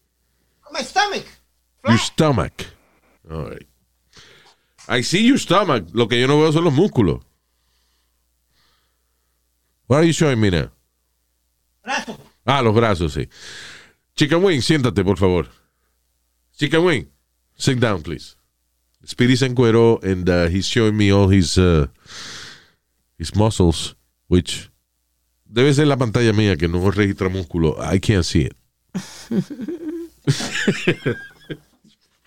My 0.70 0.82
stomach. 0.82 1.24
Your 1.86 1.96
stomach. 1.98 2.66
All 3.30 3.44
right. 3.48 3.66
I 4.88 5.00
see 5.02 5.26
your 5.26 5.38
stomach. 5.38 5.84
Lo 5.94 6.06
que 6.06 6.20
yo 6.20 6.26
no 6.26 6.38
veo 6.40 6.52
son 6.52 6.64
los 6.64 6.74
músculos. 6.74 7.22
What 9.86 9.98
are 9.98 10.06
you 10.06 10.12
showing 10.12 10.40
me 10.40 10.50
now? 10.50 10.70
Brazo. 11.82 12.18
Ah, 12.46 12.60
los 12.60 12.74
brazos, 12.74 13.14
sí. 13.14 13.28
Chicken 14.14 14.42
Wing, 14.42 14.60
siéntate, 14.60 15.02
por 15.04 15.16
favor. 15.16 15.48
Chicken 16.58 16.84
Wing, 16.84 17.08
sit 17.56 17.78
down, 17.78 18.02
please. 18.02 18.36
Speedy 19.08 19.38
se 19.38 19.46
encueró 19.46 20.00
and 20.02 20.28
uh, 20.28 20.48
he's 20.48 20.66
showing 20.66 20.94
me 20.94 21.10
all 21.10 21.28
his, 21.28 21.56
uh, 21.56 21.86
his 23.16 23.34
muscles, 23.34 23.96
which 24.28 24.70
debe 25.46 25.72
ser 25.72 25.86
la 25.86 25.96
pantalla 25.96 26.34
mía 26.34 26.58
que 26.58 26.68
no 26.68 26.90
registra 26.90 27.30
músculo. 27.30 27.74
I 27.80 28.00
can't 28.00 28.24
see 28.24 28.42
it. 28.42 28.54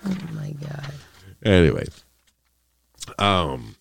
Oh 0.03 0.15
my 0.33 0.53
God. 0.53 0.93
Anyway. 1.43 1.85
Um, 3.19 3.75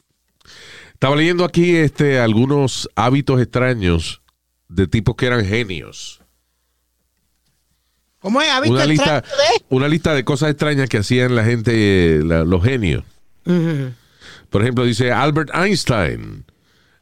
estaba 0.92 1.16
leyendo 1.16 1.46
aquí 1.46 1.76
este, 1.76 2.18
algunos 2.18 2.90
hábitos 2.94 3.40
extraños 3.40 4.20
de 4.68 4.86
tipos 4.86 5.16
que 5.16 5.24
eran 5.24 5.46
genios. 5.46 6.20
¿Cómo 8.20 8.40
es? 8.42 8.48
¿Ha 8.50 8.60
visto 8.60 8.74
Una 8.76 8.86
lista, 8.86 9.20
de? 9.22 9.64
una 9.70 9.88
lista 9.88 10.14
de 10.14 10.24
cosas 10.24 10.50
extrañas 10.50 10.88
que 10.88 10.98
hacían 10.98 11.34
la 11.34 11.44
gente, 11.44 11.72
eh, 11.74 12.22
la- 12.24 12.44
los 12.44 12.62
genios. 12.62 13.02
Por 14.50 14.62
ejemplo, 14.62 14.84
dice 14.84 15.10
Albert 15.12 15.50
Einstein. 15.54 16.44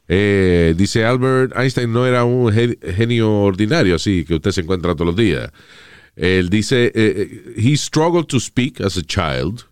Eh, 0.07 0.73
dice 0.77 1.05
Albert 1.05 1.55
Einstein 1.55 1.91
no 1.93 2.07
era 2.07 2.23
un 2.23 2.51
ge- 2.51 2.79
genio 2.95 3.31
ordinario, 3.41 3.95
así 3.95 4.23
que 4.25 4.35
usted 4.35 4.51
se 4.51 4.61
encuentra 4.61 4.93
todos 4.95 5.07
los 5.07 5.15
días. 5.15 5.51
Él 6.15 6.49
dice, 6.49 6.91
eh, 6.95 7.53
he 7.55 7.75
struggled 7.77 8.25
to 8.25 8.39
speak 8.39 8.81
as 8.81 8.97
a 8.97 9.01
child. 9.03 9.65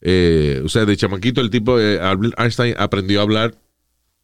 Eh, 0.00 0.60
o 0.64 0.68
sea, 0.68 0.84
de 0.84 0.96
chamaquito 0.96 1.40
el 1.40 1.50
tipo, 1.50 1.76
Albert 1.76 2.38
Einstein 2.38 2.74
aprendió 2.78 3.20
a 3.20 3.22
hablar 3.22 3.54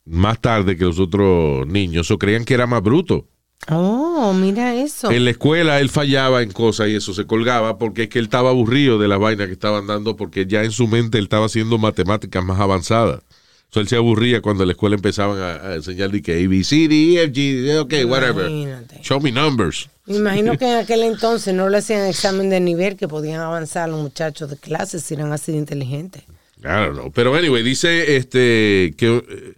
más 0.05 0.41
tarde 0.41 0.77
que 0.77 0.85
los 0.85 0.99
otros 0.99 1.67
niños, 1.67 2.11
o 2.11 2.19
creían 2.19 2.45
que 2.45 2.55
era 2.55 2.67
más 2.67 2.83
bruto. 2.83 3.29
Oh, 3.69 4.33
mira 4.33 4.75
eso. 4.75 5.11
En 5.11 5.25
la 5.25 5.31
escuela 5.31 5.79
él 5.81 5.89
fallaba 5.89 6.43
en 6.43 6.51
cosas 6.51 6.89
y 6.89 6.97
eso 6.97 7.15
se 7.15 7.27
colgaba 7.27 7.79
porque 7.79 8.05
es 8.05 8.09
que 8.09 8.19
él 8.19 8.25
estaba 8.25 8.51
aburrido 8.51 8.99
de 8.99 9.07
las 9.09 9.21
vainas 9.21 9.47
que 9.47 9.53
estaban 9.53 9.87
dando 9.87 10.17
porque 10.17 10.47
ya 10.47 10.65
en 10.65 10.73
su 10.73 10.89
mente 10.89 11.19
él 11.19 11.25
estaba 11.25 11.47
haciendo 11.47 11.79
matemáticas 11.79 12.45
más 12.45 12.59
avanzadas. 12.59 13.23
So, 13.71 13.81
él 13.81 13.89
se 13.89 13.97
aburría 13.97 14.43
cuando 14.43 14.65
en 14.65 14.69
la 14.69 14.73
escuela 14.73 14.97
empezaban 14.97 15.39
a, 15.39 15.69
a 15.69 15.75
enseñar 15.77 16.11
de 16.11 16.21
que 16.21 16.45
A, 16.45 16.49
B, 16.49 16.63
C, 16.63 16.89
D, 16.89 17.15
E, 17.15 17.23
F, 17.23 17.33
G, 17.33 17.81
ok, 17.81 18.11
whatever. 18.11 18.51
Imagínate. 18.51 19.01
Show 19.01 19.19
me 19.19 19.33
numbers. 19.33 19.89
Me 20.05 20.17
imagino 20.17 20.59
que 20.59 20.71
en 20.71 20.77
aquel 20.79 21.03
entonces 21.05 21.55
no 21.55 21.71
le 21.71 21.79
hacían 21.79 22.07
examen 22.07 22.51
de 22.51 22.61
nivel 22.61 22.97
que 22.97 23.09
podían 23.09 23.41
avanzar 23.41 23.89
los 23.89 24.03
muchachos 24.03 24.51
de 24.51 24.59
clase 24.59 25.01
si 25.01 25.15
eran 25.15 25.33
así 25.33 25.53
de 25.53 25.59
inteligentes. 25.59 26.25
Don't 26.59 26.93
know. 26.93 27.11
Pero 27.13 27.35
anyway, 27.35 27.63
dice 27.63 28.17
este 28.17 28.95
que 28.99 29.55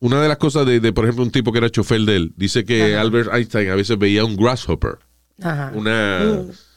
una 0.00 0.20
de 0.20 0.28
las 0.28 0.36
cosas 0.36 0.66
de, 0.66 0.80
de, 0.80 0.92
por 0.92 1.04
ejemplo, 1.04 1.24
un 1.24 1.30
tipo 1.30 1.52
que 1.52 1.58
era 1.58 1.70
chofer 1.70 2.00
de 2.02 2.16
él, 2.16 2.32
dice 2.36 2.64
que 2.64 2.96
Albert 2.96 3.32
Einstein 3.32 3.70
a 3.70 3.74
veces 3.74 3.98
veía 3.98 4.24
un 4.24 4.36
grasshopper. 4.36 4.98
Ajá. 5.42 5.72
Una... 5.74 6.20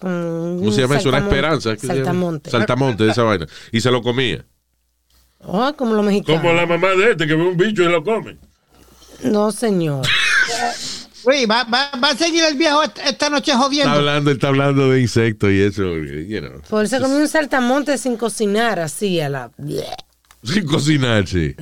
Un- 0.02 0.58
¿Cómo 0.60 0.72
se 0.72 0.82
llama 0.82 0.98
eso? 0.98 1.10
Una 1.10 1.20
esperanza. 1.20 1.76
Saltamonte. 1.78 2.50
Saltamonte 2.50 3.04
de 3.06 3.12
esa 3.12 3.24
vaina. 3.24 3.46
Y 3.72 3.82
se 3.82 3.92
lo 3.92 4.02
comía. 4.02 4.46
Oh, 5.40 5.72
como 5.78 5.94
los 5.94 6.06
mexicanos. 6.06 6.42
Como 6.42 6.54
la 6.54 6.66
mamá 6.66 6.90
de 6.90 7.12
este 7.12 7.26
que 7.28 7.36
ve 7.36 7.44
un 7.44 7.56
bicho 7.58 7.84
y 7.84 7.88
lo 7.90 8.04
come. 8.04 8.38
No, 9.24 9.52
señor. 9.52 10.06
Uy, 11.26 11.46
va, 11.46 11.64
va, 11.66 11.92
va 12.02 12.10
a 12.12 12.16
seguir 12.16 12.44
el 12.46 12.58
viejo 12.58 12.82
esta, 12.84 13.30
noche 13.30 13.52
Está 13.52 13.64
jodiendo. 13.64 13.92
hablando, 13.94 14.32
está 14.32 14.48
hablando 14.48 14.90
de 14.90 15.02
insectos 15.02 15.52
y 15.52 15.62
eso, 15.62 15.84
you 15.98 16.40
know. 16.40 16.62
Por 16.70 16.86
eso 16.86 17.00
comió 17.02 17.18
un 17.18 17.28
saltamonte 17.28 17.98
sin 17.98 18.16
cocinar, 18.16 18.80
así 18.80 19.20
a 19.20 19.28
la. 19.30 19.52
Sin 20.44 20.66
cocinar, 20.66 21.28
sí. 21.28 21.56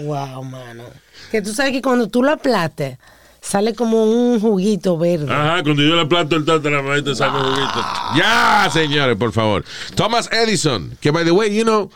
Wow, 0.00 0.44
mano. 0.44 0.84
Que 1.30 1.42
tú 1.42 1.52
sabes 1.52 1.72
que 1.72 1.82
cuando 1.82 2.08
tú 2.08 2.22
lo 2.22 2.32
aplates, 2.32 2.98
sale 3.40 3.74
como 3.74 4.04
un 4.04 4.40
juguito 4.40 4.96
verde. 4.96 5.32
Ajá, 5.32 5.62
cuando 5.62 5.82
yo 5.82 5.96
le 5.96 6.06
planto 6.06 6.36
el 6.36 6.44
tatara, 6.44 6.98
y 6.98 7.02
te 7.02 7.14
saco 7.14 7.38
juguito. 7.38 7.84
Ya, 8.16 8.68
señores, 8.72 9.16
por 9.16 9.32
favor. 9.32 9.64
Thomas 9.94 10.30
Edison, 10.32 10.96
que 11.00 11.10
by 11.10 11.24
the 11.24 11.30
way, 11.30 11.54
you 11.54 11.64
know, 11.64 11.90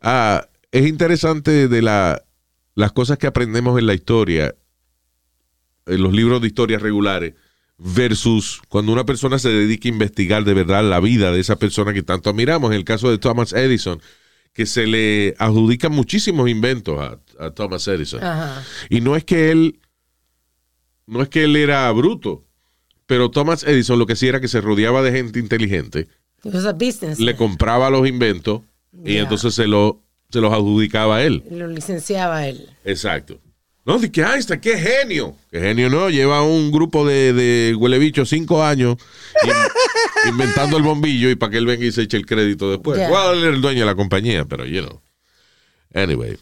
ah, 0.00 0.46
es 0.70 0.86
interesante 0.86 1.68
de 1.68 1.82
la, 1.82 2.22
las 2.74 2.92
cosas 2.92 3.18
que 3.18 3.26
aprendemos 3.26 3.78
en 3.78 3.86
la 3.86 3.94
historia, 3.94 4.54
en 5.86 6.02
los 6.02 6.12
libros 6.12 6.40
de 6.40 6.46
historia 6.46 6.78
regulares, 6.78 7.34
versus 7.78 8.60
cuando 8.68 8.92
una 8.92 9.04
persona 9.04 9.38
se 9.38 9.48
dedica 9.48 9.88
a 9.88 9.92
investigar 9.92 10.44
de 10.44 10.54
verdad 10.54 10.84
la 10.84 11.00
vida 11.00 11.32
de 11.32 11.40
esa 11.40 11.56
persona 11.56 11.92
que 11.92 12.02
tanto 12.02 12.30
admiramos. 12.30 12.70
En 12.70 12.76
el 12.76 12.84
caso 12.84 13.10
de 13.10 13.18
Thomas 13.18 13.52
Edison, 13.52 14.00
que 14.52 14.66
se 14.66 14.86
le 14.86 15.34
adjudican 15.38 15.92
muchísimos 15.92 16.48
inventos 16.48 16.98
a, 16.98 17.18
a 17.44 17.50
Thomas 17.52 17.86
Edison. 17.88 18.22
Ajá. 18.22 18.62
Y 18.88 19.00
no 19.00 19.16
es 19.16 19.24
que 19.24 19.50
él, 19.50 19.80
no 21.06 21.22
es 21.22 21.28
que 21.28 21.44
él 21.44 21.56
era 21.56 21.90
bruto, 21.92 22.44
pero 23.06 23.30
Thomas 23.30 23.64
Edison 23.64 23.98
lo 23.98 24.06
que 24.06 24.16
sí 24.16 24.28
era 24.28 24.40
que 24.40 24.48
se 24.48 24.60
rodeaba 24.60 25.02
de 25.02 25.12
gente 25.12 25.38
inteligente, 25.38 26.08
a 26.44 27.18
le 27.18 27.36
compraba 27.36 27.90
los 27.90 28.08
inventos 28.08 28.62
y 29.04 29.16
entonces 29.16 29.54
se, 29.54 29.66
lo, 29.66 30.02
se 30.30 30.40
los 30.40 30.52
adjudicaba 30.52 31.16
a 31.16 31.24
él. 31.24 31.42
Lo 31.50 31.66
licenciaba 31.66 32.46
él. 32.46 32.70
Exacto. 32.84 33.40
No, 33.84 33.98
de 33.98 34.12
que 34.12 34.22
Einstein, 34.22 34.60
qué 34.60 34.78
genio. 34.78 35.34
Qué 35.50 35.58
genio 35.60 35.88
no, 35.88 36.10
lleva 36.10 36.42
un 36.42 36.70
grupo 36.70 37.06
de, 37.06 37.32
de 37.32 37.74
huelebichos 37.74 38.28
cinco 38.28 38.62
años 38.62 38.96
in- 39.42 39.52
inventando 40.30 40.76
el 40.76 40.82
bombillo 40.82 41.30
y 41.30 41.34
para 41.34 41.50
que 41.50 41.58
él 41.58 41.66
venga 41.66 41.84
y 41.86 41.90
se 41.92 42.02
eche 42.02 42.16
el 42.18 42.26
crédito 42.26 42.70
después. 42.70 42.98
Ya. 42.98 43.10
Well, 43.10 43.38
él 43.38 43.44
era 43.44 43.54
el 43.54 43.62
dueño 43.62 43.80
de 43.80 43.86
la 43.86 43.94
compañía, 43.94 44.44
pero 44.44 44.66
you 44.66 44.82
know. 44.82 45.00
Anyway. 45.94 46.36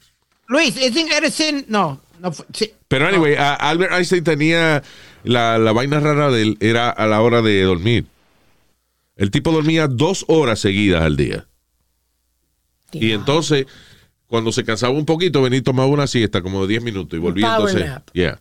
Luis, 0.49 0.77
¿isn't 0.77 1.13
Edison? 1.13 1.65
No, 1.69 2.01
no 2.21 2.33
fue- 2.33 2.47
sí. 2.53 2.73
Pero 2.89 3.07
anyway, 3.07 3.35
Albert 3.39 3.93
Einstein 3.93 4.25
tenía 4.25 4.83
la, 5.23 5.59
la 5.59 5.73
vaina 5.73 6.01
rara 6.01 6.31
de 6.31 6.43
él 6.43 6.57
era 6.61 6.91
a 6.91 7.07
la 7.07 7.21
hora 7.21 7.41
de 7.41 7.63
dormir. 7.63 8.07
El 9.17 9.31
tipo 9.31 9.53
dormía 9.53 9.87
dos 9.89 10.25
horas 10.29 10.59
seguidas 10.61 11.03
al 11.03 11.17
día. 11.17 11.47
Y 12.93 13.13
entonces, 13.13 13.67
cuando 14.29 14.53
se 14.53 14.63
cansaba 14.63 14.93
un 14.93 15.05
poquito, 15.05 15.43
venía 15.43 15.59
y 15.59 15.63
tomaba 15.63 15.89
una 15.89 16.07
siesta 16.07 16.41
como 16.43 16.63
de 16.63 16.69
10 16.69 16.83
minutos 16.85 17.17
y 17.17 17.21
volvía 17.21 17.49
entonces. 17.57 17.91
Yeah. 18.13 18.41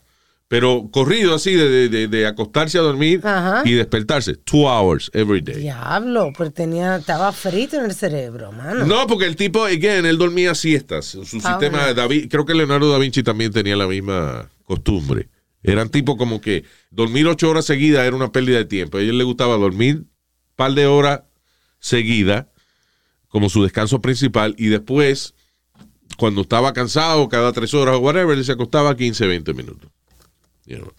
Pero 0.50 0.90
corrido 0.92 1.34
así 1.36 1.54
de, 1.56 1.90
de- 1.90 2.08
de- 2.08 2.26
acostarse 2.28 2.78
a 2.78 2.82
dormir 2.82 3.20
Ajá. 3.26 3.64
y 3.66 3.72
despertarse. 3.74 4.36
Two 4.36 4.70
hours 4.70 5.10
every 5.14 5.42
day. 5.42 5.56
Diablo, 5.56 6.32
pues 6.38 6.54
tenía, 6.54 6.98
estaba 6.98 7.34
frito 7.34 7.78
en 7.78 7.86
el 7.86 7.94
cerebro, 7.94 8.52
mano. 8.54 8.86
No, 8.86 9.08
porque 9.08 9.26
el 9.26 9.36
tipo, 9.36 9.66
again, 9.66 10.06
él 10.06 10.18
dormía 10.18 10.56
siestas. 10.56 11.16
En 11.16 11.26
su 11.26 11.40
sistema 11.42 11.94
David, 11.94 12.28
creo 12.30 12.46
que 12.46 12.54
Leonardo 12.54 12.90
da 12.92 12.98
Vinci 12.98 13.24
también 13.24 13.52
tenía 13.52 13.76
la 13.76 13.88
misma 13.88 14.50
costumbre. 14.64 15.28
Eran 15.64 15.90
tipo 15.90 16.16
como 16.16 16.40
que 16.40 16.64
dormir 16.92 17.28
ocho 17.28 17.50
horas 17.50 17.66
seguidas 17.66 18.06
era 18.08 18.16
una 18.16 18.32
pérdida 18.32 18.58
de 18.60 18.66
tiempo. 18.66 19.00
A 19.00 19.02
él 19.02 19.18
le 19.18 19.24
gustaba 19.26 19.58
dormir 19.58 19.96
un 19.98 20.10
par 20.56 20.72
de 20.74 20.86
horas 20.86 21.22
seguidas 21.80 22.46
como 23.28 23.50
su 23.50 23.64
descanso 23.64 24.00
principal 24.02 24.56
y 24.58 24.68
después, 24.68 25.34
cuando 26.18 26.42
estaba 26.42 26.74
cansado, 26.74 27.30
cada 27.30 27.52
tres 27.54 27.74
horas 27.74 27.96
o 27.96 28.00
whatever, 28.00 28.44
se 28.44 28.52
acostaba 28.52 28.96
15, 28.96 29.28
20 29.28 29.54
minutos. 29.54 29.90
You 30.66 30.78
know. 30.78 30.94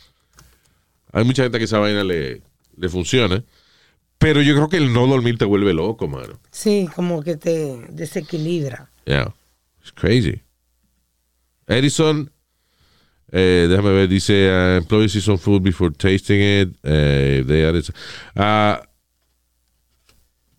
Hay 1.12 1.24
mucha 1.24 1.42
gente 1.42 1.58
que 1.58 1.64
esa 1.64 1.78
vaina 1.78 2.04
le, 2.04 2.42
le 2.76 2.88
funciona. 2.88 3.44
Pero 4.18 4.42
yo 4.42 4.54
creo 4.54 4.68
que 4.68 4.78
el 4.78 4.92
no 4.92 5.06
dormir 5.06 5.38
te 5.38 5.44
vuelve 5.44 5.72
loco, 5.72 6.08
mano. 6.08 6.40
Sí, 6.50 6.88
como 6.94 7.22
que 7.22 7.36
te 7.36 7.86
desequilibra. 7.90 8.90
Yeah. 9.04 9.32
It's 9.80 9.92
crazy. 9.92 10.42
Edison, 11.68 12.30
eh, 13.30 13.66
déjame 13.68 13.92
ver, 13.92 14.08
dice, 14.08 14.50
uh, 14.50 14.78
employees 14.78 15.12
some 15.22 15.38
food 15.38 15.62
before 15.62 15.92
tasting 15.94 16.40
it. 16.40 16.76
Eh, 16.82 17.44
they 17.46 17.82
Ah, 18.34 18.87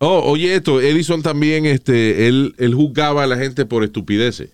oh, 0.00 0.20
oye 0.30 0.54
esto, 0.56 0.80
Edison 0.80 1.22
también, 1.22 1.64
este, 1.66 2.26
él, 2.26 2.54
él 2.58 2.74
juzgaba 2.74 3.22
a 3.22 3.26
la 3.26 3.36
gente 3.36 3.64
por 3.64 3.84
estupideces. 3.84 4.50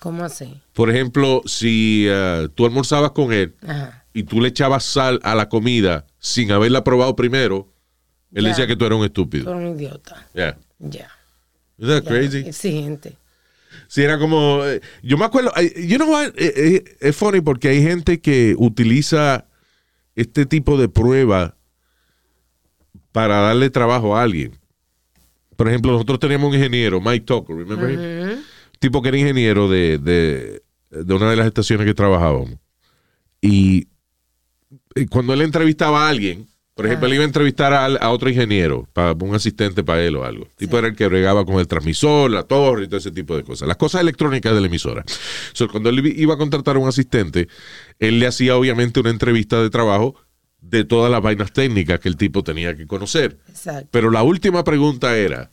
¿Cómo 0.00 0.24
así? 0.24 0.60
Por 0.72 0.90
ejemplo, 0.90 1.42
si 1.46 2.06
ah, 2.10 2.46
tú 2.54 2.64
almorzabas 2.66 3.10
con 3.12 3.32
él 3.32 3.54
Ajá. 3.66 4.04
y 4.14 4.22
tú 4.24 4.40
le 4.40 4.48
echabas 4.48 4.84
sal 4.84 5.20
a 5.22 5.34
la 5.34 5.48
comida 5.48 6.06
sin 6.18 6.50
haberla 6.52 6.82
probado 6.84 7.14
primero, 7.16 7.72
él 8.32 8.44
Ya. 8.44 8.48
decía 8.50 8.66
que 8.66 8.76
tú 8.76 8.84
eras 8.84 8.96
un 8.96 9.02
Tú 9.02 9.06
estúpido. 9.06 9.52
eres 9.54 9.62
un 9.70 9.76
idiota. 9.78 10.26
Yeah. 10.34 10.58
Ya. 10.78 11.08
Isn't 11.78 11.88
that 11.88 12.02
Ya. 12.04 12.08
crazy? 12.08 12.38
Exigente. 12.38 13.16
Sí, 13.88 14.02
era 14.02 14.18
como. 14.18 14.64
eh, 14.64 14.80
yo 15.02 15.16
me 15.18 15.24
acuerdo. 15.24 15.52
eh, 15.56 15.72
You 15.86 15.96
know 15.98 16.10
what? 16.10 16.32
Es 16.36 17.16
funny 17.16 17.40
porque 17.40 17.68
hay 17.68 17.82
gente 17.82 18.20
que 18.20 18.54
utiliza 18.58 19.46
este 20.16 20.46
tipo 20.46 20.76
de 20.78 20.88
prueba 20.88 21.56
para 23.12 23.40
darle 23.40 23.70
trabajo 23.70 24.16
a 24.16 24.22
alguien. 24.22 24.58
Por 25.62 25.68
ejemplo, 25.68 25.92
nosotros 25.92 26.18
teníamos 26.18 26.48
un 26.48 26.56
ingeniero, 26.56 27.00
Mike 27.00 27.24
Tucker, 27.24 27.54
remember 27.54 27.92
him? 27.92 28.42
tipo 28.80 29.00
que 29.00 29.10
era 29.10 29.16
ingeniero 29.16 29.68
de, 29.68 29.96
de, 29.96 30.60
de 30.90 31.14
una 31.14 31.30
de 31.30 31.36
las 31.36 31.46
estaciones 31.46 31.86
que 31.86 31.94
trabajábamos. 31.94 32.58
Y, 33.40 33.86
y 34.96 35.06
cuando 35.06 35.34
él 35.34 35.40
entrevistaba 35.40 36.04
a 36.04 36.08
alguien, 36.08 36.48
por 36.74 36.86
ejemplo, 36.86 37.06
él 37.06 37.14
iba 37.14 37.22
a 37.22 37.26
entrevistar 37.26 37.72
a, 37.72 37.84
a 37.84 38.10
otro 38.10 38.28
ingeniero, 38.28 38.88
para 38.92 39.12
un 39.12 39.36
asistente 39.36 39.84
para 39.84 40.02
él 40.02 40.16
o 40.16 40.24
algo. 40.24 40.46
El 40.46 40.56
tipo 40.56 40.76
era 40.78 40.88
el 40.88 40.96
que 40.96 41.06
bregaba 41.06 41.44
con 41.44 41.60
el 41.60 41.68
transmisor, 41.68 42.28
la 42.32 42.42
torre 42.42 42.82
y 42.82 42.88
todo 42.88 42.96
ese 42.96 43.12
tipo 43.12 43.36
de 43.36 43.44
cosas. 43.44 43.68
Las 43.68 43.76
cosas 43.76 44.00
electrónicas 44.00 44.52
de 44.52 44.60
la 44.60 44.66
emisora. 44.66 45.04
So, 45.52 45.68
cuando 45.68 45.90
él 45.90 46.04
iba 46.16 46.34
a 46.34 46.38
contratar 46.38 46.74
a 46.74 46.80
un 46.80 46.88
asistente, 46.88 47.46
él 48.00 48.18
le 48.18 48.26
hacía 48.26 48.56
obviamente 48.56 48.98
una 48.98 49.10
entrevista 49.10 49.62
de 49.62 49.70
trabajo 49.70 50.16
de 50.62 50.84
todas 50.84 51.10
las 51.12 51.20
vainas 51.20 51.52
técnicas 51.52 52.00
que 52.00 52.08
el 52.08 52.16
tipo 52.16 52.42
tenía 52.42 52.74
que 52.74 52.86
conocer. 52.86 53.38
Exacto. 53.48 53.88
Pero 53.90 54.10
la 54.10 54.22
última 54.22 54.64
pregunta 54.64 55.14
era, 55.16 55.50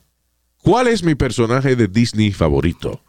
¿cuál 0.61 0.87
es 0.87 1.03
mi 1.03 1.15
personaje 1.15 1.75
de 1.75 1.87
Disney 1.87 2.31
favorito? 2.31 3.03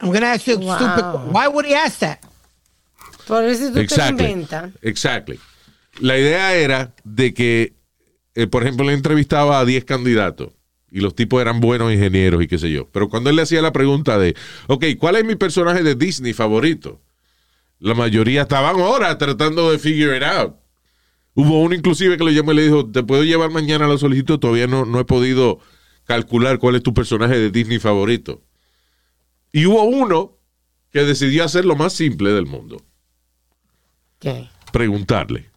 I'm 0.00 0.10
gonna 0.12 0.32
ask 0.32 0.46
you 0.46 0.56
Wow. 0.58 0.74
stupid. 0.76 1.04
Why 1.32 1.46
would 1.46 1.66
he 1.66 1.74
ask 1.76 1.98
that? 2.00 2.18
Por 3.26 3.44
eso 3.44 3.68
tú 3.68 3.74
te 3.74 3.80
Exactly. 3.82 4.26
inventas. 4.26 4.70
Exactly. 4.82 5.38
La 6.00 6.18
idea 6.18 6.54
era 6.54 6.94
de 7.04 7.32
que, 7.34 7.74
eh, 8.34 8.46
por 8.46 8.62
ejemplo, 8.62 8.84
le 8.86 8.94
entrevistaba 8.94 9.60
a 9.60 9.64
10 9.64 9.84
candidatos 9.84 10.52
y 10.90 11.00
los 11.00 11.14
tipos 11.14 11.40
eran 11.40 11.60
buenos 11.60 11.92
ingenieros 11.92 12.42
y 12.42 12.46
qué 12.48 12.58
sé 12.58 12.70
yo. 12.70 12.88
Pero 12.90 13.08
cuando 13.08 13.30
él 13.30 13.36
le 13.36 13.42
hacía 13.42 13.62
la 13.62 13.72
pregunta 13.72 14.18
de, 14.18 14.34
ok, 14.68 14.84
¿cuál 14.98 15.16
es 15.16 15.24
mi 15.24 15.36
personaje 15.36 15.82
de 15.82 15.94
Disney 15.94 16.32
favorito? 16.32 17.00
La 17.84 17.92
mayoría 17.92 18.40
estaban 18.42 18.80
ahora 18.80 19.18
tratando 19.18 19.70
de 19.70 19.78
figure 19.78 20.16
it 20.16 20.22
out. 20.22 20.54
Hubo 21.34 21.60
uno 21.60 21.74
inclusive 21.74 22.16
que 22.16 22.24
lo 22.24 22.30
llamó 22.30 22.52
y 22.52 22.56
le 22.56 22.62
dijo, 22.62 22.90
te 22.90 23.02
puedo 23.02 23.24
llevar 23.24 23.50
mañana 23.50 23.86
la 23.86 23.98
solicitud, 23.98 24.38
todavía 24.38 24.66
no, 24.66 24.86
no 24.86 25.00
he 25.00 25.04
podido 25.04 25.58
calcular 26.04 26.58
cuál 26.58 26.76
es 26.76 26.82
tu 26.82 26.94
personaje 26.94 27.38
de 27.38 27.50
Disney 27.50 27.78
favorito. 27.78 28.40
Y 29.52 29.66
hubo 29.66 29.82
uno 29.84 30.38
que 30.92 31.00
decidió 31.00 31.44
hacer 31.44 31.66
lo 31.66 31.76
más 31.76 31.92
simple 31.92 32.30
del 32.30 32.46
mundo, 32.46 32.80
¿Qué? 34.18 34.48
preguntarle. 34.72 35.50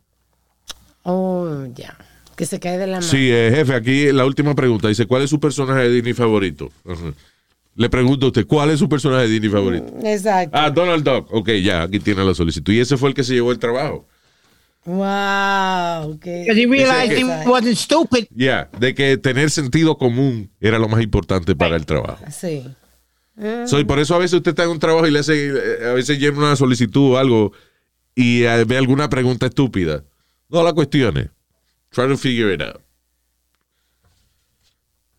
Oh, 1.04 1.66
ya. 1.76 1.98
Que 2.36 2.46
se 2.46 2.60
cae 2.60 2.78
de 2.78 2.88
la 2.88 2.98
mano. 2.98 3.08
Sí, 3.10 3.32
eh, 3.32 3.54
jefe, 3.56 3.74
aquí 3.74 4.12
la 4.12 4.26
última 4.26 4.54
pregunta. 4.54 4.90
Dice, 4.90 5.06
¿cuál 5.06 5.22
es 5.22 5.30
su 5.30 5.40
personaje 5.40 5.84
de 5.84 5.92
Disney 5.92 6.14
favorito? 6.14 6.74
Le 7.78 7.90
pregunto 7.90 8.26
a 8.26 8.30
usted, 8.30 8.48
¿cuál 8.48 8.72
es 8.72 8.80
su 8.80 8.90
personaje 8.90 9.24
de 9.24 9.30
Disney 9.30 9.50
favorito? 9.52 9.86
Exacto. 10.04 10.58
Ah, 10.58 10.70
Donald 10.72 11.04
Duck. 11.04 11.32
Ok, 11.32 11.50
ya, 11.64 11.84
aquí 11.84 12.00
tiene 12.00 12.26
la 12.26 12.34
solicitud. 12.34 12.74
Y 12.74 12.80
ese 12.80 12.98
fue 12.98 13.10
el 13.10 13.16
que 13.16 13.24
se 13.24 13.34
llevó 13.36 13.52
el 13.52 13.60
trabajo. 13.60 14.08
Wow. 14.84 16.18
Que... 16.20 16.40
Because 16.42 16.58
he 16.60 16.66
realized 16.66 17.10
que- 17.16 17.20
he 17.22 17.48
wasn't 17.50 17.76
stupid. 17.78 18.26
Ya, 18.32 18.70
de 18.80 18.96
que 18.96 19.18
tener 19.18 19.52
sentido 19.52 19.98
común 19.98 20.50
era 20.60 20.80
lo 20.80 20.88
más 20.90 21.04
importante 21.04 21.56
para 21.56 21.76
el 21.76 21.86
trabajo. 21.86 22.24
Sí. 22.32 22.64
So, 23.68 23.80
y 23.80 23.84
por 23.84 24.00
eso 24.00 24.16
a 24.16 24.18
veces 24.18 24.34
usted 24.38 24.50
está 24.50 24.64
en 24.64 24.72
un 24.72 24.80
trabajo 24.80 25.06
y 25.06 25.12
le 25.12 25.20
hace, 25.20 25.50
eh, 25.50 25.90
a 25.90 25.94
veces 25.94 26.18
llena 26.18 26.40
una 26.40 26.56
solicitud 26.56 27.12
o 27.14 27.18
algo 27.20 27.52
y 28.16 28.42
eh, 28.44 28.64
ve 28.66 28.78
alguna 28.78 29.08
pregunta 29.10 29.46
estúpida. 29.46 30.04
No 30.50 30.64
la 30.64 30.74
cuestione. 30.74 31.30
Try 31.92 32.08
to 32.08 32.18
figure 32.18 32.52
it 32.52 32.62
out. 32.64 32.82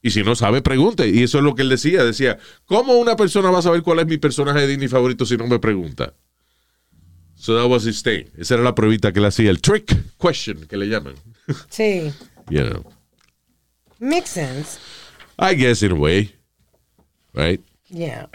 Y 0.08 0.10
si 0.10 0.22
no 0.22 0.34
sabe, 0.34 0.62
pregunte. 0.62 1.06
Y 1.06 1.22
eso 1.22 1.36
es 1.36 1.44
lo 1.44 1.54
que 1.54 1.60
él 1.60 1.68
decía. 1.68 2.02
Decía, 2.02 2.38
¿cómo 2.64 2.94
una 2.94 3.14
persona 3.14 3.50
va 3.50 3.58
a 3.58 3.62
saber 3.62 3.82
cuál 3.82 3.98
es 3.98 4.06
mi 4.06 4.16
personaje 4.16 4.60
de 4.60 4.66
Disney 4.66 4.88
favorito 4.88 5.26
si 5.26 5.36
no 5.36 5.46
me 5.46 5.58
pregunta? 5.58 6.14
So 7.34 7.54
that 7.54 7.68
was 7.68 7.84
his 7.84 8.02
thing. 8.02 8.24
Esa 8.38 8.54
era 8.54 8.62
la 8.62 8.74
pruebita 8.74 9.12
que 9.12 9.20
le 9.20 9.26
hacía. 9.26 9.50
El 9.50 9.60
trick 9.60 9.94
question, 10.18 10.66
que 10.66 10.78
le 10.78 10.86
llaman. 10.86 11.14
Sí. 11.68 12.10
You 12.48 12.64
know. 12.64 12.84
Makes 14.00 14.30
sense. 14.30 14.78
I 15.38 15.54
guess 15.54 15.82
in 15.82 15.92
a 15.92 15.94
way. 15.94 16.34
Right? 17.34 17.60
Yeah. 17.90 18.28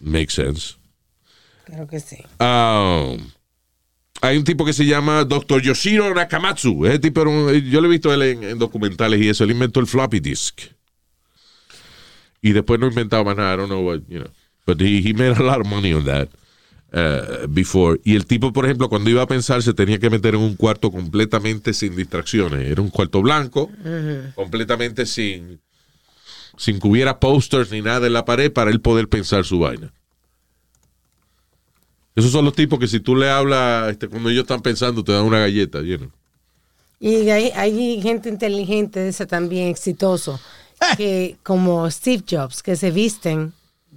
Makes 0.00 0.34
sense. 0.34 0.74
Creo 1.64 1.86
que 1.86 2.00
sí. 2.00 2.16
Um, 2.40 3.30
hay 4.20 4.36
un 4.36 4.42
tipo 4.42 4.64
que 4.64 4.72
se 4.72 4.84
llama 4.84 5.24
Dr. 5.24 5.62
Yoshiro 5.62 6.12
Nakamatsu. 6.12 6.86
Ese 6.86 6.98
tipo 6.98 7.22
yo 7.22 7.80
lo 7.80 7.86
he 7.86 7.90
visto 7.90 8.12
él 8.12 8.22
en, 8.22 8.42
en 8.42 8.58
documentales 8.58 9.20
y 9.20 9.28
eso. 9.28 9.44
Él 9.44 9.52
inventó 9.52 9.78
el 9.78 9.86
floppy 9.86 10.18
disk. 10.18 10.77
Y 12.40 12.52
después 12.52 12.78
no 12.78 12.86
inventaba 12.86 13.24
más 13.24 13.36
nada. 13.36 13.54
I 13.54 13.56
don't 13.56 13.68
know 13.68 13.84
what, 13.84 14.00
you 14.08 14.20
know. 14.20 14.30
But 14.66 14.80
he, 14.80 15.00
he 15.02 15.12
made 15.12 15.36
a 15.38 15.42
lot 15.42 15.60
of 15.60 15.66
money 15.66 15.92
on 15.92 16.04
that 16.04 16.28
uh, 16.92 17.46
before. 17.48 17.98
Y 18.04 18.14
el 18.16 18.26
tipo, 18.26 18.52
por 18.52 18.64
ejemplo, 18.64 18.88
cuando 18.88 19.10
iba 19.10 19.22
a 19.22 19.26
pensar, 19.26 19.62
se 19.62 19.72
tenía 19.74 19.98
que 19.98 20.10
meter 20.10 20.34
en 20.34 20.40
un 20.40 20.56
cuarto 20.56 20.90
completamente 20.90 21.72
sin 21.72 21.96
distracciones. 21.96 22.70
Era 22.70 22.82
un 22.82 22.90
cuarto 22.90 23.22
blanco, 23.22 23.70
completamente 24.34 25.06
sin, 25.06 25.60
sin 26.56 26.78
que 26.78 26.88
hubiera 26.88 27.18
posters 27.18 27.70
ni 27.72 27.82
nada 27.82 28.06
en 28.06 28.12
la 28.12 28.24
pared 28.24 28.52
para 28.52 28.70
él 28.70 28.80
poder 28.80 29.08
pensar 29.08 29.44
su 29.44 29.58
vaina. 29.58 29.92
Esos 32.14 32.32
son 32.32 32.44
los 32.44 32.54
tipos 32.54 32.78
que 32.80 32.88
si 32.88 32.98
tú 32.98 33.14
le 33.14 33.30
hablas, 33.30 33.92
este, 33.92 34.08
cuando 34.08 34.28
ellos 34.28 34.42
están 34.42 34.60
pensando, 34.60 35.04
te 35.04 35.12
dan 35.12 35.22
una 35.22 35.38
galleta, 35.38 35.80
you 35.82 35.98
know. 35.98 36.10
Y 37.00 37.30
hay, 37.30 37.52
hay 37.54 38.02
gente 38.02 38.28
inteligente 38.28 38.98
de 38.98 39.10
esa 39.10 39.24
también, 39.24 39.68
exitoso, 39.68 40.40
que 40.96 41.36
como 41.42 41.90
Steve 41.90 42.24
Jobs, 42.28 42.62
que 42.62 42.76
se 42.76 42.90
visten 42.90 43.52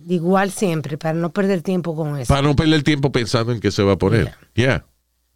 igual 0.08 0.52
siempre 0.52 0.98
para 0.98 1.14
no 1.14 1.32
perder 1.32 1.62
tiempo 1.62 1.96
con 1.96 2.18
eso. 2.18 2.28
Para 2.34 2.42
no 2.42 2.56
perder 2.56 2.84
tiempo 2.84 3.12
pensando 3.12 3.52
en 3.52 3.60
qué 3.60 3.72
se 3.72 3.84
va 3.84 3.94
a 3.94 3.98
poner. 3.98 4.34
Yeah. 4.56 4.86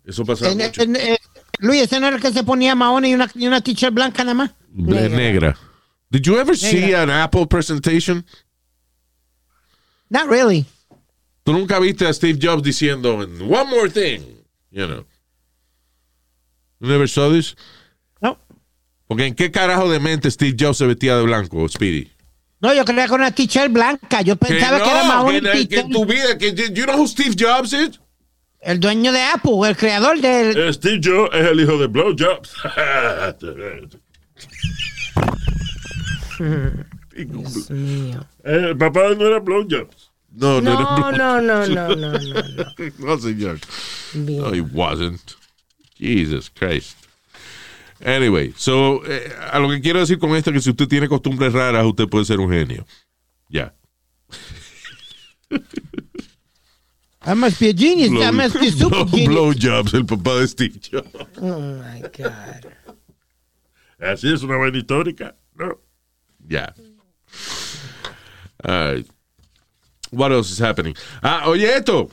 Eso 0.03 0.25
pasa 0.25 0.49
En- 0.51 0.57
mucho. 0.57 0.81
en- 0.81 0.95
eh, 0.95 1.17
Luis, 1.59 1.83
ese 1.83 1.99
no 1.99 2.07
era 2.07 2.15
el 2.17 2.21
que 2.21 2.31
se 2.33 2.43
ponía 2.43 2.75
mahón 2.75 3.05
y 3.05 3.13
una, 3.13 3.29
y 3.35 3.47
una 3.47 3.61
t-shirt 3.61 3.93
blanca 3.93 4.23
nada 4.23 4.33
más. 4.33 4.51
Negra. 4.71 5.09
negra. 5.09 5.57
Did 6.09 6.21
you 6.23 6.37
ever 6.37 6.55
see 6.57 6.93
an 6.93 7.09
Apple 7.09 7.47
presentation? 7.47 8.25
Not 10.09 10.27
really. 10.29 10.65
Tú 11.43 11.53
nunca 11.53 11.79
viste 11.79 12.05
a 12.07 12.13
Steve 12.13 12.39
Jobs 12.41 12.63
diciendo, 12.63 13.15
one 13.17 13.69
more 13.69 13.89
thing, 13.89 14.21
you 14.71 14.85
know. 14.85 15.05
You 16.79 16.87
never 16.89 17.07
saw 17.07 17.31
this? 17.31 17.55
No. 19.06 19.08
Porque 19.08 19.26
en 19.26 19.36
qué 19.36 19.51
carajo 19.51 19.89
de 19.89 19.99
mente 19.99 20.30
Steve 20.32 20.56
Jobs 20.60 20.78
se 20.78 20.86
vestía 20.86 21.18
de 21.18 21.24
blanco, 21.24 21.68
Speedy? 21.70 22.10
No, 22.60 22.74
yo 22.74 22.86
creía 22.86 23.08
con 23.08 23.22
una 23.22 23.32
t-shirt 23.32 23.72
blanca. 23.72 24.22
Yo 24.22 24.36
pensaba 24.36 24.82
que, 24.84 24.89
era 24.89 25.03
mahón 25.03 25.41
que, 25.41 25.60
y 25.60 25.68
que 25.68 25.80
en 25.80 25.89
tu 25.91 26.06
vida, 26.06 26.38
que 26.38 26.56
you 26.74 26.86
know 26.86 26.97
who 26.97 27.08
Steve 27.08 27.36
Jobs 27.38 27.74
is? 27.74 27.99
El 28.62 28.80
dueño 28.80 29.12
de 29.12 29.22
Apple, 29.22 29.68
el 29.68 29.78
creador 29.78 30.20
del... 30.20 30.58
Eh, 30.58 30.74
Steve 30.74 30.99
Jobs 31.03 31.30
es 31.36 31.45
el 31.45 31.60
hijo 31.62 31.78
de 31.78 31.86
Blowjobs. 31.86 32.51
Dios 37.16 37.70
mío. 37.70 38.26
Eh, 38.43 38.70
el 38.70 38.78
papá 38.78 39.14
no 39.16 39.28
era 39.28 39.39
Blowjobs. 39.39 40.12
No, 40.32 40.60
no, 40.60 40.74
No, 40.74 41.10
era 41.10 41.18
no, 41.18 41.41
no, 41.41 41.68
no, 41.68 41.95
no, 41.95 41.95
no, 41.95 42.18
no. 42.18 42.66
No, 42.99 43.18
señor. 43.20 43.60
Bien. 44.14 44.41
No, 44.41 44.51
he 44.51 44.62
wasn't. 44.62 45.36
Jesus 45.97 46.49
Christ. 46.49 47.05
Anyway, 48.03 48.53
so, 48.57 49.01
eh, 49.05 49.31
a 49.51 49.59
lo 49.59 49.69
que 49.69 49.79
quiero 49.81 49.99
decir 49.99 50.19
con 50.19 50.35
esto 50.35 50.49
es 50.49 50.55
que 50.55 50.61
si 50.61 50.69
usted 50.71 50.87
tiene 50.87 51.07
costumbres 51.07 51.53
raras, 51.53 51.85
usted 51.85 52.07
puede 52.07 52.25
ser 52.25 52.39
un 52.39 52.51
genio. 52.51 52.85
Ya. 53.49 53.73
I 57.27 57.33
must 57.33 57.59
be 57.59 57.69
a 57.69 57.73
genius. 57.73 58.11
I 58.11 58.31
must 58.31 58.59
be 58.59 58.69
super 58.69 59.05
blow, 59.05 59.07
genius. 59.07 59.27
blowjobs, 59.29 59.93
el 59.93 60.05
papá 60.05 60.39
de 60.39 60.47
Steve 60.47 60.79
Jobs. 60.79 61.09
Oh 61.41 61.59
my 61.59 62.01
God. 62.01 62.71
Así 63.99 64.31
es 64.31 64.43
una 64.43 64.57
vaina 64.57 64.77
histórica. 64.77 65.35
No. 65.55 65.79
Ya. 66.47 66.73
What 70.11 70.31
else 70.31 70.51
is 70.51 70.59
happening? 70.59 70.95
Ah, 71.23 71.47
oye 71.47 71.77
esto. 71.77 72.09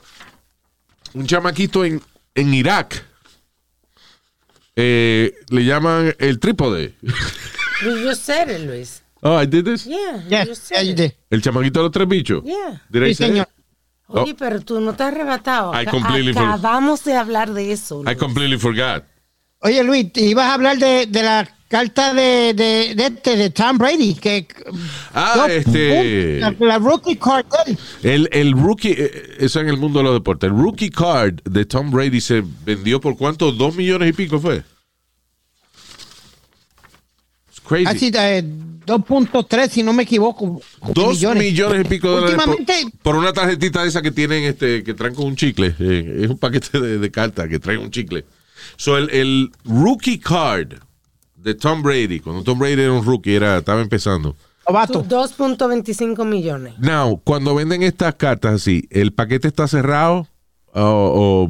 Un 1.14 1.26
chamaquito 1.26 1.84
en, 1.84 2.00
en 2.34 2.54
Irak. 2.54 3.04
Eh, 4.76 5.32
le 5.50 5.64
llaman 5.64 6.14
el 6.18 6.38
trípode. 6.38 6.94
You 7.82 8.14
said 8.14 8.48
it, 8.50 8.66
Luis. 8.66 9.02
Oh, 9.22 9.36
I 9.40 9.46
did 9.46 9.64
this? 9.64 9.84
Yeah, 9.86 10.16
you 10.24 10.28
yeah, 10.30 10.54
said 10.54 10.84
you 10.84 10.92
it. 10.92 10.96
did. 10.96 11.12
El 11.30 11.42
chamaquito 11.42 11.80
de 11.80 11.84
los 11.84 11.92
tres 11.92 12.08
bichos. 12.08 12.42
Yeah. 12.44 12.80
Did 12.90 13.02
I 13.02 13.08
Sí, 13.08 13.14
say 13.14 13.28
señor. 13.28 13.46
it? 13.48 13.64
Oye, 14.08 14.34
pero 14.34 14.60
tú 14.60 14.80
no 14.80 14.94
te 14.94 15.04
has 15.04 15.12
arrebatado. 15.14 15.70
Oh. 15.70 15.80
I 15.80 15.86
completely 15.86 16.32
for- 16.32 16.42
Acabamos 16.42 17.04
de 17.04 17.14
hablar 17.16 17.52
de 17.52 17.72
eso. 17.72 18.00
I 18.02 18.04
Luis. 18.04 18.16
completely 18.18 18.58
forgot. 18.58 19.04
Oye, 19.62 19.82
Luis, 19.84 20.06
ibas 20.16 20.46
a 20.46 20.54
hablar 20.54 20.76
de, 20.78 21.06
de 21.06 21.22
la 21.22 21.48
carta 21.68 22.12
de, 22.12 22.52
de, 22.52 22.94
de, 22.96 23.06
este, 23.06 23.36
de 23.36 23.50
Tom 23.50 23.78
Brady. 23.78 24.14
Que, 24.14 24.46
Ah, 25.14 25.46
este. 25.48 26.40
La, 26.40 26.54
la 26.58 26.78
rookie 26.78 27.16
card. 27.16 27.46
El, 28.02 28.28
el 28.32 28.52
rookie, 28.52 28.90
eh, 28.92 29.36
eso 29.38 29.60
en 29.60 29.68
el 29.68 29.76
mundo 29.76 30.00
de 30.00 30.04
los 30.04 30.14
deportes. 30.14 30.50
El 30.50 30.56
rookie 30.56 30.90
card 30.90 31.40
de 31.44 31.64
Tom 31.64 31.90
Brady 31.90 32.20
se 32.20 32.42
vendió 32.64 33.00
por 33.00 33.16
cuánto? 33.16 33.52
¿Dos 33.52 33.74
millones 33.76 34.10
y 34.10 34.12
pico 34.12 34.40
fue? 34.40 34.64
It's 37.48 37.60
crazy. 37.64 37.86
Así, 37.86 38.10
eh, 38.14 38.42
2.3, 38.84 39.68
si 39.68 39.82
no 39.84 39.92
me 39.92 40.02
equivoco. 40.02 40.60
Dos 40.92 41.22
millones. 41.34 41.84
y 41.84 41.88
pico 41.88 42.08
de 42.08 42.14
dólares 42.16 42.36
por, 42.36 42.48
Últimamente, 42.58 42.98
por 43.02 43.14
una 43.16 43.32
tarjetita 43.32 43.84
esa 43.84 44.02
que 44.02 44.10
tienen, 44.10 44.42
este, 44.44 44.82
que 44.82 44.92
traen 44.94 45.14
con 45.14 45.26
un 45.26 45.36
chicle. 45.36 45.74
Eh, 45.78 46.22
es 46.24 46.28
un 46.28 46.38
paquete 46.38 46.80
de, 46.80 46.98
de 46.98 47.10
cartas 47.12 47.48
que 47.48 47.60
traen 47.60 47.78
un 47.80 47.90
chicle. 47.92 48.24
So, 48.76 48.96
el, 48.98 49.10
el 49.10 49.50
rookie 49.64 50.18
card 50.18 50.74
de 51.36 51.54
Tom 51.54 51.82
Brady, 51.82 52.20
cuando 52.20 52.42
Tom 52.42 52.58
Brady 52.58 52.82
era 52.82 52.92
un 52.92 53.04
rookie, 53.04 53.34
era, 53.34 53.58
estaba 53.58 53.80
empezando, 53.80 54.36
Novato. 54.68 55.02
2.25 55.04 56.24
millones. 56.24 56.74
Now, 56.78 57.20
cuando 57.24 57.54
venden 57.54 57.82
estas 57.82 58.14
cartas 58.14 58.54
así, 58.54 58.86
¿el 58.90 59.12
paquete 59.12 59.48
está 59.48 59.66
cerrado 59.66 60.28
o, 60.72 60.80
o- 60.80 61.48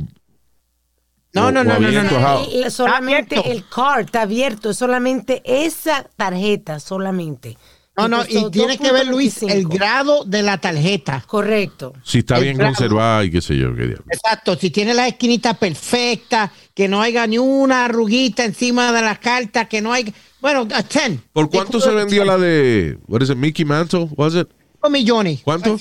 No, 1.34 1.46
o- 1.46 1.52
no, 1.52 1.60
o 1.60 1.64
no, 1.64 1.78
no? 1.78 2.44
Y- 2.50 2.64
y 2.66 2.70
solamente 2.70 3.50
el 3.52 3.64
card 3.68 4.06
está 4.06 4.22
abierto, 4.22 4.70
es 4.70 4.78
solamente 4.78 5.42
esa 5.44 6.04
tarjeta, 6.16 6.80
solamente. 6.80 7.56
No, 7.94 8.08
no, 8.08 8.22
y 8.26 8.50
tiene 8.50 8.78
que 8.78 8.90
ver, 8.90 9.06
Luis, 9.06 9.42
el 9.42 9.66
2.25. 9.66 9.68
grado 9.74 10.24
de 10.24 10.42
la 10.42 10.56
tarjeta. 10.56 11.22
Correcto. 11.26 11.92
Si 12.02 12.20
está 12.20 12.36
el 12.38 12.44
bien 12.44 12.56
grado. 12.56 12.72
conservada 12.72 13.24
y 13.24 13.30
qué 13.30 13.42
sé 13.42 13.54
yo, 13.58 13.74
qué 13.76 13.82
diablo. 13.82 14.04
Exacto, 14.10 14.56
si 14.56 14.70
tiene 14.70 14.94
la 14.94 15.08
esquinita 15.08 15.52
perfecta, 15.52 16.50
que 16.74 16.88
no 16.88 17.02
haya 17.02 17.26
ni 17.26 17.38
una 17.38 17.84
arruguita 17.84 18.44
encima 18.44 18.92
de 18.92 19.02
la 19.02 19.16
carta, 19.16 19.66
que 19.66 19.80
no 19.80 19.92
hay... 19.92 20.12
Bueno, 20.40 20.66
a 20.74 20.82
10. 20.82 21.20
¿Por 21.32 21.50
cuánto 21.50 21.80
se 21.80 21.90
vendió 21.90 22.24
la 22.24 22.36
de, 22.38 22.98
what 23.06 23.22
is 23.22 23.30
it, 23.30 23.36
Mickey 23.36 23.64
Mantle, 23.64 24.08
was 24.16 24.34
it? 24.34 24.48
5 24.80 24.90
millones. 24.90 25.40
¿Cuánto? 25.44 25.76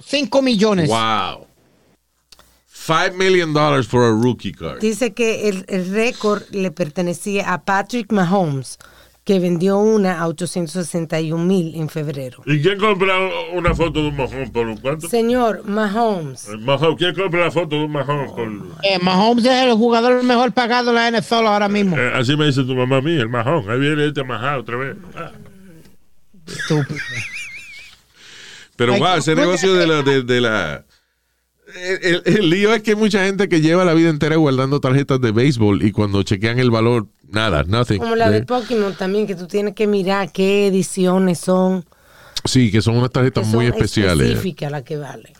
5 0.00 0.42
millones. 0.42 0.88
Wow. 0.88 1.46
Five 2.88 3.16
million 3.16 3.52
dollars 3.52 3.86
for 3.86 4.04
a 4.04 4.12
rookie 4.12 4.52
card. 4.52 4.80
Dice 4.80 5.12
que 5.12 5.50
el, 5.50 5.66
el 5.68 5.90
récord 5.92 6.42
le 6.52 6.70
pertenecía 6.70 7.52
a 7.52 7.62
Patrick 7.62 8.10
Mahomes, 8.10 8.78
que 9.28 9.38
vendió 9.40 9.76
una 9.76 10.20
a 10.20 10.26
861 10.26 11.44
mil 11.44 11.74
en 11.74 11.90
febrero. 11.90 12.42
¿Y 12.46 12.62
quién 12.62 12.78
compra 12.78 13.14
una 13.52 13.74
foto 13.74 14.00
de 14.00 14.08
un 14.08 14.16
mojón 14.16 14.50
por 14.50 14.66
un 14.66 14.78
cuánto? 14.78 15.06
Señor 15.06 15.64
Mahomes, 15.66 16.48
El 16.48 16.60
Mahón. 16.60 16.96
¿Quién 16.96 17.14
compra 17.14 17.40
la 17.44 17.50
foto 17.50 17.76
de 17.76 17.84
un 17.84 17.92
mojón 17.92 18.26
por... 18.34 18.48
Eh, 18.84 18.98
Mahomes 19.02 19.44
es 19.44 19.64
el 19.64 19.74
jugador 19.74 20.22
mejor 20.22 20.52
pagado 20.52 20.94
de 20.94 20.94
la 20.94 21.10
NFL 21.10 21.46
ahora 21.46 21.68
mismo. 21.68 21.98
Eh, 21.98 22.10
así 22.14 22.38
me 22.38 22.46
dice 22.46 22.64
tu 22.64 22.74
mamá 22.74 22.96
a 22.96 23.00
mí, 23.02 23.16
el 23.16 23.28
majón. 23.28 23.68
Ahí 23.68 23.78
viene 23.78 24.06
este 24.06 24.24
majado 24.24 24.62
otra 24.62 24.76
vez. 24.78 24.96
Ah. 25.14 25.32
Estúpido. 26.46 26.98
Pero 28.76 28.96
wow, 28.96 29.18
ese 29.18 29.34
¿cómo 29.34 29.44
negocio 29.44 29.74
de 29.74 29.86
la, 29.86 30.02
de, 30.02 30.22
de 30.22 30.40
la 30.40 30.86
el, 31.74 32.22
el- 32.24 32.36
el 32.36 32.50
lío 32.50 32.72
es 32.74 32.82
que 32.82 32.90
hay 32.92 32.96
mucha 32.96 33.24
gente 33.24 33.48
que 33.48 33.60
lleva 33.60 33.84
la 33.84 33.94
vida 33.94 34.08
entera 34.10 34.36
guardando 34.36 34.80
tarjetas 34.80 35.20
de 35.20 35.32
béisbol 35.32 35.82
y 35.82 35.92
cuando 35.92 36.22
chequean 36.22 36.58
el 36.58 36.70
valor, 36.70 37.08
nada, 37.28 37.62
nothing. 37.64 37.98
como 37.98 38.16
la 38.16 38.30
de 38.30 38.40
De- 38.40 38.46
Pokémon 38.46 38.94
también, 38.94 39.26
que 39.26 39.34
tú 39.34 39.46
tienes 39.46 39.74
que 39.74 39.86
mirar 39.86 40.32
qué 40.32 40.66
ediciones 40.68 41.38
son. 41.40 41.84
sí, 42.44 42.70
que 42.70 42.80
son 42.80 42.96
unas 42.96 43.08
que 43.10 43.14
tarjetas 43.14 43.46
son 43.46 43.56
muy 43.56 43.66
especiales. 43.66 44.28
específicas 44.28 44.70
las 44.72 44.82
que 44.82 44.96
valen. 44.96 45.32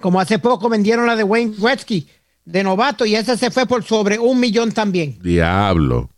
Como 0.00 0.20
hace 0.20 0.38
poco 0.38 0.68
vendieron 0.68 1.06
la 1.06 1.16
de 1.16 1.22
Wayne 1.24 1.54
Gretzky 1.58 2.08
de 2.44 2.62
novato 2.62 3.06
y 3.06 3.14
esa 3.16 3.36
se 3.36 3.50
fue 3.50 3.66
por 3.66 3.84
sobre 3.84 4.18
un 4.18 4.38
millón 4.38 4.72
también. 4.72 5.18
Diablo. 5.22 6.10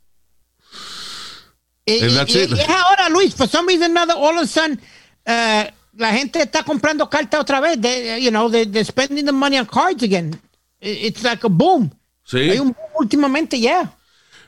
Y, 1.86 2.04
es 2.04 2.68
ahora, 2.68 3.08
Luis, 3.08 3.34
for 3.34 3.48
some 3.48 3.66
reason 3.72 3.94
now, 3.94 4.04
all 4.14 4.36
of 4.36 4.42
a 4.42 4.46
sudden, 4.46 4.78
eh, 5.24 5.70
la 5.98 6.12
gente 6.12 6.40
está 6.40 6.62
comprando 6.62 7.08
cartas 7.10 7.40
otra 7.40 7.60
vez. 7.60 7.80
De, 7.80 8.18
you 8.22 8.30
know, 8.30 8.50
they're, 8.50 8.70
they're 8.70 8.84
spending 8.84 9.26
the 9.26 9.32
money 9.32 9.58
on 9.58 9.66
cards 9.66 10.02
again. 10.02 10.34
It- 10.80 11.04
It's 11.08 11.22
like 11.22 11.44
a 11.44 11.48
boom. 11.50 11.90
Sí. 12.24 12.38
Hay 12.38 12.58
un 12.58 12.68
boom 12.68 12.76
últimamente, 12.98 13.58
yeah. 13.58 13.94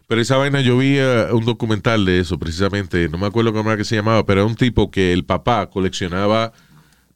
Pero 0.06 0.20
esa 0.20 0.36
vaina, 0.36 0.60
yo 0.60 0.76
vi 0.78 0.96
eh, 0.98 1.26
un 1.32 1.44
documental 1.44 2.04
de 2.04 2.18
eso, 2.20 2.36
precisamente, 2.38 3.08
no 3.08 3.16
me 3.18 3.26
acuerdo 3.26 3.52
cómo 3.52 3.70
era 3.70 3.76
que 3.76 3.84
se 3.84 3.94
llamaba, 3.94 4.26
pero 4.26 4.40
era 4.40 4.48
un 4.50 4.56
tipo 4.56 4.90
que 4.90 5.12
el 5.12 5.24
papá 5.24 5.70
coleccionaba 5.70 6.52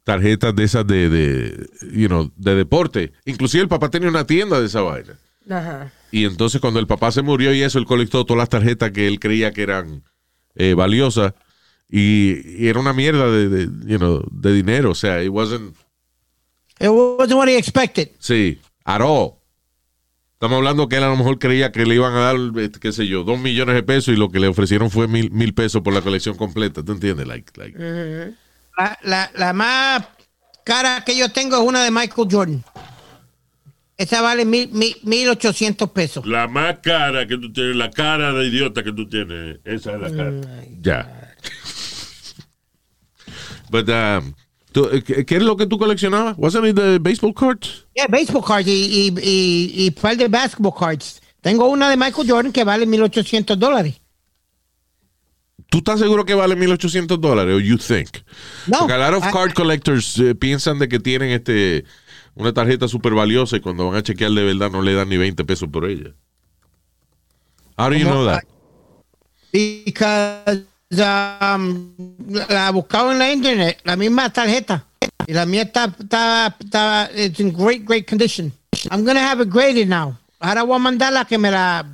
tarjetas 0.05 0.55
de 0.55 0.63
esas 0.63 0.87
de, 0.87 1.09
de, 1.09 1.69
you 1.91 2.07
know, 2.07 2.31
de 2.37 2.55
deporte. 2.55 3.11
Inclusive 3.25 3.63
el 3.63 3.67
papá 3.69 3.89
tenía 3.89 4.07
una 4.07 4.25
tienda 4.25 4.59
de 4.59 4.67
esa 4.67 4.81
vaina. 4.81 5.13
Ajá. 5.49 5.91
Y 6.11 6.25
entonces 6.25 6.61
cuando 6.61 6.79
el 6.79 6.87
papá 6.87 7.11
se 7.11 7.21
murió 7.21 7.53
y 7.53 7.61
eso, 7.63 7.79
él 7.79 7.85
colectó 7.85 8.25
todas 8.25 8.39
las 8.39 8.49
tarjetas 8.49 8.91
que 8.91 9.07
él 9.07 9.19
creía 9.19 9.51
que 9.51 9.63
eran 9.63 10.03
eh, 10.55 10.73
valiosas. 10.73 11.33
Y, 11.89 12.63
y 12.63 12.67
era 12.67 12.79
una 12.79 12.93
mierda 12.93 13.29
de, 13.31 13.47
de, 13.49 13.63
you 13.91 13.97
know, 13.97 14.23
de 14.31 14.53
dinero. 14.53 14.91
O 14.91 14.95
sea, 14.95 15.21
it 15.23 15.29
wasn't, 15.29 15.75
It 16.79 16.89
wasn't 16.89 17.37
what 17.37 17.47
he 17.47 17.57
expected. 17.57 18.09
sí, 18.19 18.59
at 18.83 19.01
all. 19.01 19.35
Estamos 20.33 20.57
hablando 20.57 20.89
que 20.89 20.97
él 20.97 21.03
a 21.03 21.07
lo 21.09 21.15
mejor 21.15 21.39
creía 21.39 21.71
que 21.71 21.85
le 21.85 21.95
iban 21.95 22.13
a 22.13 22.19
dar, 22.19 22.35
eh, 22.57 22.69
qué 22.81 22.91
sé 22.91 23.07
yo, 23.07 23.23
dos 23.23 23.39
millones 23.39 23.73
de 23.75 23.83
pesos 23.83 24.13
y 24.13 24.17
lo 24.17 24.29
que 24.29 24.39
le 24.39 24.47
ofrecieron 24.47 24.91
fue 24.91 25.07
mil, 25.07 25.31
mil 25.31 25.53
pesos 25.53 25.81
por 25.81 25.93
la 25.93 26.01
colección 26.01 26.35
completa. 26.35 26.83
¿Tú 26.83 26.91
entiendes? 26.91 27.25
Like, 27.25 27.51
like, 27.55 27.77
La, 28.77 28.99
la, 29.03 29.31
la 29.35 29.53
más 29.53 30.05
cara 30.65 31.03
que 31.05 31.17
yo 31.17 31.31
tengo 31.31 31.55
es 31.55 31.63
una 31.63 31.83
de 31.85 31.91
Michael 31.91 32.27
Jordan. 32.29 32.63
Esa 33.97 34.21
vale 34.21 34.43
mil, 34.43 34.69
mil, 34.73 34.97
mil 35.03 35.29
ochocientos 35.29 35.89
pesos. 35.91 36.25
La 36.27 36.49
más 36.49 36.79
cara 36.79 37.25
que 37.25 37.37
tú 37.37 37.53
tienes, 37.53 37.77
la 37.77 37.89
cara 37.89 38.33
de 38.33 38.45
idiota 38.47 38.83
que 38.83 38.91
tú 38.91 39.07
tienes, 39.07 39.59
esa 39.63 39.93
es 39.93 40.01
la 40.01 40.11
cara. 40.11 40.33
ya. 40.81 41.24
But, 43.69 43.89
um, 43.89 44.33
tú, 44.71 44.89
¿qué, 45.05 45.35
es 45.35 45.43
lo 45.43 45.57
que 45.57 45.65
tú 45.65 45.77
coleccionabas? 45.77 46.37
¿Wasn't 46.37 46.67
it 46.67 46.75
the 46.75 46.99
baseball 46.99 47.33
cards? 47.33 47.85
Yeah, 47.95 48.07
baseball 48.07 48.43
cards 48.43 48.67
y, 48.67 48.71
y, 48.71 49.13
y, 49.21 49.85
y 49.85 49.91
par 49.91 50.17
de 50.17 50.27
basketball 50.27 50.73
cards. 50.77 51.21
Tengo 51.41 51.67
una 51.67 51.89
de 51.89 51.97
Michael 51.97 52.29
Jordan 52.29 52.51
que 52.51 52.63
vale 52.63 52.87
1.800 52.87 53.55
dólares. 53.57 54.01
¿Tú 55.69 55.79
estás 55.79 55.99
seguro 55.99 56.25
que 56.25 56.33
vale 56.35 56.55
1800 56.55 57.19
dólares 57.19 57.55
o 57.55 57.59
you 57.59 57.77
think? 57.77 58.09
No. 58.67 58.79
Porque 58.79 58.93
a 58.93 58.97
lot 58.97 59.17
of 59.17 59.27
I- 59.27 59.31
card 59.31 59.53
collectors 59.53 60.17
eh, 60.19 60.35
piensan 60.35 60.79
de 60.79 60.87
que 60.87 60.99
tienen 60.99 61.31
este 61.31 61.85
una 62.35 62.53
tarjeta 62.53 62.87
súper 62.87 63.13
valiosa 63.13 63.57
y 63.57 63.59
cuando 63.61 63.87
van 63.87 63.95
a 63.97 64.03
chequear 64.03 64.31
de 64.31 64.43
verdad 64.43 64.69
no 64.71 64.81
le 64.81 64.93
dan 64.93 65.09
ni 65.09 65.17
20 65.17 65.43
pesos 65.45 65.69
por 65.69 65.85
ella. 65.89 66.13
How 67.77 67.89
do 67.89 67.95
you 67.95 68.05
know 68.05 68.25
that? 68.25 68.43
Because 69.51 70.63
um, 70.91 71.93
la 72.49 72.71
buscaba 72.71 73.11
en 73.11 73.19
la 73.19 73.31
internet, 73.31 73.79
la 73.83 73.95
misma 73.95 74.31
tarjeta. 74.31 74.85
Y 75.27 75.33
la 75.33 75.45
mía 75.45 75.63
está, 75.63 75.93
está, 75.99 76.55
está 76.59 77.09
it's 77.15 77.39
in 77.39 77.51
great, 77.51 77.83
great 77.85 78.07
condition. 78.07 78.51
I'm 78.91 79.03
gonna 79.03 79.19
have 79.21 79.41
it 79.41 79.49
graded 79.49 79.87
now. 79.87 80.15
Ahora 80.39 80.63
voy 80.63 80.75
a 80.75 80.79
mandarla 80.79 81.25
que 81.25 81.37
me 81.37 81.49
la 81.49 81.85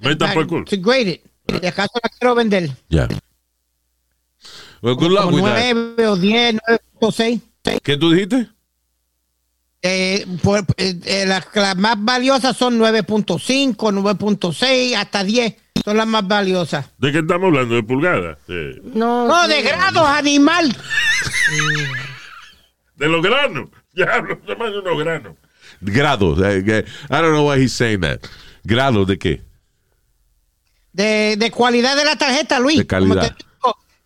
Meta 0.00 0.32
por 0.34 0.46
culo. 0.46 0.64
to 0.64 0.76
grade 0.80 1.08
it. 1.08 1.60
De 1.60 1.68
acaso 1.68 1.92
la 2.02 2.08
quiero 2.08 2.34
vender. 2.34 2.70
Ya. 2.88 3.06
Well, 4.82 4.94
good 4.96 5.10
luck 5.12 5.30
with 5.32 5.42
that. 5.44 5.74
9 5.74 6.06
o 6.06 6.16
10, 6.16 6.56
9.6. 7.00 7.40
¿Qué 7.82 7.96
tú 7.96 8.10
dijiste? 8.10 8.48
Eh, 9.82 10.26
por- 10.42 10.64
eh, 10.76 10.98
eh, 11.04 11.24
las, 11.26 11.46
las 11.54 11.76
más 11.76 11.96
valiosas 11.98 12.56
son 12.56 12.78
9.5, 12.78 13.76
9.6, 13.76 14.94
hasta 14.96 15.22
10. 15.24 15.54
Son 15.84 15.96
las 15.96 16.06
más 16.06 16.26
valiosas. 16.26 16.86
¿De 16.98 17.12
qué 17.12 17.18
estamos 17.18 17.46
hablando? 17.48 17.74
¿De 17.74 17.82
pulgadas? 17.82 18.38
No, 18.94 19.26
No, 19.26 19.44
sí. 19.44 19.50
de 19.52 19.62
grados, 19.62 20.06
animal. 20.08 20.76
de 22.96 23.08
los 23.08 23.22
granos. 23.22 23.68
Ya, 23.94 24.18
los 24.18 24.46
demás 24.46 24.70
de 24.70 24.78
unos 24.78 24.98
granos. 25.04 25.36
Grados. 25.80 26.38
eh, 26.44 26.84
I 27.10 27.14
don't 27.14 27.32
know 27.32 27.50
why 27.50 27.60
he's 27.60 27.72
saying 27.72 28.00
that. 28.02 28.20
¿Grados 28.62 29.08
de 29.08 29.18
qué? 29.18 29.42
De, 30.92 31.34
de 31.36 31.50
cualidad 31.50 31.96
de 31.96 32.04
la 32.04 32.14
tarjeta, 32.16 32.60
Luis. 32.60 32.78
De 32.78 32.86
calidad. 32.86 33.34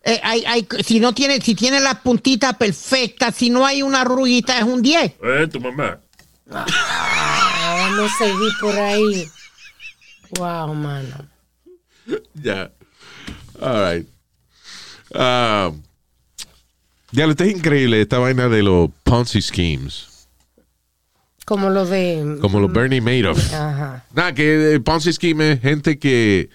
Eh, 0.05 0.19
hay, 0.23 0.43
hay, 0.45 0.67
si 0.83 0.99
no 0.99 1.13
tiene, 1.13 1.39
si 1.41 1.53
tiene 1.53 1.79
las 1.79 1.99
puntitas 1.99 2.55
perfectas, 2.57 3.35
si 3.35 3.51
no 3.51 3.65
hay 3.67 3.83
una 3.83 4.03
ruguita, 4.03 4.57
es 4.57 4.63
un 4.63 4.81
10. 4.81 5.13
Eh, 5.23 5.47
tu 5.51 5.59
mamá. 5.61 5.99
Ah, 6.51 6.65
Vamos 7.77 8.11
a 8.11 8.17
seguir 8.17 8.51
por 8.59 8.75
ahí. 8.75 9.27
Wow, 10.39 10.73
mano. 10.73 11.27
Ya. 12.33 12.71
All 13.61 13.81
right. 13.81 14.07
Um, 15.13 15.81
ya, 17.11 17.25
esto 17.25 17.43
es 17.43 17.51
increíble 17.51 18.01
esta 18.01 18.17
vaina 18.17 18.49
de 18.49 18.63
los 18.63 18.89
Ponzi 19.03 19.41
schemes. 19.41 20.13
Como 21.45 21.69
lo 21.69 21.85
de. 21.85 22.37
Como 22.41 22.59
los 22.59 22.71
Bernie 22.71 23.01
Madoff. 23.01 23.53
Ajá. 23.53 24.05
Nada, 24.13 24.33
que 24.33 24.73
el 24.73 24.81
Ponzi 24.81 25.11
Scheme 25.11 25.53
es 25.53 25.61
gente 25.61 25.99
que, 25.99 26.49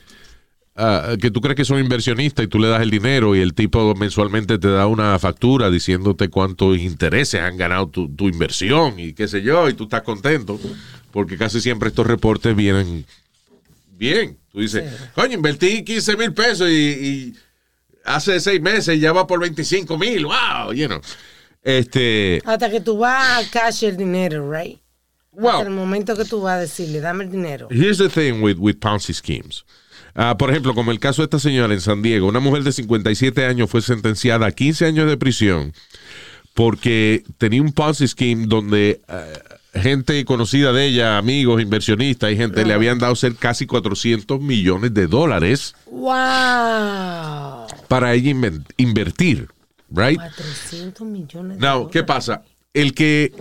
ah, 0.77 1.15
que 1.21 1.31
tú 1.31 1.41
crees 1.41 1.57
que 1.57 1.65
son 1.65 1.79
inversionistas 1.79 2.47
y 2.47 2.49
tú 2.49 2.59
le 2.59 2.69
das 2.69 2.81
el 2.81 2.91
dinero 2.91 3.37
y 3.37 3.41
el 3.41 3.55
tipo 3.55 3.95
mensualmente 3.95 4.59
te 4.59 4.69
da 4.69 4.87
una 4.87 5.19
factura 5.19 5.71
diciéndote 5.71 6.29
cuántos 6.29 6.79
intereses 6.79 7.43
han 7.43 7.59
ganado 7.59 7.89
tu, 7.89 8.09
tu 8.09 8.29
inversión 8.29 8.99
y 8.99 9.13
qué 9.13 9.29
sé 9.29 9.43
yo, 9.43 9.69
y 9.69 9.75
tú 9.75 9.85
estás 9.85 10.03
contento 10.03 10.59
porque 11.11 11.37
casi 11.37 11.61
siempre 11.61 11.89
estos 11.89 12.07
reportes 12.07 12.55
vienen 12.57 13.05
bien. 13.99 14.39
Tú 14.51 14.61
dices, 14.61 14.85
coño, 15.15 15.35
invertí 15.35 15.85
15 15.85 16.17
mil 16.17 16.33
pesos 16.33 16.69
y, 16.71 16.73
y 16.73 17.35
hace 18.05 18.41
seis 18.41 18.61
meses 18.61 18.99
ya 19.01 19.13
va 19.13 19.27
por 19.27 19.41
25 19.41 19.99
mil, 19.99 20.25
wow, 20.27 20.73
you 20.73 20.87
know. 20.87 21.01
Este, 21.63 22.41
Hasta 22.45 22.71
que 22.71 22.81
tú 22.81 22.99
vas 22.99 23.45
a 23.45 23.51
cash 23.51 23.85
el 23.85 23.97
dinero, 23.97 24.51
right? 24.51 24.79
wow. 25.33 25.51
Hasta 25.51 25.69
el 25.69 25.75
momento 25.75 26.17
que 26.17 26.25
tú 26.25 26.41
vas 26.41 26.55
a 26.55 26.61
decirle, 26.61 27.01
dame 27.01 27.25
el 27.25 27.31
dinero. 27.31 27.69
Here's 27.71 27.99
the 27.99 28.09
thing 28.09 28.43
with, 28.43 28.57
with 28.59 28.77
Ponzi 28.79 29.13
schemes. 29.13 29.65
Ah, 30.15 30.37
por 30.37 30.51
ejemplo, 30.51 30.75
como 30.75 30.91
el 30.91 30.99
caso 30.99 31.23
de 31.23 31.27
esta 31.27 31.39
señora 31.39 31.73
en 31.75 31.81
San 31.81 32.03
Diego, 32.03 32.27
una 32.27 32.41
mujer 32.41 32.65
de 32.65 32.73
57 32.73 33.45
años 33.45 33.71
fue 33.71 33.83
sentenciada 33.83 34.47
a 34.47 34.53
15 34.53 34.87
años 34.87 35.09
de 35.09 35.17
prisión 35.17 35.73
porque 36.55 37.23
tenía 37.39 37.63
un 37.63 37.73
Ponzi 37.73 38.09
scheme 38.09 38.47
donde 38.49 39.01
eh, 39.07 39.33
gente 39.81 40.25
conocida 40.25 40.73
de 40.73 40.87
ella, 40.87 41.19
amigos, 41.19 41.61
inversionistas 41.63 42.31
y 42.33 42.37
gente, 42.37 42.65
le 42.65 42.75
habían 42.75 42.99
dado 42.99 43.15
ser 43.17 43.35
casi 43.35 43.67
400 43.67 44.41
millones 44.41 44.95
de 44.95 45.07
dólares 45.07 45.75
¡Wow! 45.87 47.67
para 47.89 48.15
ella 48.15 48.31
invertir, 48.77 49.49
right? 49.91 50.19
400 50.19 51.07
millones 51.07 51.59
de 51.59 51.63
Now, 51.63 51.79
dólares. 51.79 51.93
¿qué 51.93 52.05
pasa? 52.05 52.43
El 52.73 52.95
que, 52.95 53.33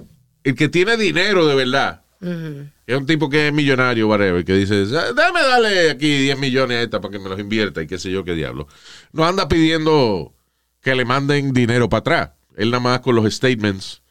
el 0.44 0.56
que 0.56 0.70
tiene 0.70 0.98
dinero 0.98 1.46
de 1.48 1.56
verdad, 1.56 2.02
es 2.20 2.98
un 2.98 3.06
tipo 3.06 3.30
que 3.30 3.48
es 3.50 3.54
millonario, 3.54 4.08
whatever, 4.08 4.44
que 4.44 4.54
dice, 4.54 4.86
"Ah, 4.98 5.14
déjame 5.16 5.42
darle 5.42 5.92
aquí 5.92 6.18
10 6.20 6.40
millones 6.40 6.78
a 6.78 6.82
esta 6.82 7.02
para 7.02 7.12
que 7.12 7.20
me 7.20 7.30
los 7.30 7.40
invierta 7.40 7.82
y 7.82 7.88
qué 7.88 8.00
sé 8.00 8.10
yo 8.10 8.24
qué 8.24 8.34
diablo. 8.34 8.68
No 9.12 9.26
anda 9.26 9.48
pidiendo 9.48 10.34
que 10.82 10.96
le 10.96 11.06
manden 11.06 11.54
dinero 11.54 11.90
para 11.90 12.00
atrás. 12.00 12.30
Él 12.56 12.72
nada 12.72 12.82
más 12.82 13.00
con 13.02 13.16
los 13.16 13.32
statements, 13.32 14.02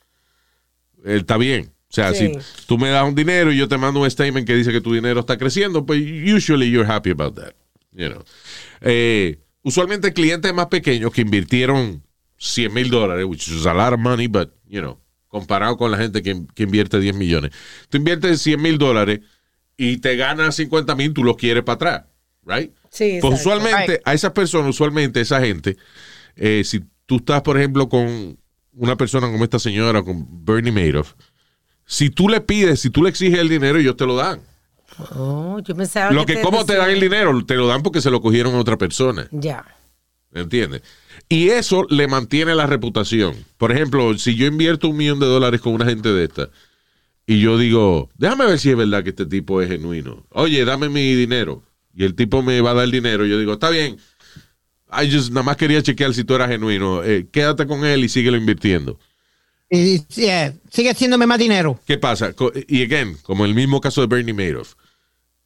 él 1.05 1.21
está 1.21 1.37
bien. 1.37 1.73
O 1.97 2.03
sea, 2.03 2.13
Sí. 2.13 2.29
si 2.35 2.67
tú 2.67 2.77
me 2.77 2.91
das 2.91 3.09
un 3.09 3.15
dinero 3.15 3.51
y 3.53 3.57
yo 3.57 3.69
te 3.69 3.79
mando 3.79 4.01
un 4.01 4.11
statement 4.11 4.47
que 4.47 4.55
dice 4.55 4.71
que 4.71 4.83
tu 4.83 4.93
dinero 4.93 5.21
está 5.21 5.39
creciendo, 5.39 5.87
pues 5.87 5.99
usually 6.03 6.71
you're 6.71 6.87
happy 6.87 7.11
about 7.11 7.35
that. 7.37 7.53
You 7.93 8.11
know. 8.11 8.23
Eh, 8.83 9.39
usualmente 9.63 10.13
clientes 10.13 10.53
más 10.53 10.67
pequeños 10.67 11.11
que 11.13 11.23
invirtieron 11.23 12.03
100 12.37 12.75
mil 12.75 12.91
dólares, 12.91 13.25
which 13.25 13.49
is 13.49 13.65
a 13.65 13.73
lot 13.73 13.95
of 13.95 13.99
money, 13.99 14.27
but, 14.27 14.51
you 14.69 14.81
know, 14.83 15.01
comparado 15.29 15.79
con 15.79 15.91
la 15.91 15.97
gente 15.97 16.23
que, 16.23 16.37
que 16.55 16.65
invierte 16.65 17.01
10 17.01 17.15
millones. 17.17 17.53
Tú 17.89 17.97
inviertes 17.97 18.43
100 18.43 18.61
mil 18.61 18.77
dólares 18.77 19.21
y 19.79 19.97
te 19.99 20.17
ganas 20.17 20.55
50 20.57 20.95
mil, 20.97 21.15
tú 21.15 21.25
los 21.25 21.37
quieres 21.37 21.63
para 21.63 21.75
atrás, 21.77 22.05
right? 22.45 22.73
Sí, 22.91 23.19
Pues 23.23 23.41
usualmente, 23.41 24.03
a 24.05 24.13
esas 24.13 24.33
personas, 24.33 24.69
usualmente 24.71 25.23
esa 25.23 25.41
gente, 25.41 25.79
eh, 26.37 26.63
si 26.65 26.83
tú 27.07 27.17
estás, 27.17 27.41
por 27.41 27.57
ejemplo, 27.57 27.89
con 27.89 28.39
una 28.75 28.97
persona 28.97 29.31
como 29.31 29.45
esta 29.45 29.59
señora, 29.59 30.03
con 30.03 30.45
Bernie 30.45 30.73
Madoff, 30.73 31.15
si 31.87 32.11
tú 32.11 32.29
le 32.29 32.41
pides, 32.41 32.81
si 32.81 32.91
tú 32.91 33.03
le 33.03 33.11
exiges 33.11 33.39
el 33.39 33.49
dinero, 33.49 33.79
ellos 33.79 33.97
te 33.97 34.07
lo 34.07 34.17
dan. 34.17 34.41
Oh, 35.15 35.61
yo 35.61 35.75
pensaba 35.75 36.11
Lo 36.11 36.27
que, 36.27 36.41
¿cómo 36.41 36.65
te 36.65 36.75
dan 36.75 36.91
el 36.91 37.01
dinero? 37.01 37.45
Te 37.45 37.55
lo 37.55 37.67
dan 37.67 37.83
porque 37.83 38.01
se 38.01 38.11
lo 38.11 38.21
cogieron 38.21 38.55
a 38.55 38.59
otra 38.59 38.77
persona. 38.77 39.29
Ya. 39.31 39.65
¿Entiendes? 40.33 40.83
Y 41.29 41.49
eso 41.49 41.87
le 41.89 42.09
mantiene 42.09 42.55
la 42.55 42.67
reputación. 42.67 43.35
Por 43.57 43.73
ejemplo, 43.73 44.17
si 44.19 44.35
yo 44.35 44.47
invierto 44.47 44.89
un 44.89 44.97
millón 44.97 45.21
de 45.21 45.27
dólares 45.27 45.61
con 45.61 45.75
una 45.75 45.87
gente 45.87 46.13
de 46.13 46.25
esta 46.25 46.51
y 47.27 47.41
yo 47.41 47.59
digo, 47.59 48.11
déjame 48.17 48.47
ver 48.47 48.59
si 48.59 48.71
es 48.71 48.77
verdad 48.77 49.03
que 49.03 49.11
este 49.11 49.27
tipo 49.27 49.61
es 49.61 49.69
genuino. 49.69 50.25
Oye, 50.31 50.65
dame 50.65 50.89
mi 50.89 51.15
dinero. 51.15 51.63
Y 51.95 52.05
el 52.05 52.15
tipo 52.15 52.43
me 52.43 52.61
va 52.61 52.71
a 52.71 52.75
dar 52.75 52.85
el 52.85 52.91
dinero. 52.91 53.27
Yo 53.27 53.39
digo, 53.39 53.55
está 53.55 53.71
bien. 53.71 53.97
I 54.93 55.11
just 55.11 55.31
nada 55.31 55.43
más 55.43 55.57
quería 55.57 55.83
chequear 55.83 56.15
si 56.15 56.25
tú 56.25 56.35
eras 56.35 56.49
genuino. 56.49 57.03
Eh, 57.03 57.27
quédate 57.31 57.67
con 57.67 57.85
él 57.85 58.05
y 58.05 58.09
síguelo 58.09 58.37
invirtiendo. 58.37 58.99
Y, 59.69 59.99
sigue 60.09 60.91
haciéndome 60.91 61.27
más 61.27 61.39
dinero. 61.39 61.81
¿Qué 61.87 61.99
pasa? 61.99 62.33
Y 62.69 62.83
again, 62.85 63.17
como 63.23 63.45
el 63.45 63.55
mismo 63.55 63.81
caso 63.81 64.01
de 64.01 64.07
Bernie 64.07 64.33
Madoff, 64.35 64.75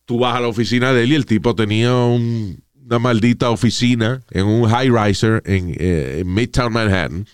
tú 0.04 0.18
vas 0.18 0.36
a 0.36 0.40
la 0.40 0.48
oficina 0.48 0.92
de 0.92 1.04
él 1.04 1.12
y 1.12 1.14
el 1.14 1.24
tipo 1.26 1.54
tenía 1.54 1.94
un- 1.94 2.62
una 2.84 2.98
maldita 2.98 3.50
oficina 3.50 4.20
en 4.30 4.44
un 4.46 4.68
high 4.68 4.90
riser 4.90 5.42
en, 5.46 5.74
eh, 5.78 6.18
en 6.20 6.34
Midtown 6.34 6.72
Manhattan, 6.72 7.26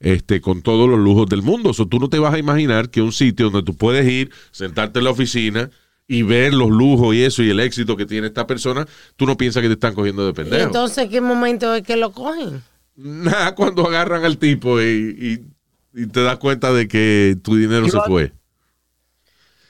este, 0.00 0.40
con 0.40 0.60
todos 0.62 0.88
los 0.90 0.98
lujos 0.98 1.28
del 1.28 1.42
mundo. 1.42 1.70
O 1.70 1.86
tú 1.86 1.98
no 2.00 2.08
te 2.08 2.18
vas 2.18 2.34
a 2.34 2.38
imaginar 2.38 2.90
que 2.90 3.00
un 3.00 3.12
sitio 3.12 3.48
donde 3.50 3.64
tú 3.64 3.76
puedes 3.76 4.06
ir, 4.10 4.30
sentarte 4.50 4.98
en 4.98 5.04
la 5.04 5.12
oficina 5.12 5.70
y 6.08 6.22
ver 6.22 6.52
los 6.52 6.68
lujos 6.70 7.14
y 7.14 7.22
eso 7.22 7.42
y 7.42 7.50
el 7.50 7.60
éxito 7.60 7.96
que 7.96 8.04
tiene 8.04 8.26
esta 8.26 8.46
persona, 8.46 8.86
tú 9.16 9.24
no 9.24 9.36
piensas 9.36 9.62
que 9.62 9.68
te 9.68 9.74
están 9.74 9.94
cogiendo 9.94 10.24
de 10.24 10.30
¿Y 10.32 10.34
pendejo. 10.34 10.64
entonces 10.64 11.08
qué 11.08 11.20
momento 11.20 11.72
es 11.74 11.84
que 11.84 11.96
lo 11.96 12.12
cogen? 12.12 12.60
Nada, 12.96 13.54
cuando 13.54 13.86
agarran 13.86 14.24
al 14.24 14.36
tipo 14.36 14.80
y, 14.82 14.84
y- 15.18 15.51
y 15.94 16.06
te 16.06 16.22
das 16.22 16.38
cuenta 16.38 16.72
de 16.72 16.88
que 16.88 17.36
tu 17.42 17.56
dinero 17.56 17.88
se 17.88 18.00
fue. 18.02 18.32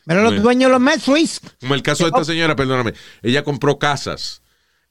Pero 0.05 0.23
los 0.23 0.43
dueños 0.43 0.69
de 0.69 0.73
los 0.73 0.81
Mets, 0.81 1.07
Luis. 1.09 1.41
Como 1.61 1.75
el 1.75 1.83
caso 1.83 2.05
de 2.05 2.09
esta 2.11 2.25
señora, 2.25 2.57
perdóname, 2.57 2.93
ella 3.23 3.45
compró 3.45 3.79
casas, 3.79 4.43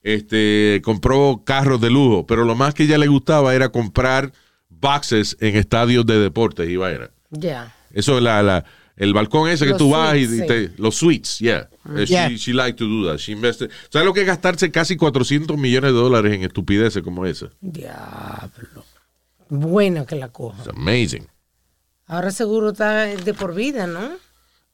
este, 0.03 0.81
compró 0.83 1.43
carros 1.45 1.81
de 1.81 1.89
lujo, 1.89 2.25
pero 2.25 2.45
lo 2.45 2.55
más 2.55 2.73
que 2.73 2.83
ella 2.83 2.97
le 2.97 3.07
gustaba 3.07 3.53
era 3.53 3.69
comprar 3.69 4.31
boxes 4.69 5.35
en 5.41 5.57
estadios 5.57 6.05
de 6.05 6.17
deportes 6.19 6.69
y 6.69 6.77
vaina. 6.77 7.11
Ya. 7.29 7.75
Eso 7.93 8.17
es 8.17 8.23
la, 8.23 8.41
la- 8.41 8.63
el 8.95 9.13
balcón 9.13 9.49
ese 9.49 9.65
que 9.65 9.73
tú 9.73 9.89
vas 9.91 10.15
y, 10.15 10.25
suites, 10.27 10.43
y 10.45 10.47
te- 10.47 10.81
los 10.81 10.95
suites, 10.95 11.39
yeah. 11.39 11.67
Eh, 11.97 12.05
Yeah. 12.07 12.29
She, 12.29 12.37
she 12.37 12.53
like 12.53 12.77
to 12.77 12.85
do 12.85 13.07
that. 13.09 13.17
She 13.17 13.31
invested. 13.31 13.69
¿Sabes 13.89 14.05
lo 14.05 14.13
que 14.13 14.21
es 14.21 14.27
gastarse 14.27 14.69
casi 14.71 14.95
400 14.95 15.57
millones 15.57 15.91
de 15.91 15.97
dólares 15.97 16.33
en 16.33 16.43
estupideces 16.43 17.01
como 17.01 17.25
esa? 17.25 17.47
Diablo. 17.59 18.85
Bueno 19.53 20.05
que 20.05 20.15
la 20.15 20.29
coja. 20.29 20.57
It's 20.63 20.69
amazing. 20.69 21.27
Ahora 22.07 22.31
seguro 22.31 22.69
está 22.71 23.03
de 23.05 23.33
por 23.33 23.53
vida, 23.53 23.85
¿no? 23.85 24.11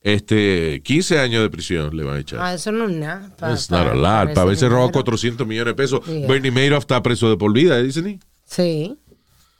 Este, 0.02 0.82
15 0.84 1.20
años 1.20 1.42
de 1.42 1.50
prisión 1.50 1.98
le 1.98 2.04
van 2.04 2.18
a 2.18 2.20
echar. 2.20 2.40
Ah, 2.40 2.54
eso 2.54 2.72
no 2.72 2.86
es 2.88 2.96
nada. 2.96 3.36
Pa- 3.38 3.52
It's 3.54 3.68
pa- 3.68 3.84
not 3.84 3.92
a 3.92 3.96
lot. 3.96 4.30
Para 4.34 4.42
haberse 4.44 4.70
robado 4.70 4.88
dinero. 4.90 5.04
400 5.04 5.48
millones 5.48 5.72
de 5.72 5.76
pesos. 5.76 6.06
Yeah. 6.06 6.28
Bernie 6.28 6.52
Madoff 6.52 6.84
está 6.84 7.02
preso 7.02 7.28
de 7.30 7.38
por 7.38 7.52
vida, 7.52 7.82
dicen. 7.82 8.08
¿eh? 8.08 8.20
Sí. 8.46 8.96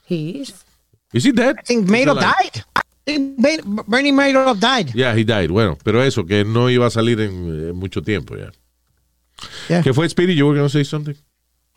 He 0.08 0.14
is. 0.40 0.54
Is 1.12 1.24
he 1.26 1.32
dead? 1.32 1.56
I 1.58 1.64
think 1.66 1.88
Madoff 1.90 2.20
died. 2.20 2.62
I 2.76 2.80
think 3.04 3.38
Ba- 3.66 3.84
Bernie 3.88 4.12
Madoff 4.12 4.58
died. 4.60 4.94
Yeah, 4.94 5.12
he 5.16 5.24
died. 5.24 5.50
Bueno, 5.50 5.76
pero 5.82 6.02
eso, 6.04 6.24
que 6.24 6.44
no 6.44 6.70
iba 6.70 6.86
a 6.86 6.90
salir 6.90 7.20
en, 7.20 7.32
en 7.70 7.76
mucho 7.76 8.02
tiempo 8.02 8.36
ya. 8.36 8.52
Yeah. 9.68 9.82
¿Qué 9.82 9.92
fue, 9.92 10.08
Speedy? 10.08 10.34
You 10.36 10.46
were 10.46 10.56
gonna 10.58 10.68
say 10.70 10.84
something? 10.84 11.14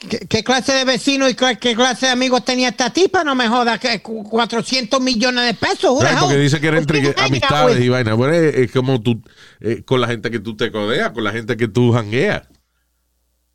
¿Qué, 0.10 0.20
qué 0.28 0.43
clase 0.43 0.74
de 0.74 0.84
vecino 0.84 1.30
y 1.30 1.36
qué, 1.36 1.58
qué 1.60 1.76
clase 1.76 2.08
de 2.08 2.12
amigos 2.14 2.43
tenía 2.43 2.70
esta 2.70 2.91
tipa? 2.91 3.24
No 3.24 3.36
me 3.36 3.47
jodas, 3.47 3.80
que 3.80 4.02
cu- 4.02 4.28
400 4.28 4.99
millones 4.99 5.45
de 5.45 5.54
pesos. 5.54 6.02
Right, 6.02 6.20
porque 6.20 6.38
dice 6.38 6.60
que 6.60 6.68
era 6.68 6.80
entre 6.80 7.14
amistades 7.18 7.80
y 7.80 7.88
vaina. 7.89 8.16
Bueno, 8.16 8.34
es, 8.34 8.56
es 8.56 8.72
como 8.72 9.02
tú, 9.02 9.22
eh, 9.60 9.84
con 9.86 10.02
la 10.02 10.08
gente 10.08 10.32
que 10.32 10.39
tú 10.39 10.58
te 10.58 10.72
codeas, 10.72 11.12
con 11.12 11.24
la 11.24 11.32
gente 11.32 11.56
que 11.56 11.68
tú 11.68 11.91
jangueas. 11.93 12.43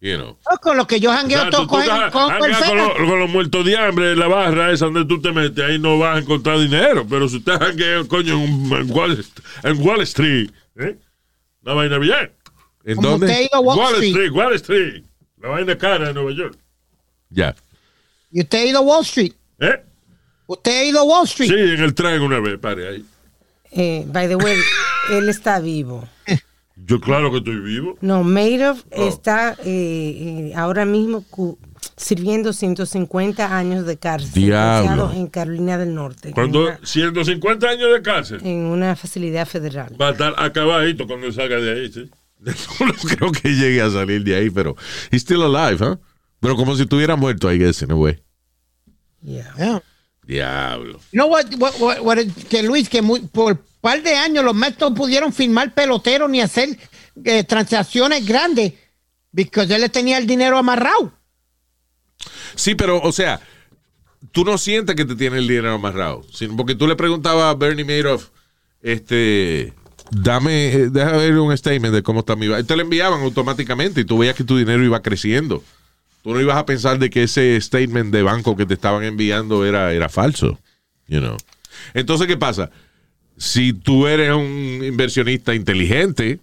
You 0.00 0.16
know. 0.16 0.38
No, 0.48 0.58
Con 0.58 0.76
lo 0.76 0.86
que 0.86 1.00
yo 1.00 1.10
O 1.10 1.14
jangueo 1.14 1.40
sea, 1.40 1.50
todo 1.50 1.66
con, 1.66 1.80
con, 1.84 2.10
con 2.10 2.38
con, 3.08 3.18
los, 3.18 3.30
muertos 3.30 3.64
de 3.64 3.78
hambre, 3.78 4.14
la 4.14 4.28
barra 4.28 4.70
esa 4.70 4.84
donde 4.84 5.06
tú 5.06 5.20
te 5.22 5.32
metes, 5.32 5.64
ahí 5.64 5.78
no 5.78 5.98
vas 5.98 6.16
a 6.16 6.20
encontrar 6.20 6.58
dinero. 6.60 7.06
Pero 7.08 7.28
si 7.28 7.38
usted 7.38 7.58
janguea, 7.58 8.04
coño, 8.06 8.34
en, 8.34 8.72
en 8.72 8.90
Wall, 8.90 9.24
en 9.62 9.78
Wall 9.82 10.02
Street, 10.02 10.50
¿eh? 10.78 10.96
Una 11.62 11.74
vaina 11.74 11.98
bien. 11.98 12.30
¿En 12.84 13.00
dónde? 13.00 13.48
Wall, 13.54 13.78
Wall 13.78 13.94
Street. 13.94 14.10
Street, 14.10 14.32
Wall 14.32 14.54
Street. 14.54 15.04
La 15.46 15.52
vaina 15.52 15.78
cara 15.78 16.08
de 16.08 16.12
Nueva 16.12 16.32
York. 16.32 16.58
Ya. 17.30 17.54
Y 18.32 18.40
usted 18.40 18.58
ha 18.58 18.64
ido 18.64 18.78
a 18.80 18.82
Wall 18.82 19.02
Street. 19.02 19.32
¿Eh? 19.60 19.80
Usted 20.48 20.72
ha 20.72 20.84
ido 20.84 20.98
a 20.98 21.04
Wall 21.04 21.24
Street. 21.26 21.48
Sí, 21.48 21.54
en 21.54 21.82
el 21.84 21.94
tren 21.94 22.20
una 22.20 22.40
vez, 22.40 22.58
pare 22.58 22.88
ahí. 22.88 23.04
Eh, 23.70 24.04
by 24.08 24.26
the 24.26 24.34
way, 24.34 24.56
él 25.12 25.28
está 25.28 25.60
vivo. 25.60 26.08
Yo 26.74 27.00
claro 27.00 27.30
que 27.30 27.38
estoy 27.38 27.60
vivo. 27.60 27.96
No, 28.00 28.24
Madoff 28.24 28.82
Oh. 28.90 29.06
está 29.06 29.52
eh, 29.64 30.50
eh, 30.50 30.52
ahora 30.56 30.84
mismo 30.84 31.24
sirviendo 31.96 32.52
150 32.52 33.56
años 33.56 33.86
de 33.86 33.98
cárcel. 33.98 34.32
Diablo. 34.32 35.12
En 35.14 35.28
Carolina 35.28 35.78
del 35.78 35.94
Norte. 35.94 36.32
Cuando 36.32 36.62
En 36.70 36.74
una, 36.74 36.86
150 36.86 37.68
años 37.68 37.92
de 37.92 38.02
cárcel, 38.02 38.40
en 38.42 38.64
una 38.64 38.96
facilidad 38.96 39.46
federal. 39.46 39.94
va 40.00 40.08
a 40.08 40.10
estar 40.10 40.34
acabadito 40.38 41.06
cuando 41.06 41.30
salga 41.30 41.56
de 41.58 41.70
ahí, 41.70 41.92
¿sí? 41.92 42.10
No 42.40 42.92
creo 43.16 43.32
que 43.32 43.48
llegue 43.50 43.80
a 43.82 43.90
salir 43.90 44.22
de 44.24 44.36
ahí, 44.36 44.50
pero 44.50 44.76
he's 45.10 45.22
still 45.22 45.42
alive, 45.42 45.84
¿huh? 45.84 45.98
Pero 46.40 46.56
como 46.56 46.76
si 46.76 46.82
estuviera 46.82 47.16
muerto, 47.16 47.50
I 47.52 47.58
guess, 47.58 47.82
in 47.82 47.90
a 47.90 47.96
way. 47.96 48.22
Yeah. 49.22 49.52
Yeah. 49.58 49.82
Diablo. 50.24 51.00
You 51.12 51.18
know 51.20 51.28
what, 51.28 51.46
what, 51.58 51.74
what- 51.80 52.00
what 52.00 52.18
it- 52.18 52.48
que 52.48 52.62
Luis, 52.62 52.88
que 52.88 53.00
muy- 53.02 53.20
por 53.20 53.56
par 53.80 54.02
de 54.02 54.14
años 54.16 54.44
los 54.44 54.54
Mets 54.54 54.78
no 54.80 54.94
pudieron 54.94 55.32
firmar 55.32 55.72
peloteros 55.74 56.28
ni 56.28 56.40
hacer 56.40 56.76
eh, 57.24 57.44
transacciones 57.44 58.26
grandes 58.26 58.74
porque 59.32 59.62
él 59.74 59.80
le 59.82 59.88
tenía 59.88 60.18
el 60.18 60.26
dinero 60.26 60.58
amarrado. 60.58 61.12
Sí, 62.54 62.74
pero, 62.74 63.00
o 63.02 63.12
sea, 63.12 63.40
tú 64.32 64.44
no 64.44 64.56
sientes 64.58 64.96
que 64.96 65.04
te 65.04 65.14
tiene 65.14 65.38
el 65.38 65.46
dinero 65.46 65.74
amarrado, 65.74 66.24
sino 66.32 66.56
porque 66.56 66.74
tú 66.74 66.86
le 66.86 66.96
preguntabas 66.96 67.44
a 67.44 67.54
Bernie 67.54 67.84
Madoff, 67.84 68.28
este, 68.82 69.72
dame, 70.10 70.72
eh, 70.72 70.90
déjame 70.90 71.18
ver 71.18 71.38
un 71.38 71.56
statement 71.56 71.94
de 71.94 72.02
cómo 72.02 72.20
está 72.20 72.36
mi... 72.36 72.48
ba-". 72.48 72.62
Te 72.62 72.76
lo 72.76 72.82
enviaban 72.82 73.20
automáticamente 73.22 74.00
y 74.00 74.04
tú 74.04 74.18
veías 74.18 74.36
que 74.36 74.44
tu 74.44 74.56
dinero 74.56 74.84
iba 74.84 75.02
creciendo. 75.02 75.62
Tú 76.22 76.34
no 76.34 76.40
ibas 76.40 76.56
a 76.56 76.66
pensar 76.66 76.98
de 76.98 77.10
que 77.10 77.22
ese 77.22 77.60
statement 77.60 78.12
de 78.12 78.22
banco 78.22 78.56
que 78.56 78.66
te 78.66 78.74
estaban 78.74 79.04
enviando 79.04 79.64
era, 79.64 79.92
era 79.92 80.08
falso, 80.08 80.58
you 81.06 81.20
know. 81.20 81.36
Entonces, 81.94 82.26
¿qué 82.26 82.36
pasa? 82.36 82.70
Si 83.36 83.72
tú 83.72 84.06
eres 84.06 84.32
un 84.32 84.82
inversionista 84.82 85.54
inteligente 85.54 86.40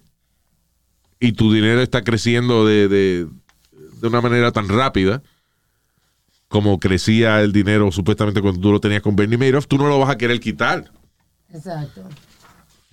y 1.20 1.32
tu 1.32 1.52
dinero 1.52 1.82
está 1.82 2.02
creciendo 2.02 2.64
de, 2.64 2.88
de, 2.88 3.26
de 4.00 4.08
una 4.08 4.20
manera 4.20 4.52
tan 4.52 4.68
rápida, 4.68 5.22
como 6.48 6.78
crecía 6.78 7.42
el 7.42 7.52
dinero 7.52 7.90
supuestamente 7.90 8.40
cuando 8.40 8.60
tú 8.60 8.70
lo 8.70 8.80
tenías 8.80 9.02
con 9.02 9.16
Bernie 9.16 9.36
Madoff, 9.36 9.66
tú 9.66 9.76
no 9.76 9.88
lo 9.88 9.98
vas 9.98 10.10
a 10.10 10.16
querer 10.16 10.40
quitar. 10.40 10.90
Exacto. 11.52 12.08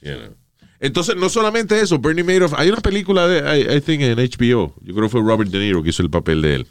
you 0.02 0.16
know. 0.16 0.41
Entonces, 0.82 1.16
no 1.16 1.30
solamente 1.30 1.80
eso, 1.80 2.00
Bernie 2.00 2.24
Madoff, 2.24 2.54
hay 2.58 2.70
una 2.70 2.82
película 2.82 3.28
de, 3.28 3.40
I, 3.40 3.78
I 3.78 3.82
think 3.82 4.02
en 4.02 4.18
HBO, 4.18 4.74
yo 4.82 4.94
creo 4.94 5.04
que 5.04 5.10
fue 5.10 5.22
Robert 5.22 5.50
De 5.50 5.60
Niro 5.60 5.84
que 5.84 5.92
hizo 5.92 6.02
el 6.02 6.10
papel 6.10 6.42
de 6.42 6.56
él. 6.56 6.68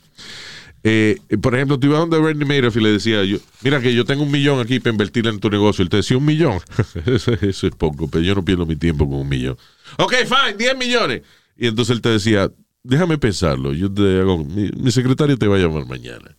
eh, 0.82 1.16
por 1.40 1.54
ejemplo, 1.54 1.78
tú 1.78 1.86
ibas 1.86 2.00
donde 2.00 2.18
Bernie 2.18 2.44
Madoff 2.44 2.76
y 2.76 2.80
le 2.80 2.90
decía, 2.90 3.22
yo, 3.24 3.38
mira 3.62 3.80
que 3.80 3.94
yo 3.94 4.04
tengo 4.04 4.24
un 4.24 4.30
millón 4.32 4.58
aquí 4.58 4.80
para 4.80 4.90
invertir 4.90 5.28
en 5.28 5.38
tu 5.38 5.48
negocio. 5.48 5.82
Él 5.84 5.88
te 5.88 5.98
decía 5.98 6.16
un 6.18 6.24
millón. 6.24 6.58
eso, 7.06 7.32
eso 7.34 7.66
es 7.68 7.74
poco, 7.76 8.08
pero 8.10 8.24
yo 8.24 8.34
no 8.34 8.44
pierdo 8.44 8.66
mi 8.66 8.74
tiempo 8.76 9.08
con 9.08 9.20
un 9.20 9.28
millón. 9.28 9.56
Ok, 9.98 10.14
fine, 10.24 10.56
10 10.58 10.76
millones. 10.76 11.22
Y 11.56 11.68
entonces 11.68 11.94
él 11.94 12.02
te 12.02 12.08
decía, 12.08 12.50
déjame 12.82 13.16
pensarlo. 13.16 13.72
Yo 13.72 13.92
te 13.92 14.20
hago, 14.20 14.38
mi, 14.44 14.70
mi 14.70 14.90
secretario 14.90 15.36
te 15.38 15.46
va 15.46 15.54
a 15.56 15.60
llamar 15.60 15.86
mañana. 15.86 16.36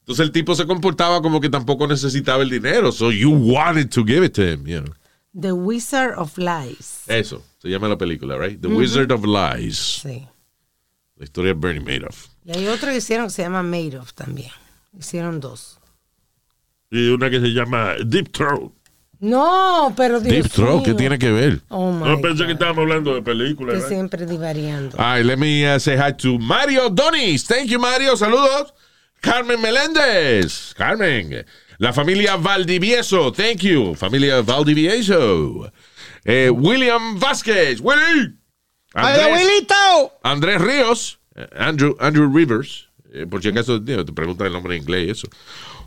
Entonces 0.00 0.24
el 0.24 0.30
tipo 0.30 0.54
se 0.54 0.66
comportaba 0.66 1.20
como 1.20 1.40
que 1.40 1.48
tampoco 1.48 1.86
necesitaba 1.88 2.42
el 2.44 2.50
dinero. 2.50 2.92
So 2.92 3.10
you 3.10 3.30
wanted 3.30 3.88
to 3.90 4.04
give 4.04 4.24
it 4.24 4.34
to 4.34 4.42
him, 4.42 4.66
you 4.66 4.80
know. 4.82 4.94
The 5.38 5.52
Wizard 5.52 6.14
of 6.18 6.36
Lies. 6.36 7.04
Eso, 7.06 7.42
se 7.58 7.68
llama 7.68 7.88
la 7.88 7.96
película, 7.96 8.36
right? 8.36 8.60
The 8.60 8.68
Wizard 8.68 9.12
of 9.12 9.24
Lies. 9.24 9.78
Sí. 10.02 10.26
La 11.16 11.24
historia 11.24 11.54
de 11.54 11.58
Bernie 11.60 11.80
Madoff. 11.80 12.28
Y 12.44 12.56
hay 12.56 12.66
otro 12.68 12.90
que 12.90 12.96
hicieron 12.96 13.26
que 13.26 13.32
se 13.32 13.42
llama 13.42 13.62
Madoff 13.62 14.12
también. 14.12 14.50
Hicieron 14.98 15.40
dos. 15.40 15.78
Y 16.90 17.08
una 17.08 17.30
que 17.30 17.40
se 17.40 17.48
llama 17.48 17.94
Deep 18.04 18.32
Throat. 18.32 18.72
No, 19.22 19.94
pero 19.96 20.20
Dios 20.20 20.34
Deep 20.34 20.52
Throat, 20.52 20.84
¿qué 20.84 20.94
tiene 20.94 21.16
que 21.16 21.30
ver? 21.30 21.60
Oh 21.68 21.92
my 21.92 22.08
No 22.08 22.20
pensé 22.20 22.44
que 22.44 22.52
estábamos 22.52 22.82
hablando 22.82 23.14
de 23.14 23.22
películas. 23.22 23.84
Que 23.84 23.88
siempre 23.88 24.26
divariando. 24.26 24.98
All 24.98 25.16
right, 25.16 25.24
let 25.24 25.36
me 25.36 25.64
uh, 25.64 25.78
say 25.78 25.96
hi 25.96 26.12
to 26.12 26.40
Mario 26.40 26.90
Donis. 26.90 27.46
Thank 27.46 27.68
you, 27.68 27.78
Mario. 27.78 28.16
Saludos. 28.16 28.74
Carmen 29.20 29.60
Meléndez. 29.62 30.74
Carmen. 30.74 31.46
La 31.82 31.92
familia 31.92 32.36
Valdivieso. 32.36 33.32
Thank 33.32 33.62
you. 33.62 33.96
Familia 33.96 34.40
Valdivieso. 34.40 35.72
Eh, 36.24 36.48
William 36.48 37.18
Vázquez. 37.18 37.80
Willy. 37.80 38.36
¡Oye, 38.94 39.04
Andrés, 39.04 39.26
Wilito! 39.32 40.12
Andrés 40.22 40.60
Ríos. 40.60 41.18
eh, 41.34 41.48
Andrew, 41.58 41.96
Andrew 41.98 42.32
Rivers. 42.32 42.86
Eh, 43.12 43.26
por 43.28 43.42
si 43.42 43.48
acaso 43.48 43.82
te 43.82 44.04
preguntan 44.12 44.46
el 44.46 44.52
nombre 44.52 44.76
en 44.76 44.82
inglés 44.82 45.08
y 45.08 45.10
eso. 45.10 45.28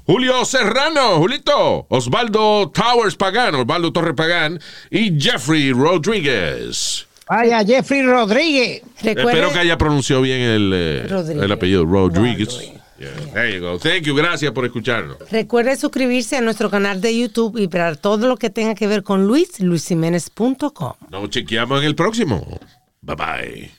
Julio 0.05 0.43
Serrano, 0.43 1.15
Julito, 1.15 1.87
Osvaldo 1.87 2.69
Towers 2.73 3.15
Pagán, 3.15 3.55
Osvaldo 3.55 3.93
Torres 3.93 4.15
Pagán 4.17 4.59
y 4.91 5.17
Jeffrey 5.17 5.71
Rodríguez. 5.71 7.07
Vaya, 7.29 7.63
Jeffrey 7.63 8.01
Rodríguez. 8.03 8.81
Espero 9.01 9.53
que 9.53 9.59
haya 9.59 9.77
pronunciado 9.77 10.23
bien 10.23 10.41
eh, 10.41 11.07
el 11.41 11.51
apellido 11.53 11.85
Rodríguez. 11.85 12.53
Rodríguez. 12.53 12.84
Yeah, 12.97 13.09
There 13.33 13.53
you 13.53 13.59
go. 13.59 13.77
Thank 13.77 14.03
you. 14.03 14.15
Gracias 14.15 14.51
por 14.53 14.65
escucharnos. 14.65 15.17
recuerde 15.29 15.75
suscribirse 15.75 16.37
a 16.37 16.41
nuestro 16.41 16.69
canal 16.69 17.01
de 17.01 17.17
YouTube 17.17 17.57
y 17.57 17.67
para 17.67 17.95
todo 17.95 18.27
lo 18.27 18.37
que 18.37 18.49
tenga 18.49 18.73
que 18.75 18.87
ver 18.87 19.03
con 19.03 19.27
Luis, 19.27 19.59
luisiménez.com. 19.59 20.93
Nos 21.09 21.29
chequeamos 21.29 21.81
en 21.81 21.87
el 21.87 21.95
próximo. 21.95 22.59
Bye 23.01 23.15
bye. 23.15 23.71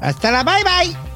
Hasta 0.00 0.30
la 0.30 0.44
bye 0.44 0.62
bye. 0.62 1.13